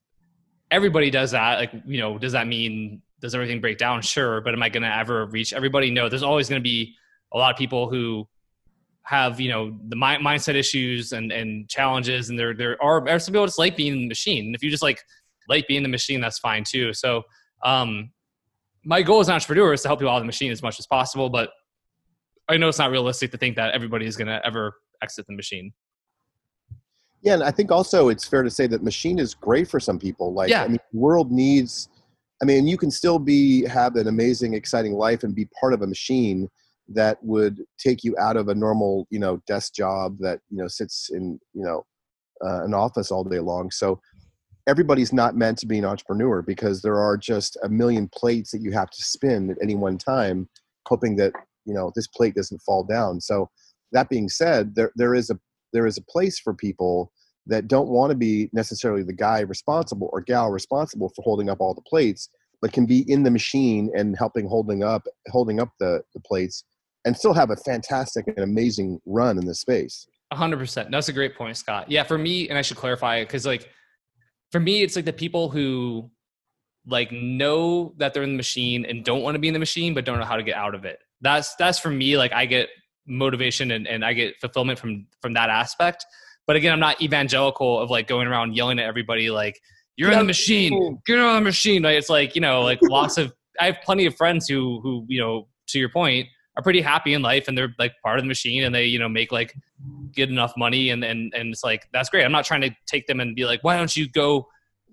[0.69, 4.01] everybody does that, like you know, does that mean does everything break down?
[4.01, 5.91] Sure, but am I going to ever reach everybody?
[5.91, 6.09] No.
[6.09, 6.95] There's always going to be
[7.33, 8.27] a lot of people who
[9.03, 13.19] have you know the mi- mindset issues and and challenges, and there there are, are
[13.19, 14.47] some people just like being the machine.
[14.47, 15.01] And if you just like
[15.47, 16.93] like being the machine, that's fine too.
[16.93, 17.23] So
[17.63, 18.11] um,
[18.83, 20.79] my goal as an entrepreneur is to help you out of the machine as much
[20.79, 21.51] as possible, but
[22.47, 25.35] I know it's not realistic to think that everybody is going to ever exit the
[25.35, 25.71] machine.
[27.21, 29.99] Yeah, and I think also it's fair to say that machine is great for some
[29.99, 30.33] people.
[30.33, 30.63] Like, yeah.
[30.63, 31.89] I mean, world needs.
[32.41, 35.81] I mean, you can still be have an amazing, exciting life and be part of
[35.81, 36.49] a machine
[36.89, 40.67] that would take you out of a normal, you know, desk job that you know
[40.67, 41.85] sits in you know
[42.43, 43.69] uh, an office all day long.
[43.71, 44.01] So
[44.67, 48.61] everybody's not meant to be an entrepreneur because there are just a million plates that
[48.61, 50.49] you have to spin at any one time,
[50.87, 51.33] hoping that
[51.65, 53.21] you know this plate doesn't fall down.
[53.21, 53.49] So
[53.91, 55.39] that being said, there there is a
[55.73, 57.11] there is a place for people
[57.47, 61.59] that don't want to be necessarily the guy responsible or gal responsible for holding up
[61.59, 62.29] all the plates
[62.61, 66.63] but can be in the machine and helping holding up holding up the, the plates
[67.05, 70.07] and still have a fantastic and amazing run in this space.
[70.31, 71.89] 100% that's a great point scott.
[71.89, 73.69] Yeah for me and i should clarify because like
[74.51, 76.09] for me it's like the people who
[76.87, 79.93] like know that they're in the machine and don't want to be in the machine
[79.93, 80.99] but don't know how to get out of it.
[81.21, 82.69] That's that's for me like i get
[83.07, 86.05] motivation and, and I get fulfillment from from that aspect.
[86.51, 89.57] But again, I'm not evangelical of like going around yelling at everybody like
[89.95, 91.81] you're get in the machine, get on the machine.
[91.81, 95.05] Like it's like you know like lots of I have plenty of friends who who
[95.07, 98.25] you know to your point are pretty happy in life and they're like part of
[98.25, 99.55] the machine and they you know make like
[100.13, 102.25] good enough money and and and it's like that's great.
[102.25, 104.45] I'm not trying to take them and be like why don't you go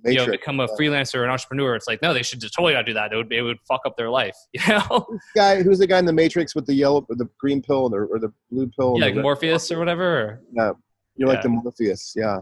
[0.05, 1.75] you know, become a freelancer or an entrepreneur.
[1.75, 3.13] It's like, no, they should just totally not do that.
[3.13, 4.37] It would, it would fuck up their life.
[4.53, 7.61] You know, guy who's the guy in the Matrix with the yellow, or the green
[7.61, 8.95] pill, or, or the blue pill.
[8.97, 10.21] Yeah, like Morpheus or whatever.
[10.21, 10.41] Or?
[10.53, 10.71] Yeah,
[11.19, 11.35] you're yeah.
[11.35, 12.15] like the Morpheus.
[12.17, 12.39] Yeah.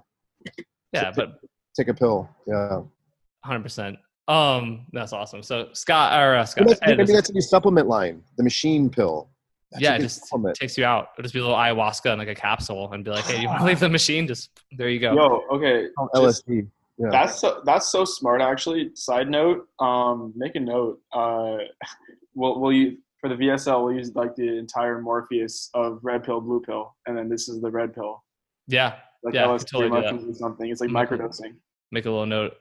[0.93, 2.29] Yeah, so but take, take a pill.
[2.47, 2.83] Yeah.
[3.43, 3.99] Hundred percent.
[4.29, 5.43] Um, that's awesome.
[5.43, 9.31] So Scott or uh, Scott, maybe, maybe that's a new supplement line, the machine pill.
[9.71, 10.57] That's yeah, it just supplement.
[10.57, 11.11] takes you out.
[11.15, 13.49] It'll just be a little ayahuasca in like a capsule and be like, hey, you
[13.49, 14.27] want to leave the machine?
[14.27, 15.15] Just there you go.
[15.15, 15.89] Yo, okay.
[15.99, 16.69] Oh, LSD.
[16.99, 17.09] Yeah.
[17.11, 18.41] That's so, that's so smart.
[18.41, 21.01] Actually, side note, um, make a note.
[21.13, 21.59] Uh,
[22.35, 26.41] we'll we'll use, for the VSL we'll use like the entire Morpheus of red pill,
[26.41, 28.23] blue pill, and then this is the red pill.
[28.69, 30.71] Yeah, like yeah, LSD totally or something.
[30.71, 31.15] It's like mm-hmm.
[31.15, 31.55] microdosing.
[31.93, 32.55] Make a little note.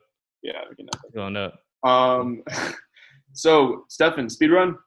[0.43, 0.85] Yeah, we can.
[0.85, 1.53] Make a little note.
[1.83, 2.43] Um,
[3.33, 4.77] so Stefan, speed run.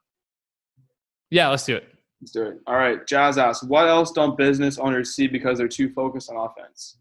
[1.30, 1.84] Yeah, let's do it.
[2.20, 2.58] Let's do it.
[2.66, 6.36] All right, Jazz asks, what else don't business owners see because they're too focused on
[6.36, 6.98] offense?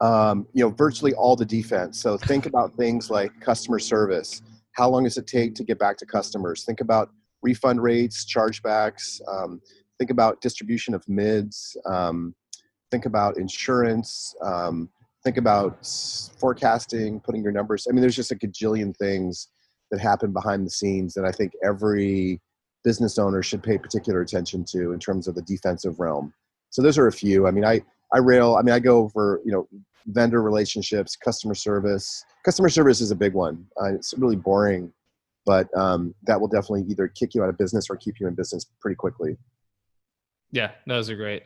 [0.00, 2.00] um, you know, virtually all the defense.
[2.00, 4.42] So think about things like customer service.
[4.72, 6.64] How long does it take to get back to customers?
[6.64, 7.10] Think about
[7.42, 9.20] refund rates, chargebacks.
[9.28, 9.60] Um,
[9.98, 11.76] think about distribution of mids.
[11.86, 12.34] Um,
[12.90, 14.34] think about insurance.
[14.42, 14.88] Um,
[15.24, 15.86] think about
[16.38, 17.86] forecasting, putting your numbers.
[17.88, 19.48] I mean, there's just a gajillion things
[19.90, 22.40] that happen behind the scenes that I think every
[22.84, 26.32] business owner should pay particular attention to in terms of the defensive realm.
[26.70, 27.46] So those are a few.
[27.46, 28.56] I mean, I I rail.
[28.56, 29.68] I mean, I go over you know
[30.06, 32.24] vendor relationships, customer service.
[32.44, 33.66] Customer service is a big one.
[33.80, 34.92] Uh, it's really boring,
[35.44, 38.34] but um, that will definitely either kick you out of business or keep you in
[38.34, 39.36] business pretty quickly.
[40.52, 41.44] Yeah, those are great.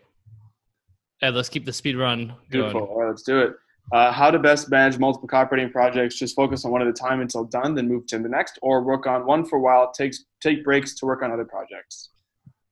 [1.22, 2.82] Ed, let's keep the speed run Beautiful.
[2.82, 3.54] All right, let's do it.
[3.92, 6.18] Uh, how to best manage multiple copywriting projects?
[6.18, 8.82] Just focus on one at a time until done, then move to the next, or
[8.82, 9.92] work on one for a while.
[9.92, 12.10] Takes take breaks to work on other projects.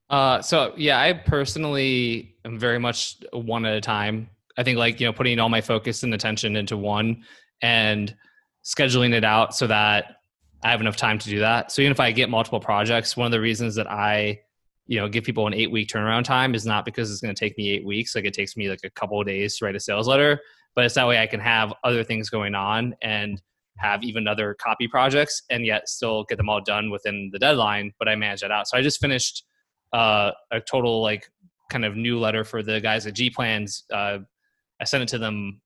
[0.09, 4.29] Uh, so yeah, I personally am very much one at a time.
[4.57, 7.25] I think like, you know, putting all my focus and attention into one
[7.63, 8.15] and
[8.65, 10.17] scheduling it out so that
[10.63, 11.73] I have enough time to do that.
[11.73, 14.41] So even if I get multiple projects, one of the reasons that I,
[14.93, 17.39] you know, give people an eight week turnaround time is not because it's going to
[17.39, 18.15] take me eight weeks.
[18.15, 20.39] Like it takes me like a couple of days to write a sales letter,
[20.75, 23.41] but it's that way I can have other things going on and
[23.79, 27.93] have even other copy projects and yet still get them all done within the deadline.
[27.99, 28.69] But I manage that out.
[28.69, 29.47] So I just finished
[29.95, 31.27] uh, a total like
[31.71, 34.19] kind of new letter for the guys at G Plans uh,
[34.79, 35.63] I sent it to them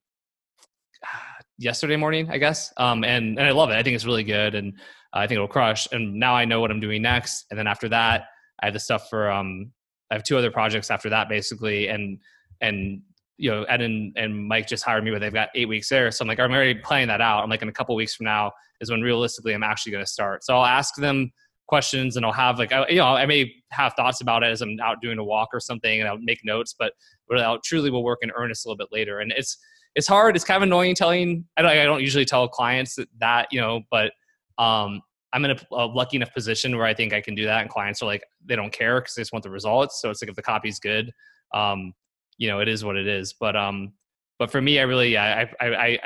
[1.57, 2.71] yesterday morning, I guess.
[2.77, 3.75] Um, and and I love it.
[3.75, 4.73] I think it's really good, and
[5.13, 5.85] uh, I think it'll crush.
[5.91, 7.45] And now I know what I'm doing next.
[7.49, 8.27] And then after that,
[8.61, 9.71] I have the stuff for um,
[10.09, 12.19] I have two other projects after that, basically, and
[12.61, 13.01] and
[13.37, 16.09] you know, Ed and, and Mike just hired me, but they've got eight weeks there.
[16.11, 17.43] So I'm like, I'm already planning that out.
[17.43, 18.51] I'm like, in a couple weeks from now
[18.81, 20.43] is when realistically I'm actually going to start.
[20.43, 21.31] So I'll ask them
[21.67, 24.79] questions and I'll have like, you know, I may have thoughts about it as I'm
[24.81, 26.93] out doing a walk or something and I'll make notes, but,
[27.29, 29.19] but I'll truly will work in earnest a little bit later.
[29.19, 29.57] And it's,
[29.93, 30.35] it's hard.
[30.35, 33.61] It's kind of annoying telling, I don't, I don't usually tell clients that, that you
[33.61, 34.13] know, but,
[34.57, 35.01] um,
[35.33, 37.61] I'm in a, a, lucky enough position where I think I can do that.
[37.61, 40.01] And clients are like, they don't care because they just want the results.
[40.01, 41.11] So it's like, if the copy's good,
[41.53, 41.93] um,
[42.37, 43.33] you know, it is what it is.
[43.33, 43.93] But, um,
[44.39, 45.99] but for me, I really, I, I, I,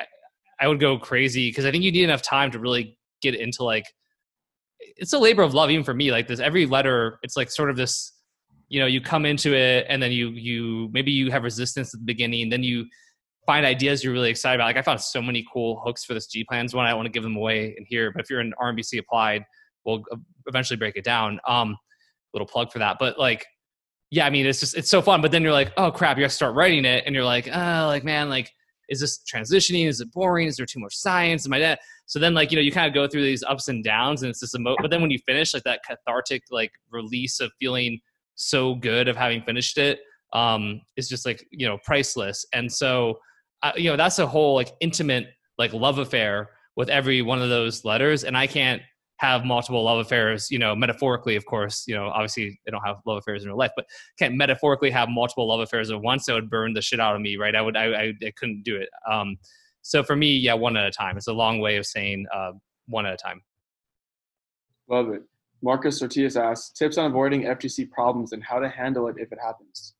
[0.59, 3.63] I would go crazy because I think you need enough time to really get into
[3.63, 3.85] like
[4.79, 7.69] it's a labor of love even for me like this every letter it's like sort
[7.69, 8.13] of this
[8.69, 11.99] you know you come into it and then you you maybe you have resistance at
[11.99, 12.85] the beginning then you
[13.45, 16.27] find ideas you're really excited about like i found so many cool hooks for this
[16.27, 18.53] g plans one i want to give them away in here but if you're in
[18.61, 19.43] rmbc applied
[19.85, 20.03] we'll
[20.47, 21.75] eventually break it down um
[22.33, 23.45] little plug for that but like
[24.09, 26.23] yeah i mean it's just it's so fun but then you're like oh crap you
[26.23, 28.51] have to start writing it and you're like oh like man like
[28.91, 29.87] is this transitioning?
[29.87, 30.47] Is it boring?
[30.47, 31.47] Is there too much science?
[31.47, 31.79] Am I that?
[32.05, 34.29] So then like, you know, you kind of go through these ups and downs and
[34.29, 38.01] it's just emo, but then when you finish like that cathartic, like release of feeling
[38.35, 39.99] so good of having finished it,
[40.33, 42.45] um, is just like, you know, priceless.
[42.53, 43.17] And so,
[43.63, 45.27] uh, you know, that's a whole like intimate,
[45.57, 48.23] like love affair with every one of those letters.
[48.23, 48.81] And I can't
[49.17, 52.97] have multiple love affairs, you know, metaphorically, of course, you know, obviously they don't have
[53.05, 53.85] love affairs in real life, but
[54.17, 56.25] can't metaphorically have multiple love affairs at once.
[56.25, 57.55] That would burn the shit out of me, right?
[57.55, 58.89] I would, I, I, I couldn't do it.
[59.09, 59.37] Um,
[59.83, 61.17] so for me, yeah, one at a time.
[61.17, 62.53] It's a long way of saying uh,
[62.87, 63.41] one at a time.
[64.89, 65.21] Love it.
[65.61, 69.37] Marcus Ortiz asks tips on avoiding FTC problems and how to handle it if it
[69.39, 69.93] happens.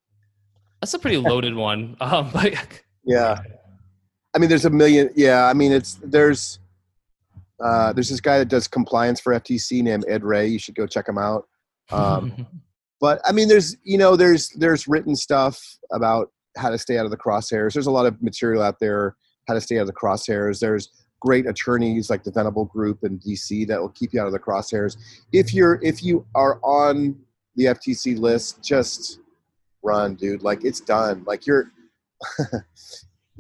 [0.81, 1.95] That's a pretty loaded one.
[2.01, 2.55] Um, but
[3.03, 3.41] yeah,
[4.33, 5.09] I mean, there's a million.
[5.15, 6.59] Yeah, I mean, it's there's
[7.63, 10.51] uh, there's this guy that does compliance for FTC named Ed Reay.
[10.51, 11.47] You should go check him out.
[11.91, 12.47] Um,
[13.01, 15.61] but I mean, there's you know there's there's written stuff
[15.91, 17.73] about how to stay out of the crosshairs.
[17.73, 19.15] There's a lot of material out there
[19.47, 20.59] how to stay out of the crosshairs.
[20.59, 24.33] There's great attorneys like the Venable Group in DC that will keep you out of
[24.33, 24.97] the crosshairs.
[25.31, 27.19] If you're if you are on
[27.55, 29.19] the FTC list, just
[29.83, 30.43] run, dude.
[30.43, 31.23] Like it's done.
[31.25, 31.71] Like you're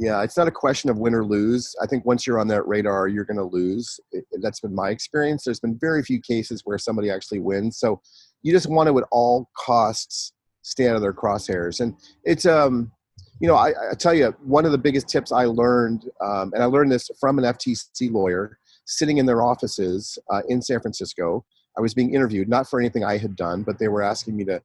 [0.01, 1.75] Yeah, it's not a question of win or lose.
[1.79, 3.99] I think once you're on that radar, you're going to lose.
[4.41, 5.43] That's been my experience.
[5.43, 7.77] There's been very few cases where somebody actually wins.
[7.77, 8.01] So
[8.41, 10.33] you just want to, at all costs,
[10.63, 11.81] stay out of their crosshairs.
[11.81, 12.91] And it's, um,
[13.39, 16.63] you know, I, I tell you, one of the biggest tips I learned, um, and
[16.63, 21.45] I learned this from an FTC lawyer sitting in their offices uh, in San Francisco.
[21.77, 24.45] I was being interviewed, not for anything I had done, but they were asking me
[24.45, 24.61] to,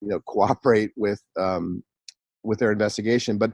[0.00, 1.82] you know, cooperate with um,
[2.42, 3.38] with their investigation.
[3.38, 3.52] But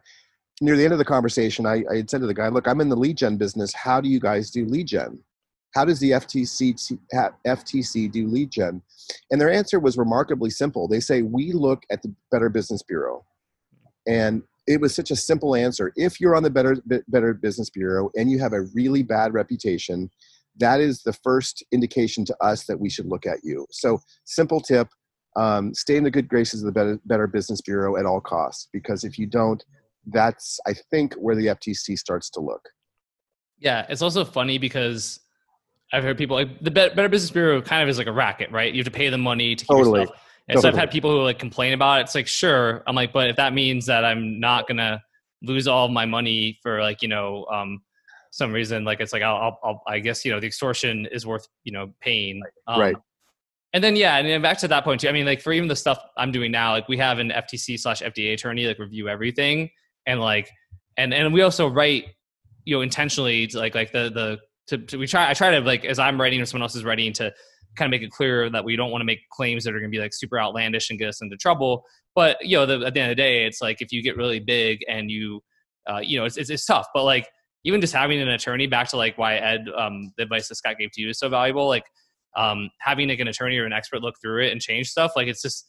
[0.60, 2.80] near the end of the conversation, I, I had said to the guy, "Look, I'm
[2.80, 3.72] in the lead gen business.
[3.74, 5.18] How do you guys do lead gen?
[5.74, 6.98] How does the FTC
[7.46, 8.82] FTC do lead gen?"
[9.30, 10.88] And their answer was remarkably simple.
[10.88, 13.24] They say, "We look at the Better Business Bureau,"
[14.06, 15.92] and it was such a simple answer.
[15.96, 16.76] If you're on the Better
[17.08, 20.10] Better Business Bureau and you have a really bad reputation,
[20.56, 23.66] that is the first indication to us that we should look at you.
[23.70, 24.88] So, simple tip:
[25.36, 28.68] um, stay in the good graces of the Better, Better Business Bureau at all costs.
[28.72, 29.64] Because if you don't,
[30.06, 32.68] that's I think where the FTC starts to look.
[33.58, 35.20] Yeah, it's also funny because
[35.92, 38.72] I've heard people like the Better Business Bureau kind of is like a racket, right?
[38.72, 40.00] You have to pay the money to keep totally.
[40.00, 40.62] And totally.
[40.62, 42.02] so I've had people who like complain about it.
[42.02, 42.82] It's like, sure.
[42.86, 45.02] I'm like, but if that means that I'm not gonna
[45.42, 47.80] lose all of my money for like, you know, um,
[48.30, 51.24] some reason, like it's like I'll, I'll, I'll, i guess you know the extortion is
[51.24, 52.42] worth you know paying.
[52.66, 52.96] Um, right.
[53.74, 55.08] And then yeah, and then back to that point too.
[55.08, 57.78] I mean, like for even the stuff I'm doing now, like we have an FTC
[57.78, 59.68] slash FDA attorney like review everything,
[60.06, 60.50] and like
[60.96, 62.06] and and we also write
[62.64, 65.60] you know intentionally to like like the the to, to, we try i try to
[65.60, 67.32] like as i'm writing or someone else is writing to
[67.76, 69.90] kind of make it clear that we don't want to make claims that are going
[69.90, 71.84] to be like super outlandish and get us into trouble
[72.14, 74.16] but you know the, at the end of the day it's like if you get
[74.16, 75.42] really big and you
[75.90, 77.28] uh, you know it's, it's, it's tough but like
[77.64, 80.76] even just having an attorney back to like why ed um, the advice that scott
[80.78, 81.84] gave to you is so valuable like
[82.36, 85.28] um, having like an attorney or an expert look through it and change stuff like
[85.28, 85.66] it's just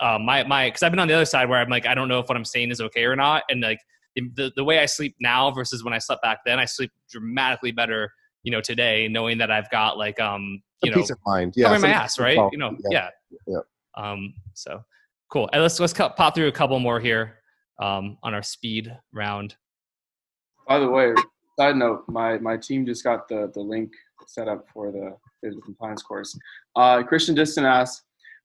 [0.00, 2.08] uh, my my because I've been on the other side where I'm like I don't
[2.08, 3.80] know if what I'm saying is okay or not, and like
[4.16, 7.72] the the way I sleep now versus when I slept back then, I sleep dramatically
[7.72, 8.12] better.
[8.42, 11.54] You know, today knowing that I've got like um you a know peace of mind,
[11.56, 12.38] yeah, covering my ass, right?
[12.50, 13.10] You know, yeah.
[13.30, 13.60] yeah, yeah.
[13.96, 14.82] Um, so
[15.30, 15.48] cool.
[15.52, 17.38] And let's let's cut, pop through a couple more here
[17.80, 19.56] um, on our speed round.
[20.66, 21.12] By the way,
[21.58, 23.92] side note, my my team just got the the link
[24.26, 26.38] set up for the, the compliance course.
[26.76, 28.02] Uh, Christian Diston asks,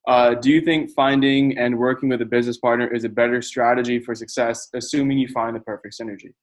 [0.07, 3.99] uh, do you think finding and working with a business partner is a better strategy
[3.99, 6.33] for success, assuming you find the perfect synergy?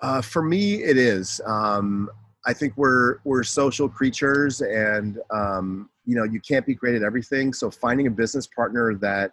[0.00, 1.40] Uh, for me, it is.
[1.46, 2.10] Um,
[2.44, 7.04] I think we're we're social creatures, and um, you know you can't be great at
[7.04, 7.52] everything.
[7.52, 9.30] So finding a business partner that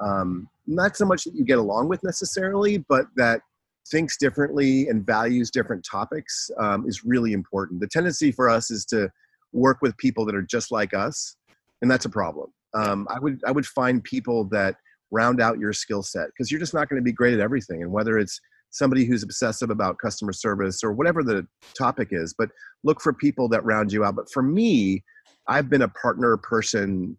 [0.00, 3.42] um, not so much that you get along with necessarily, but that
[3.90, 7.80] thinks differently and values different topics um, is really important.
[7.80, 9.10] The tendency for us is to
[9.52, 11.36] work with people that are just like us,
[11.82, 12.52] and that's a problem.
[12.74, 14.76] Um, I would I would find people that
[15.10, 17.82] round out your skill set because you're just not going to be great at everything.
[17.82, 21.46] And whether it's somebody who's obsessive about customer service or whatever the
[21.76, 22.50] topic is, but
[22.84, 24.16] look for people that round you out.
[24.16, 25.02] But for me,
[25.46, 27.16] I've been a partner person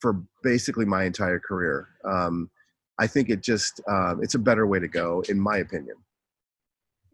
[0.00, 1.88] for basically my entire career.
[2.04, 2.50] Um,
[3.00, 5.96] I think it just um, it's a better way to go, in my opinion.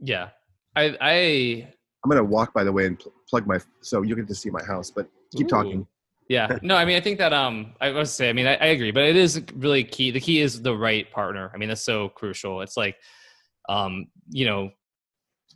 [0.00, 0.30] Yeah,
[0.76, 1.68] I, I
[2.04, 4.62] I'm gonna walk by the way and plug my so you get to see my
[4.64, 5.50] house, but keep Ooh.
[5.50, 5.86] talking.
[6.28, 8.66] Yeah, no, I mean, I think that um, I was say, I mean, I, I,
[8.66, 10.10] agree, but it is really key.
[10.10, 11.50] The key is the right partner.
[11.54, 12.60] I mean, that's so crucial.
[12.60, 12.96] It's like,
[13.68, 14.70] um, you know,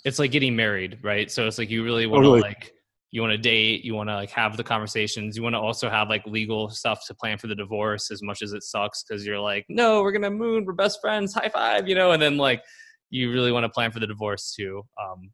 [0.05, 1.31] it's like getting married, right?
[1.31, 2.41] So it's like you really want to totally.
[2.41, 2.73] like
[3.11, 5.91] you want to date, you want to like have the conversations, you want to also
[5.91, 9.27] have like legal stuff to plan for the divorce as much as it sucks because
[9.27, 12.39] you're like, no, we're gonna moon, we're best friends, high five, you know, and then
[12.39, 12.63] like
[13.11, 14.83] you really want to plan for the divorce too.
[15.01, 15.31] Um,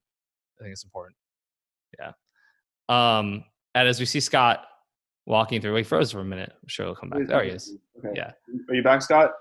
[0.59, 1.17] I think it's important.
[1.99, 2.13] Yeah.
[2.89, 3.45] Um,
[3.75, 4.65] and as we see Scott
[5.27, 6.53] walking through, he froze for a minute.
[6.53, 7.27] I'm sure he'll come back.
[7.27, 7.77] There he is.
[7.99, 8.13] Okay.
[8.15, 8.33] Yeah.
[8.69, 9.33] Are you back, Scott?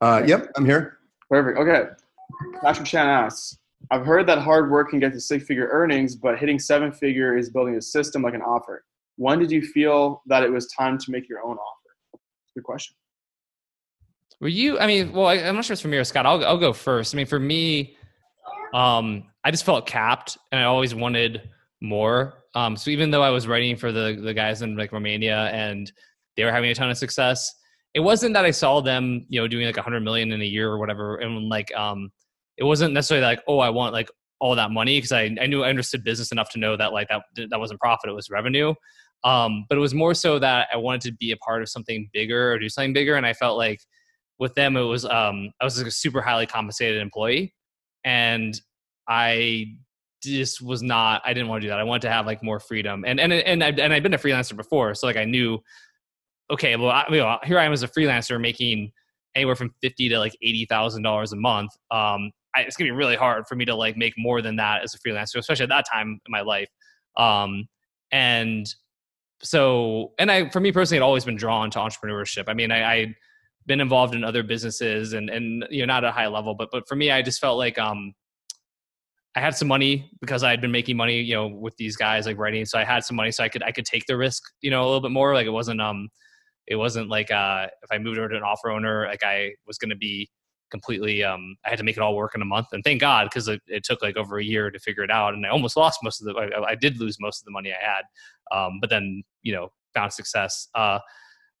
[0.00, 0.98] Uh, yep, I'm here.
[1.30, 1.58] Perfect.
[1.58, 1.84] Okay.
[2.62, 3.58] Patrick Chan asks,
[3.90, 7.36] I've heard that hard work can get to six figure earnings, but hitting seven figure
[7.36, 8.84] is building a system like an offer.
[9.16, 12.20] When did you feel that it was time to make your own offer?
[12.54, 12.96] Good question.
[14.40, 16.26] Were you, I mean, well, I, am not sure it's for me or Scott.
[16.26, 17.14] I'll, I'll go first.
[17.14, 17.96] I mean, for me,
[18.72, 21.48] um, I just felt capped and I always wanted
[21.84, 22.44] more.
[22.54, 25.90] Um, so even though I was writing for the, the guys in like Romania and
[26.36, 27.52] they were having a ton of success,
[27.94, 30.44] it wasn't that I saw them, you know, doing like a hundred million in a
[30.44, 31.16] year or whatever.
[31.16, 32.10] And like, um,
[32.56, 35.62] it wasn't necessarily like, oh, I want like all that money because I, I knew
[35.62, 38.74] I understood business enough to know that like that that wasn't profit, it was revenue.
[39.24, 42.10] Um, but it was more so that I wanted to be a part of something
[42.12, 43.80] bigger or do something bigger, and I felt like
[44.38, 47.54] with them it was um, I was like a super highly compensated employee,
[48.04, 48.60] and
[49.08, 49.76] I
[50.24, 51.22] just was not.
[51.24, 51.78] I didn't want to do that.
[51.78, 54.18] I wanted to have like more freedom, and and and I and I'd been a
[54.18, 55.58] freelancer before, so like I knew,
[56.50, 58.92] okay, well, I, you know, here I am as a freelancer making
[59.34, 61.72] anywhere from fifty to like eighty thousand dollars a month.
[61.90, 64.82] Um, I, it's gonna be really hard for me to like make more than that
[64.82, 66.68] as a freelancer, especially at that time in my life.
[67.16, 67.68] Um,
[68.12, 68.66] and
[69.42, 72.44] so, and I, for me personally, had always been drawn to entrepreneurship.
[72.48, 73.14] I mean, I, I
[73.66, 76.70] been involved in other businesses and and you know not at a high level, but
[76.70, 78.14] but for me, I just felt like um,
[79.36, 82.26] I had some money because I had been making money, you know, with these guys
[82.26, 82.64] like writing.
[82.64, 84.82] So I had some money, so I could I could take the risk, you know,
[84.82, 85.34] a little bit more.
[85.34, 86.08] Like it wasn't um,
[86.66, 89.78] it wasn't like uh, if I moved over to an offer owner, like I was
[89.78, 90.28] going to be
[90.70, 93.28] completely um i had to make it all work in a month and thank god
[93.28, 95.76] because it, it, took like over a year to figure it out and i almost
[95.82, 98.02] lost most of the i, I did lose most of the money i had
[98.56, 100.98] um but then you know found success uh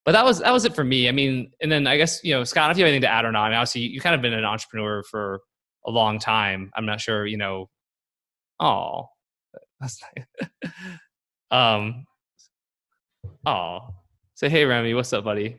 [0.04, 2.34] but that was that was it for me i mean and then i guess you
[2.34, 4.16] know scott if you have anything to add or not I mean, obviously you kind
[4.16, 5.40] of been an entrepreneur for
[5.86, 7.68] a long time i'm not sure you know
[8.60, 9.08] oh
[9.80, 10.72] that's nice
[11.50, 12.04] um
[13.46, 13.80] oh
[14.34, 15.58] say hey remy what's up buddy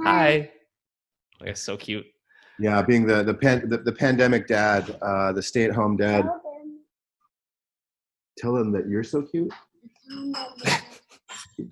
[0.00, 0.50] hi,
[1.40, 1.46] hi.
[1.46, 2.06] guess so cute
[2.62, 6.24] yeah, being the the pan, the, the pandemic dad, uh, the stay at home dad.
[8.38, 9.52] Tell them that you're so cute.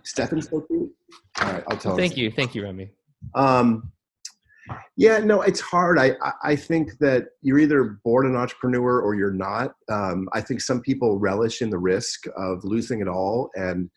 [0.02, 0.90] Stefan's so cute.
[1.40, 1.96] All right, I'll tell.
[1.96, 2.90] Thank you, thank you, Remy.
[3.36, 3.92] Um,
[4.96, 5.98] yeah, no, it's hard.
[5.98, 9.74] I I think that you're either born an entrepreneur or you're not.
[9.90, 13.90] Um, I think some people relish in the risk of losing it all and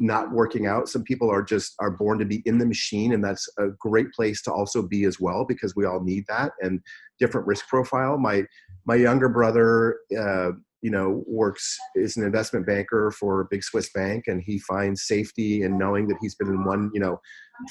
[0.00, 3.22] not working out some people are just are born to be in the machine and
[3.22, 6.80] that's a great place to also be as well because we all need that and
[7.18, 8.42] different risk profile my
[8.86, 10.50] my younger brother uh,
[10.82, 15.02] you know works is an investment banker for a big swiss bank and he finds
[15.02, 17.20] safety in knowing that he's been in one you know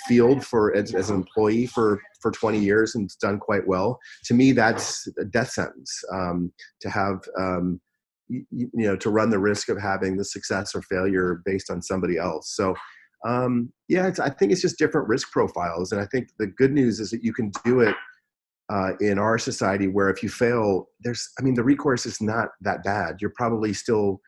[0.08, 4.00] field for as, as an employee for for 20 years and done quite well.
[4.26, 7.82] To me that's a death sentence um, to have um,
[8.28, 11.82] you, you know to run the risk of having the success or failure based on
[11.82, 12.56] somebody else.
[12.56, 12.76] So
[13.26, 17.00] um, yeah i think it's just different risk profiles and i think the good news
[17.00, 17.96] is that you can do it
[18.70, 22.50] uh, in our society where if you fail there's i mean the recourse is not
[22.62, 24.20] that bad you're probably still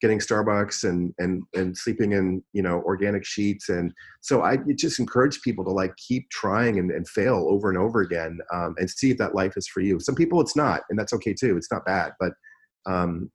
[0.00, 4.98] getting starbucks and and and sleeping in you know organic sheets and so i just
[4.98, 8.90] encourage people to like keep trying and, and fail over and over again um, and
[8.90, 11.56] see if that life is for you some people it's not and that's okay too
[11.56, 12.32] it's not bad but
[12.86, 13.30] um,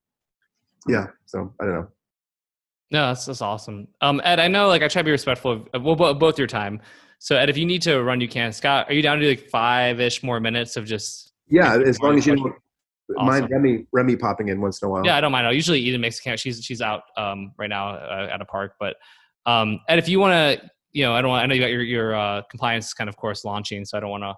[0.87, 1.87] yeah, so I don't know.
[2.89, 3.87] No, that's that's awesome.
[4.01, 6.79] Um, Ed, I know like I try to be respectful of well, both your time.
[7.19, 8.53] So Ed, if you need to run, you can.
[8.53, 11.33] Scott, are you down to like five ish more minutes of just?
[11.47, 12.53] Yeah, as long as you don't,
[13.15, 13.25] Awesome.
[13.25, 15.05] Mind Remy Remy popping in once in a while.
[15.05, 15.47] Yeah, I don't mind.
[15.47, 16.37] I usually Eden makes a camera.
[16.37, 18.97] She's she's out um, right now uh, at a park, but
[19.45, 21.29] um, and if you want to, you know, I don't.
[21.29, 24.01] Want, I know you got your your uh, compliance kind of course launching, so I
[24.01, 24.35] don't want to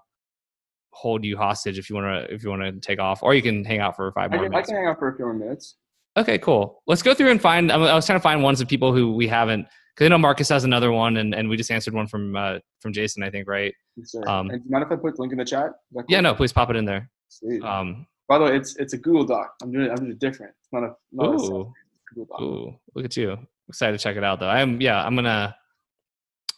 [0.92, 3.42] hold you hostage if you want to if you want to take off, or you
[3.42, 4.68] can hang out for five more can, minutes.
[4.68, 5.74] I can hang out for a few more minutes.
[6.16, 6.80] Okay, cool.
[6.86, 7.72] Let's go through and find.
[7.72, 9.66] I was trying to find ones of people who we haven't,
[10.00, 12.58] because I know Marcus has another one, and, and we just answered one from uh,
[12.80, 13.74] from Jason, I think, right?
[13.96, 15.72] Yes, um, and do you mind if I put the link in the chat?
[15.92, 16.04] Cool?
[16.08, 17.10] Yeah, no, please pop it in there.
[17.28, 17.62] Sweet.
[17.62, 19.52] Um, By the way, it's it's a Google Doc.
[19.62, 19.90] I'm doing it.
[19.90, 20.54] I'm doing it different.
[20.58, 22.40] It's not a, not ooh, a Google Doc.
[22.40, 23.36] Ooh, look at you!
[23.68, 24.48] Excited to check it out, though.
[24.48, 25.04] I'm yeah.
[25.04, 25.54] I'm gonna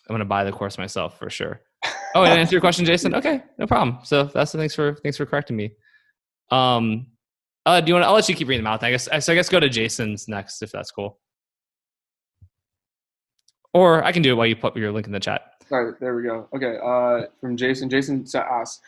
[0.08, 1.60] I'm gonna buy the course myself for sure.
[2.14, 3.14] Oh, and answer your question, Jason.
[3.14, 3.96] Okay, no problem.
[4.04, 5.72] So that's the thanks for thanks for correcting me.
[6.50, 7.06] Um,
[7.64, 8.04] uh, do you want?
[8.04, 8.82] I'll let you keep reading them out.
[8.82, 9.08] I guess.
[9.24, 11.18] So I guess go to Jason's next, if that's cool.
[13.74, 15.64] Or I can do it while you put your link in the chat.
[15.70, 16.48] All right, there we go.
[16.54, 17.88] Okay, uh, from Jason.
[17.88, 18.80] Jason asks,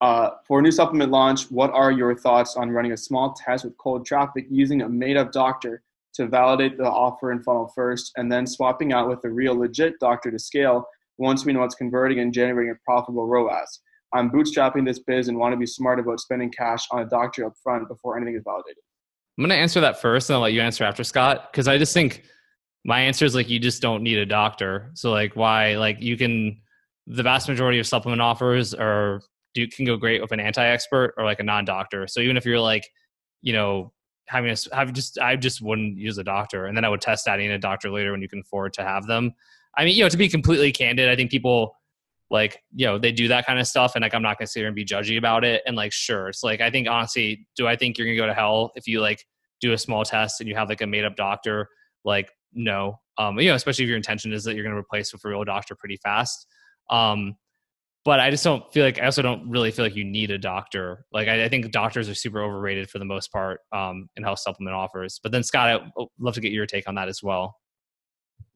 [0.00, 3.64] uh, for a new supplement launch, what are your thoughts on running a small test
[3.64, 5.82] with cold traffic using a made-up doctor
[6.14, 9.98] to validate the offer and funnel first, and then swapping out with a real legit
[9.98, 10.86] doctor to scale
[11.16, 13.80] once we know it's converting and generating a profitable ROAS?
[14.14, 17.44] I'm bootstrapping this biz and want to be smart about spending cash on a doctor
[17.44, 18.82] up front before anything is validated.
[19.36, 21.76] I'm going to answer that first and I'll let you answer after Scott because I
[21.78, 22.24] just think
[22.84, 24.90] my answer is like you just don't need a doctor.
[24.94, 26.60] So like why like you can
[27.06, 29.22] the vast majority of supplement offers are
[29.54, 32.06] do can go great with an anti-expert or like a non-doctor.
[32.06, 32.88] So even if you're like,
[33.42, 33.92] you know,
[34.26, 37.26] having a have just I just wouldn't use a doctor and then I would test
[37.26, 39.32] adding a doctor later when you can afford to have them.
[39.76, 41.74] I mean, you know, to be completely candid, I think people
[42.30, 44.60] like you know they do that kind of stuff and like i'm not gonna sit
[44.60, 47.66] here and be judgy about it and like sure it's like i think honestly do
[47.66, 49.24] i think you're gonna go to hell if you like
[49.60, 51.68] do a small test and you have like a made up doctor
[52.04, 55.24] like no um you know especially if your intention is that you're gonna replace with
[55.24, 56.46] a real doctor pretty fast
[56.90, 57.36] um
[58.04, 60.38] but i just don't feel like i also don't really feel like you need a
[60.38, 61.04] doctor.
[61.12, 64.38] Like i, I think doctors are super overrated for the most part um in health
[64.38, 67.56] supplement offers but then scott i'd love to get your take on that as well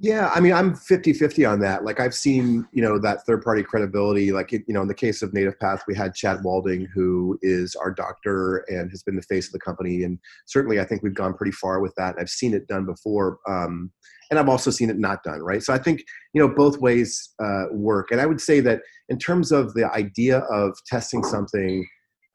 [0.02, 1.84] yeah, I mean, I'm 50 50 on that.
[1.84, 4.32] Like, I've seen, you know, that third party credibility.
[4.32, 7.76] Like, you know, in the case of Native Path, we had Chad Walding, who is
[7.76, 10.02] our doctor and has been the face of the company.
[10.02, 12.16] And certainly, I think we've gone pretty far with that.
[12.18, 13.38] I've seen it done before.
[13.48, 13.92] Um,
[14.28, 15.62] and I've also seen it not done, right?
[15.62, 16.02] So I think,
[16.34, 18.10] you know, both ways uh, work.
[18.10, 21.86] And I would say that in terms of the idea of testing something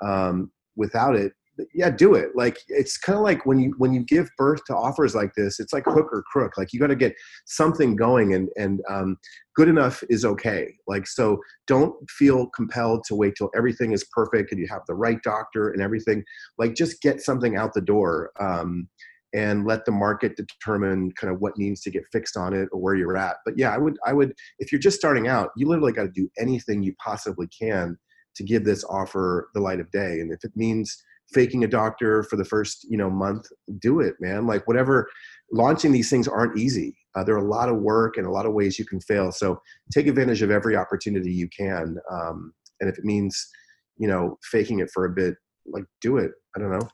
[0.05, 1.33] um, without it,
[1.73, 2.29] yeah do it.
[2.35, 5.59] Like it's kind of like when you when you give birth to offers like this
[5.59, 6.57] it's like hook or crook.
[6.57, 7.15] Like you got to get
[7.45, 9.17] something going and and um,
[9.55, 10.73] good enough is okay.
[10.88, 14.95] Like so don't feel compelled to wait till everything is perfect and you have the
[14.95, 16.23] right doctor and everything.
[16.57, 18.88] Like just get something out the door um,
[19.34, 22.79] and let the market determine kind of what needs to get fixed on it or
[22.79, 23.38] where you're at.
[23.45, 26.09] But yeah i would i would if you're just starting out you literally got to
[26.09, 27.97] do anything you possibly can
[28.38, 30.19] to give this offer the light of day.
[30.21, 33.47] And if it means faking a doctor for the first you know month
[33.79, 34.47] do it man.
[34.47, 35.07] Like whatever
[35.51, 36.95] launching these things aren't easy.
[37.15, 39.31] Uh, there are a lot of work and a lot of ways you can fail.
[39.31, 39.59] So
[39.91, 43.49] take advantage of every opportunity you can um, and if it means
[43.97, 45.35] you know faking it for a bit
[45.65, 46.31] like do it.
[46.55, 46.87] I don't know.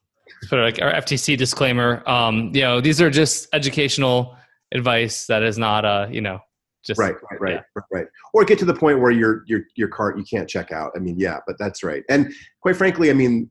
[0.49, 2.07] Put like our ftc disclaimer.
[2.09, 4.35] Um, you know these are just educational
[4.73, 6.39] advice that is not uh you know
[6.83, 7.81] just right right right, yeah.
[7.91, 8.07] right.
[8.33, 10.91] Or get to the point where your your your cart you can't check out.
[10.95, 12.03] I mean yeah but that's right.
[12.09, 13.49] And quite frankly i mean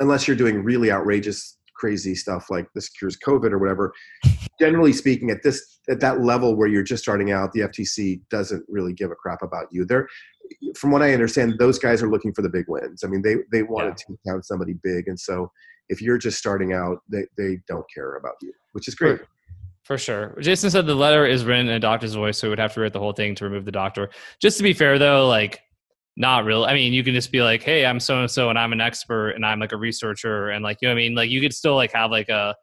[0.00, 3.92] unless you're doing really outrageous crazy stuff like this cures covid or whatever
[4.58, 8.64] generally speaking at this at that level where you're just starting out the ftc doesn't
[8.68, 9.84] really give a crap about you.
[9.84, 10.08] They're
[10.76, 13.04] from what i understand those guys are looking for the big wins.
[13.04, 14.14] I mean they they wanted yeah.
[14.14, 15.50] to count somebody big and so
[15.88, 19.18] if you're just starting out they, they don't care about you which is great.
[19.18, 19.26] for,
[19.84, 20.36] for sure.
[20.40, 22.80] Jason said the letter is written in a doctor's voice so we would have to
[22.80, 24.10] write the whole thing to remove the doctor.
[24.40, 25.60] Just to be fair though like
[26.16, 26.66] not really.
[26.66, 28.80] I mean, you can just be like, "Hey, I'm so and so, and I'm an
[28.80, 31.40] expert, and I'm like a researcher, and like you know, what I mean, like you
[31.40, 32.54] could still like have like a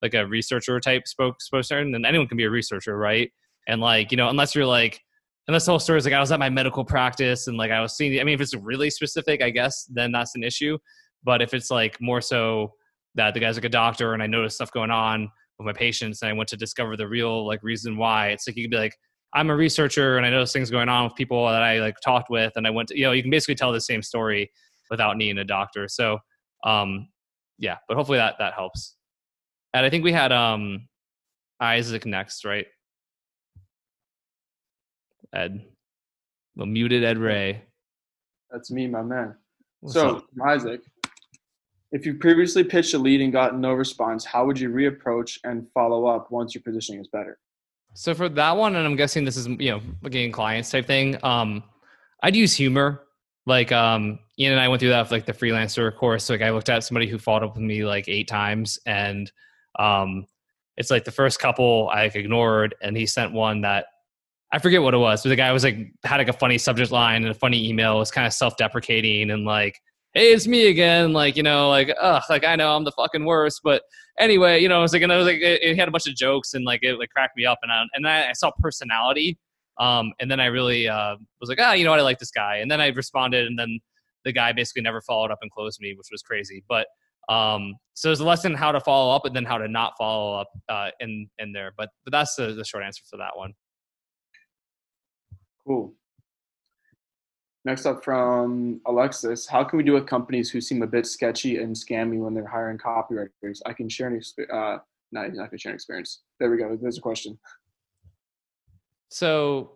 [0.00, 3.30] like a researcher type spokesperson, and anyone can be a researcher, right?
[3.68, 5.00] And like you know, unless you're like,
[5.48, 7.80] unless the whole story is like I was at my medical practice and like I
[7.80, 8.18] was seeing.
[8.18, 10.78] I mean, if it's really specific, I guess then that's an issue.
[11.22, 12.72] But if it's like more so
[13.14, 16.22] that the guy's like a doctor and I noticed stuff going on with my patients
[16.22, 18.78] and I went to discover the real like reason why, it's like you could be
[18.78, 18.96] like,
[19.34, 22.30] I'm a researcher and I know things going on with people that I like talked
[22.30, 24.50] with and I went to, you know, you can basically tell the same story
[24.90, 25.88] without needing a doctor.
[25.88, 26.18] So,
[26.64, 27.08] um,
[27.58, 28.96] yeah, but hopefully that, that helps.
[29.72, 30.88] And I think we had, um,
[31.60, 32.66] Isaac next, right?
[35.34, 35.64] Ed,
[36.56, 37.60] the muted Ed Reay.
[38.50, 39.34] That's me, my man.
[39.80, 40.26] What's so, up?
[40.44, 40.82] Isaac,
[41.92, 45.66] if you previously pitched a lead and got no response, how would you reapproach and
[45.72, 47.38] follow up once your positioning is better?
[47.94, 51.22] So for that one, and I'm guessing this is you know getting clients type thing.
[51.24, 51.62] Um,
[52.22, 53.02] I'd use humor,
[53.46, 56.24] like um, Ian and I went through that with like the freelancer course.
[56.24, 59.30] So, like I looked at somebody who followed up with me like eight times and
[59.78, 60.26] um
[60.76, 63.86] it's like the first couple I like, ignored and he sent one that
[64.52, 66.92] I forget what it was, but the guy was like had like a funny subject
[66.92, 67.96] line and a funny email.
[67.96, 69.80] It was kind of self-deprecating and like,
[70.14, 73.24] "Hey, it's me again." Like you know, like ugh, like I know I'm the fucking
[73.24, 73.82] worst, but
[74.18, 76.06] anyway, you know, it was like, and it was like it, it had a bunch
[76.06, 78.50] of jokes and like it like cracked me up, and I, and I, I saw
[78.60, 79.38] personality,
[79.78, 82.18] um, and then I really uh, was like, ah, oh, you know what, I like
[82.18, 83.78] this guy, and then I responded, and then
[84.24, 86.86] the guy basically never followed up and closed me, which was crazy, but.
[87.28, 90.40] Um, so there's a lesson how to follow up and then how to not follow
[90.40, 93.52] up uh, in in there, but but that's the, the short answer for that one.
[95.64, 95.94] Cool.
[97.64, 101.58] Next up from Alexis, how can we do with companies who seem a bit sketchy
[101.58, 103.60] and scammy when they're hiring copywriters?
[103.66, 104.52] I can share an experience.
[104.52, 104.78] Uh,
[105.12, 106.22] not, not gonna share an experience.
[106.40, 106.76] There we go.
[106.80, 107.38] There's a question.
[109.10, 109.72] So,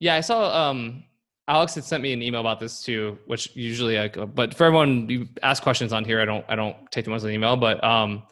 [0.00, 1.04] yeah, I saw um,
[1.46, 4.08] Alex had sent me an email about this too, which usually I.
[4.08, 6.20] But for everyone, you ask questions on here.
[6.20, 6.44] I don't.
[6.48, 7.56] I don't take them as an email.
[7.56, 8.24] But um,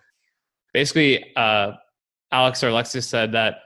[0.73, 1.73] basically, uh,
[2.33, 3.59] Alex or Alexis said that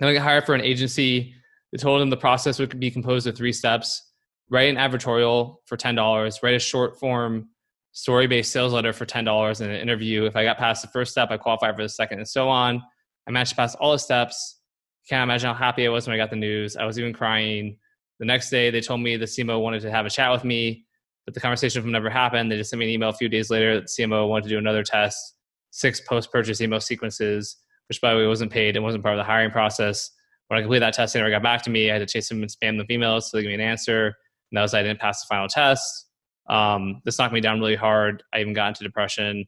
[0.00, 1.34] they get hired for an agency
[1.72, 4.10] they told him the process would be composed of three steps
[4.50, 7.48] write an advertorial for $10, write a short form
[7.92, 10.24] story based sales letter for $10 and an interview.
[10.26, 12.82] If I got past the first step, I qualify for the second and so on.
[13.26, 14.60] I managed to pass all the steps.
[15.08, 16.76] Can't imagine how happy I was when I got the news.
[16.76, 17.78] I was even crying.
[18.18, 20.84] The next day, they told me the CMO wanted to have a chat with me,
[21.24, 22.52] but the conversation never happened.
[22.52, 24.50] They just sent me an email a few days later that the CMO wanted to
[24.50, 25.36] do another test,
[25.70, 27.56] six post purchase email sequences,
[27.88, 30.10] which by the way wasn't paid and wasn't part of the hiring process
[30.50, 31.90] when I completed that test, they never got back to me.
[31.90, 34.06] I had to chase them and spam them emails so they give me an answer.
[34.06, 36.08] And that was I didn't pass the final test.
[36.48, 38.24] Um, this knocked me down really hard.
[38.34, 39.46] I even got into depression.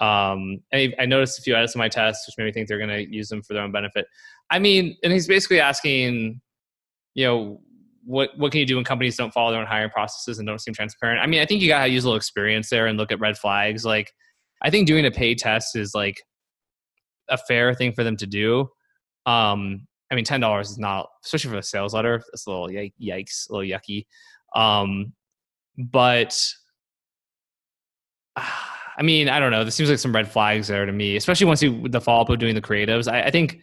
[0.00, 2.78] Um, and I noticed a few edits in my tests, which made me think they're
[2.78, 4.06] going to use them for their own benefit.
[4.50, 6.40] I mean, and he's basically asking,
[7.12, 7.60] you know,
[8.06, 10.58] what what can you do when companies don't follow their own hiring processes and don't
[10.58, 11.20] seem transparent?
[11.20, 13.20] I mean, I think you got to use a little experience there and look at
[13.20, 13.84] red flags.
[13.84, 14.10] Like,
[14.62, 16.22] I think doing a paid test is like
[17.28, 18.70] a fair thing for them to do.
[19.26, 22.22] Um, I mean, ten dollars is not, especially for a sales letter.
[22.32, 24.06] It's a little yikes, a little yucky.
[24.54, 25.12] Um,
[25.78, 26.38] but
[28.36, 29.64] I mean, I don't know.
[29.64, 32.28] This seems like some red flags there to me, especially once you the follow up
[32.28, 33.10] of doing the creatives.
[33.10, 33.60] I, I think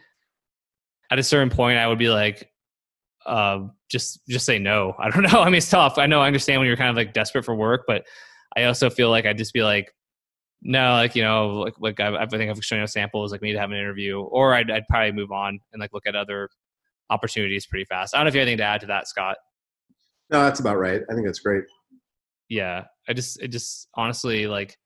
[1.12, 2.50] at a certain point, I would be like,
[3.26, 4.96] uh, just just say no.
[5.00, 5.42] I don't know.
[5.42, 5.98] I mean, it's tough.
[5.98, 6.22] I know.
[6.22, 8.06] I understand when you're kind of like desperate for work, but
[8.56, 9.94] I also feel like I'd just be like,
[10.62, 13.32] no, like you know, like like I, I think I've shown you samples.
[13.32, 15.94] Like we need to have an interview, or I'd I'd probably move on and like
[15.94, 16.50] look at other
[17.10, 18.14] opportunities pretty fast.
[18.14, 19.38] I don't know if you have anything to add to that, Scott.
[20.30, 21.02] No, that's about right.
[21.10, 21.64] I think that's great.
[22.50, 24.78] Yeah, I just it just honestly like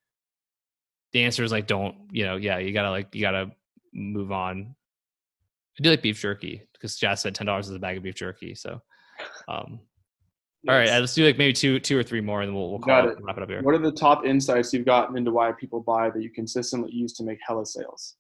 [1.14, 3.52] the answer is like don't you know yeah you gotta like you gotta
[3.94, 4.76] move on.
[5.80, 8.16] I do like beef jerky because Jazz said ten dollars is a bag of beef
[8.16, 8.56] jerky.
[8.56, 8.82] So,
[9.48, 9.80] um,
[10.68, 12.80] all right, let's do like maybe two, two or three more, and then we'll, we'll
[12.80, 13.18] call it, it.
[13.22, 13.64] wrap it up here.
[13.64, 17.14] What are the top insights you've gotten into why people buy that you consistently use
[17.14, 18.16] to make hella sales?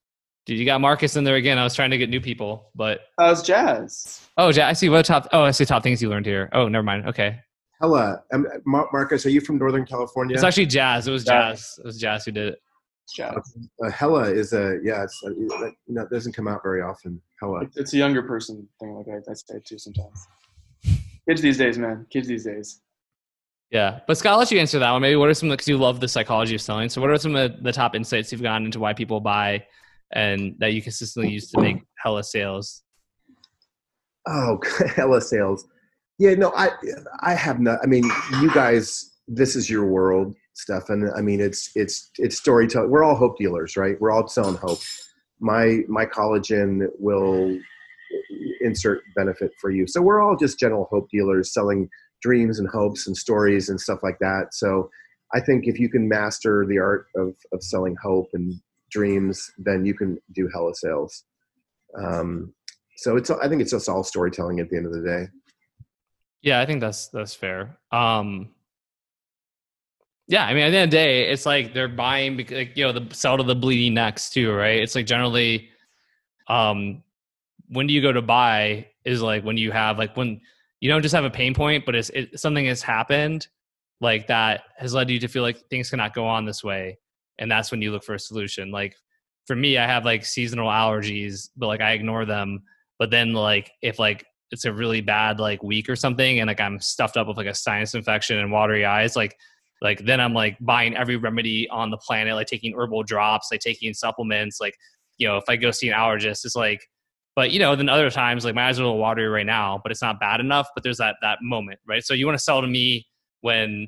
[0.47, 1.59] Dude, you got Marcus in there again.
[1.59, 4.21] I was trying to get new people, but uh, it's Jazz.
[4.37, 4.63] Oh, Jazz.
[4.63, 5.27] I see what top.
[5.31, 6.49] Oh, I see top things you learned here.
[6.53, 7.05] Oh, never mind.
[7.07, 7.39] Okay.
[7.79, 10.35] Hella, um, Marcus, are you from Northern California?
[10.35, 11.07] It's actually Jazz.
[11.07, 11.59] It was Jazz.
[11.59, 11.79] Jazz.
[11.79, 12.59] It was Jazz who did it.
[13.15, 13.57] Jazz.
[13.83, 15.03] Uh, Hella is a yeah.
[15.03, 17.21] It's uh, you know, it doesn't come out very often.
[17.39, 17.67] Hella.
[17.75, 20.27] It's a younger person thing, like I, I say too sometimes.
[21.31, 22.05] Kids these days, man.
[22.09, 22.81] Kids these days.
[23.69, 25.01] Yeah, but Scott, I'll let you answer that one.
[25.01, 26.89] Maybe what are some because you love the psychology of selling.
[26.89, 29.65] So, what are some of the, the top insights you've gotten into why people buy,
[30.11, 32.83] and that you consistently use to make hella sales?
[34.27, 34.59] Oh,
[34.97, 35.65] hella sales.
[36.19, 36.71] Yeah, no, I
[37.21, 37.79] I have not.
[37.81, 38.03] I mean,
[38.41, 41.09] you guys, this is your world, Stefan.
[41.15, 42.89] I mean, it's it's it's storytelling.
[42.89, 43.95] We're all hope dealers, right?
[44.01, 44.79] We're all selling hope.
[45.39, 47.57] My my collagen will
[48.61, 49.87] insert benefit for you.
[49.87, 51.89] So we're all just general hope dealers selling
[52.21, 54.53] dreams and hopes and stories and stuff like that.
[54.53, 54.89] So
[55.33, 58.53] I think if you can master the art of, of selling hope and
[58.91, 61.23] dreams, then you can do hella sales.
[61.97, 62.53] Um,
[62.97, 65.27] so it's I think it's just all storytelling at the end of the day.
[66.41, 67.77] Yeah, I think that's that's fair.
[67.91, 68.49] Um,
[70.27, 72.85] yeah, I mean, at the end of the day, it's like they're buying, like, you
[72.85, 74.81] know, the sell to the bleeding necks too, right?
[74.81, 75.69] It's like generally,
[76.47, 77.03] um,
[77.71, 80.41] when do you go to buy is like when you have like when
[80.81, 83.47] you don't just have a pain point, but it's it, something has happened
[84.01, 86.97] like that has led you to feel like things cannot go on this way,
[87.39, 88.71] and that's when you look for a solution.
[88.71, 88.95] Like
[89.45, 92.63] for me, I have like seasonal allergies, but like I ignore them.
[92.99, 96.59] But then like if like it's a really bad like week or something, and like
[96.59, 99.37] I'm stuffed up with like a sinus infection and watery eyes, like
[99.81, 103.61] like then I'm like buying every remedy on the planet, like taking herbal drops, like
[103.61, 104.75] taking supplements, like
[105.17, 106.81] you know if I go see an allergist, it's like
[107.35, 109.79] but you know, then other times like my eyes are a little watery right now,
[109.83, 110.67] but it's not bad enough.
[110.75, 112.03] But there's that that moment, right?
[112.03, 113.05] So you want to sell to me
[113.41, 113.87] when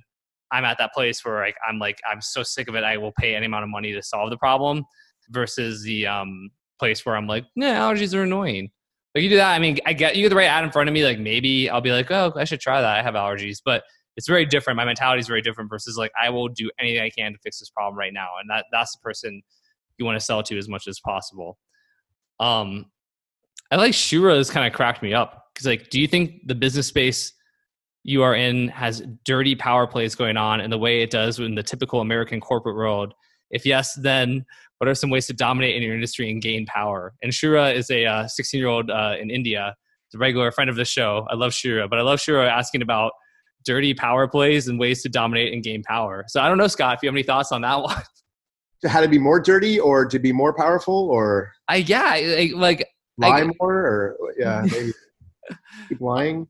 [0.51, 3.13] I'm at that place where like I'm like I'm so sick of it, I will
[3.19, 4.83] pay any amount of money to solve the problem,
[5.29, 6.49] versus the um,
[6.79, 8.69] place where I'm like, yeah, allergies are annoying.
[9.15, 10.89] Like you do that, I mean, I get you get the right ad in front
[10.89, 12.97] of me, like maybe I'll be like, oh, I should try that.
[12.97, 13.83] I have allergies, but
[14.15, 14.77] it's very different.
[14.77, 17.59] My mentality is very different versus like I will do anything I can to fix
[17.59, 19.41] this problem right now, and that that's the person
[19.97, 21.57] you want to sell to as much as possible.
[22.39, 22.85] Um,
[23.73, 26.53] I like Shura has kind of cracked me up because like, do you think the
[26.53, 27.33] business space
[28.03, 31.55] you are in has dirty power plays going on in the way it does in
[31.55, 33.15] the typical American corporate world?
[33.49, 34.45] If yes, then
[34.77, 37.15] what are some ways to dominate in your industry and gain power?
[37.23, 39.75] And Shura is a 16 uh, year old uh, in India.
[40.07, 41.25] It's a regular friend of the show.
[41.31, 43.13] I love Shura, but I love Shura asking about
[43.65, 46.25] dirty power plays and ways to dominate and gain power.
[46.27, 48.03] So I don't know, Scott, if you have any thoughts on that one.
[48.85, 51.53] How to be more dirty or to be more powerful or?
[51.67, 52.87] I yeah, like, like
[53.17, 54.91] lie more or yeah maybe
[55.89, 56.47] keep lying?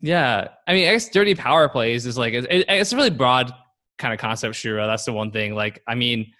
[0.00, 3.52] Yeah i mean i guess dirty power plays is like it, it's a really broad
[3.98, 6.32] kind of concept shura that's the one thing like i mean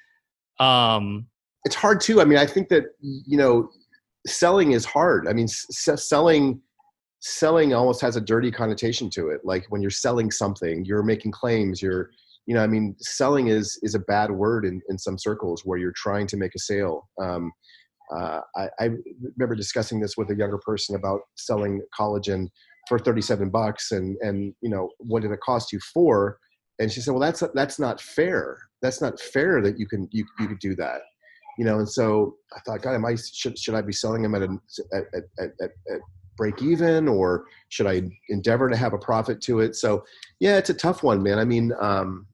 [0.58, 1.26] um
[1.64, 3.68] it's hard too i mean i think that you know
[4.26, 5.66] selling is hard i mean s-
[5.96, 6.60] selling
[7.20, 11.30] selling almost has a dirty connotation to it like when you're selling something you're making
[11.30, 12.10] claims you're
[12.46, 15.78] you know i mean selling is is a bad word in in some circles where
[15.78, 17.52] you're trying to make a sale um
[18.14, 18.88] uh, I, I,
[19.36, 22.48] remember discussing this with a younger person about selling collagen
[22.88, 26.38] for 37 bucks and and you know what did it cost you for?
[26.78, 28.58] And she said well that's that's not fair.
[28.82, 31.02] That's not fair that you can you, you could do that.
[31.58, 34.34] You know and so i thought god am i should, should i be selling them
[34.34, 34.58] at, a,
[34.94, 36.00] at, at, at, at
[36.36, 38.00] break even or should i
[38.30, 39.76] endeavor to have a profit to it?
[39.76, 40.02] So
[40.38, 41.38] yeah it's a tough one man.
[41.38, 42.26] I mean um,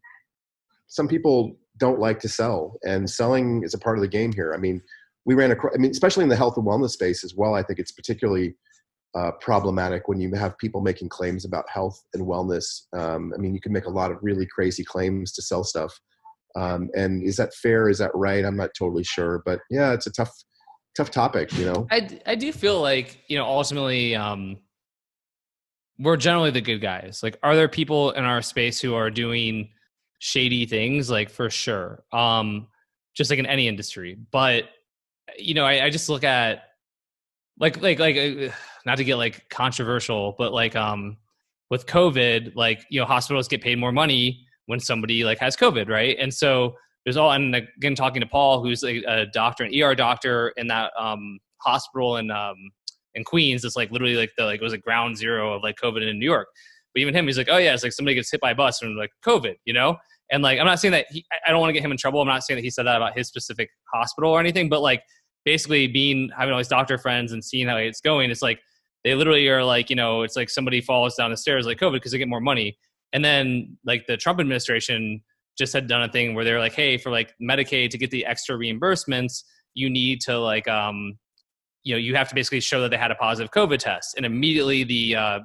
[0.86, 4.54] some people don't like to sell and selling is a part of the game here.
[4.54, 4.80] I mean
[5.26, 7.62] we ran across, I mean, especially in the health and wellness space as well, I
[7.62, 8.54] think it's particularly
[9.16, 12.82] uh, problematic when you have people making claims about health and wellness.
[12.96, 15.98] Um, I mean, you can make a lot of really crazy claims to sell stuff.
[16.54, 17.88] Um, and is that fair?
[17.88, 18.44] Is that right?
[18.44, 20.32] I'm not totally sure, but yeah, it's a tough,
[20.96, 21.86] tough topic, you know?
[21.90, 24.58] I, I do feel like, you know, ultimately, um,
[25.98, 27.20] we're generally the good guys.
[27.22, 29.70] Like, are there people in our space who are doing
[30.20, 31.10] shady things?
[31.10, 32.04] Like, for sure.
[32.12, 32.68] Um,
[33.16, 34.18] just like in any industry.
[34.30, 34.64] But
[35.38, 36.64] you know, I, I just look at
[37.58, 38.52] like like like uh,
[38.84, 41.16] not to get like controversial, but like um
[41.70, 45.88] with COVID, like you know, hospitals get paid more money when somebody like has COVID,
[45.88, 46.16] right?
[46.18, 49.94] And so there's all and again talking to Paul, who's a, a doctor, an ER
[49.94, 52.56] doctor in that um hospital in um
[53.14, 53.64] in Queens.
[53.64, 56.18] It's like literally like the like it was a ground zero of like COVID in
[56.18, 56.48] New York.
[56.94, 58.80] But even him, he's like, oh yeah, it's like somebody gets hit by a bus
[58.82, 59.96] and like COVID, you know.
[60.30, 62.20] And like, I'm not saying that he, I don't want to get him in trouble.
[62.20, 65.02] I'm not saying that he said that about his specific hospital or anything, but like,
[65.46, 68.60] basically being having all these doctor friends and seeing how it's going, it's like
[69.04, 71.94] they literally are like, you know, it's like somebody falls down the stairs like COVID
[71.94, 72.76] because they get more money.
[73.14, 75.22] And then like the Trump administration
[75.56, 78.26] just had done a thing where they're like, hey, for like Medicaid to get the
[78.26, 81.14] extra reimbursements, you need to like um
[81.84, 84.16] you know, you have to basically show that they had a positive COVID test.
[84.16, 85.38] And immediately the uh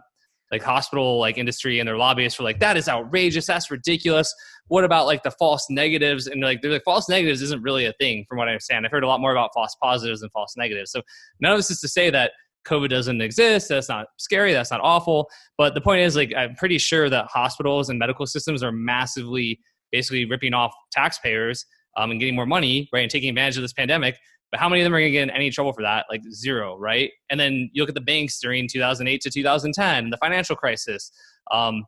[0.52, 4.34] like hospital like industry and their lobbyists were like that is outrageous that's ridiculous
[4.72, 7.94] what about like the false negatives and like they're like false negatives isn't really a
[8.00, 10.56] thing from what i understand i've heard a lot more about false positives than false
[10.56, 11.02] negatives so
[11.42, 12.32] none of this is to say that
[12.66, 16.56] covid doesn't exist that's not scary that's not awful but the point is like i'm
[16.56, 19.60] pretty sure that hospitals and medical systems are massively
[19.92, 21.66] basically ripping off taxpayers
[21.98, 24.18] um, and getting more money right and taking advantage of this pandemic
[24.52, 26.08] but how many of them are going to get in any trouble for that?
[26.10, 27.10] Like zero, right?
[27.30, 31.10] And then you look at the banks during 2008 to 2010, the financial crisis.
[31.52, 31.86] Um,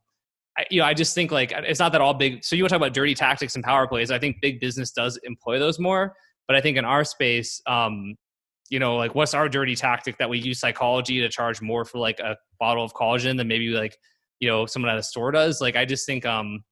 [0.58, 2.44] I, you know, I just think like it's not that all big.
[2.44, 4.12] So you want to talk about dirty tactics and power plays.
[4.12, 6.16] I think big business does employ those more.
[6.48, 8.16] But I think in our space, um,
[8.70, 12.00] you know, like what's our dirty tactic that we use psychology to charge more for
[12.00, 13.98] like a bottle of collagen than maybe like
[14.40, 15.62] you know someone at a store does.
[15.62, 16.64] Like I just think um,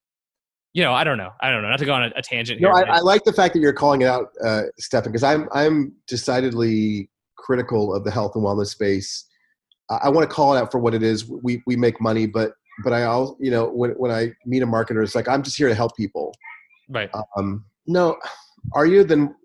[0.73, 1.31] you know, I don't know.
[1.41, 1.69] I don't know.
[1.69, 2.61] Not to go on a, a tangent.
[2.61, 5.23] No, here, I, I, like the fact that you're calling it out, uh, Stefan, because
[5.23, 9.25] I'm I'm decidedly critical of the health and wellness space.
[9.89, 11.27] I, I want to call it out for what it is.
[11.27, 12.53] We we make money, but
[12.83, 15.57] but I also you know when when I meet a marketer, it's like I'm just
[15.57, 16.33] here to help people.
[16.89, 17.09] Right.
[17.37, 17.65] Um.
[17.87, 18.17] No,
[18.73, 19.35] are you then?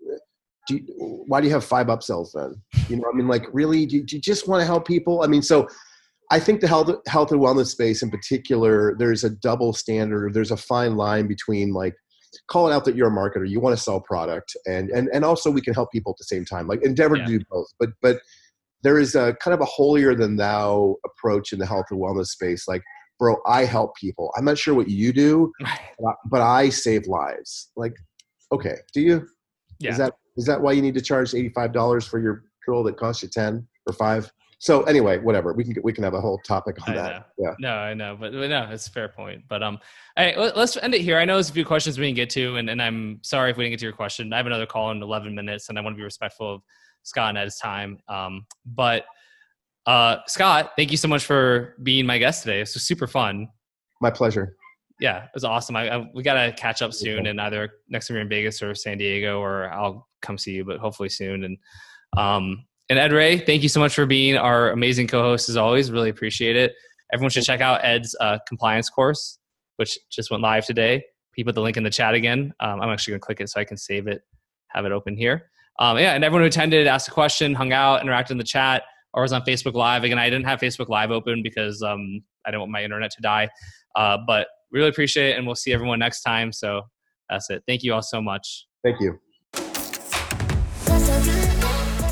[0.67, 2.61] Do you, why do you have five upsells then?
[2.89, 5.21] You know, I mean, like, really, do you, do you just want to help people?
[5.23, 5.65] I mean, so
[6.29, 10.33] I think the health health and wellness space in particular, there's a double standard.
[10.33, 11.95] There's a fine line between like
[12.51, 15.49] calling out that you're a marketer, you want to sell product, and and and also
[15.49, 16.67] we can help people at the same time.
[16.67, 17.25] Like endeavor yeah.
[17.25, 18.19] to do both, but but
[18.83, 22.27] there is a kind of a holier than thou approach in the health and wellness
[22.27, 22.67] space.
[22.67, 22.83] Like,
[23.19, 24.31] bro, I help people.
[24.37, 25.51] I'm not sure what you do,
[26.29, 27.71] but I save lives.
[27.75, 27.95] Like,
[28.51, 29.27] okay, do you?
[29.79, 29.91] Yeah.
[29.91, 32.83] Is that is that why you need to charge eighty five dollars for your drill
[32.83, 34.31] that costs you ten or five?
[34.59, 35.53] so anyway, whatever.
[35.53, 37.11] We can we can have a whole topic on I that.
[37.11, 37.23] know.
[37.37, 37.55] Yeah.
[37.59, 39.43] No, I know, but, no, it's a fair point.
[39.47, 39.79] But um,
[40.15, 41.17] hey, let- let's end it here.
[41.19, 43.57] I know there's a few questions we didn't get to, and, and I'm sorry if
[43.57, 44.33] we didn't get to your question.
[44.33, 46.61] I have another call in 11 minutes, and I want to be respectful of
[47.03, 47.99] Scott and Ed's time.
[48.09, 49.05] Um, but
[49.87, 52.59] uh, Scott, thank you so much for being my guest today.
[52.59, 53.47] This was super fun.
[54.01, 54.55] My pleasure.
[54.99, 55.75] Yeah, it was awesome.
[55.75, 58.75] I, I we gotta catch up soon, and either next time you're in Vegas or
[58.75, 61.43] San Diego, or I'll come see you, but hopefully soon.
[61.45, 61.57] And
[62.17, 65.91] um, and Ed Reay, thank you so much for being our amazing co-host as always.
[65.91, 66.73] Really appreciate it.
[67.13, 69.39] Everyone should check out Ed's uh, compliance course,
[69.77, 71.03] which just went live today.
[71.35, 72.53] He put the link in the chat again.
[72.59, 74.21] Um, I'm actually gonna click it so I can save it,
[74.69, 75.49] have it open here.
[75.79, 78.83] Um, yeah, and everyone who attended, asked a question, hung out, interacted in the chat,
[79.17, 80.03] or was on Facebook Live.
[80.03, 83.21] Again, I didn't have Facebook Live open because um, I didn't want my internet to
[83.21, 83.49] die.
[83.95, 86.53] Uh, but really appreciate it, and we'll see everyone next time.
[86.53, 86.83] So
[87.27, 87.63] that's it.
[87.67, 88.67] Thank you all so much.
[88.83, 89.19] Thank you.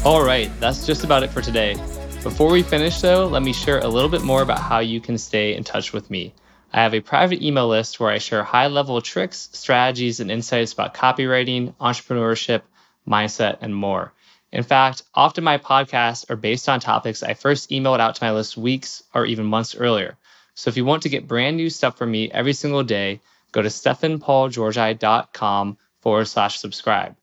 [0.03, 1.75] All right, that's just about it for today.
[2.23, 5.19] Before we finish, though, let me share a little bit more about how you can
[5.19, 6.33] stay in touch with me.
[6.73, 10.73] I have a private email list where I share high level tricks, strategies, and insights
[10.73, 12.63] about copywriting, entrepreneurship,
[13.07, 14.11] mindset, and more.
[14.51, 18.31] In fact, often my podcasts are based on topics I first emailed out to my
[18.31, 20.17] list weeks or even months earlier.
[20.53, 23.19] So if you want to get brand new stuff from me every single day,
[23.51, 27.15] go to stefanpaulgeorgi.com forward slash subscribe.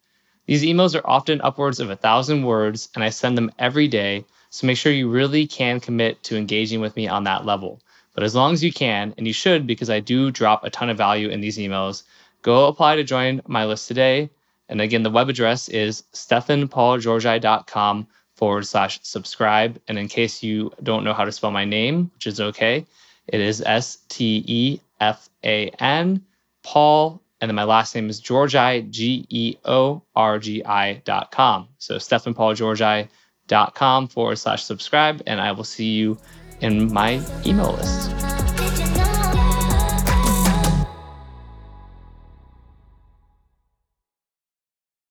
[0.47, 4.27] These emails are often upwards of a thousand words, and I send them every day.
[4.51, 7.81] So make sure you really can commit to engaging with me on that level.
[8.15, 10.91] But as long as you can, and you should because I do drop a ton
[10.91, 12.03] of value in these emails,
[12.43, 14.29] go apply to join my list today.
[14.73, 19.79] And again, the web address is stefanpaulgeorgi.com forward slash subscribe.
[19.87, 22.87] And in case you don't know how to spell my name, which is okay,
[23.29, 26.25] it is S T E F A N,
[26.63, 31.33] Paul, and then my last name is Georgi, G E O R G I dot
[31.33, 31.69] com.
[31.77, 36.17] So stefanpaulgeorgi.com forward slash subscribe, and I will see you
[36.63, 38.11] in my email list.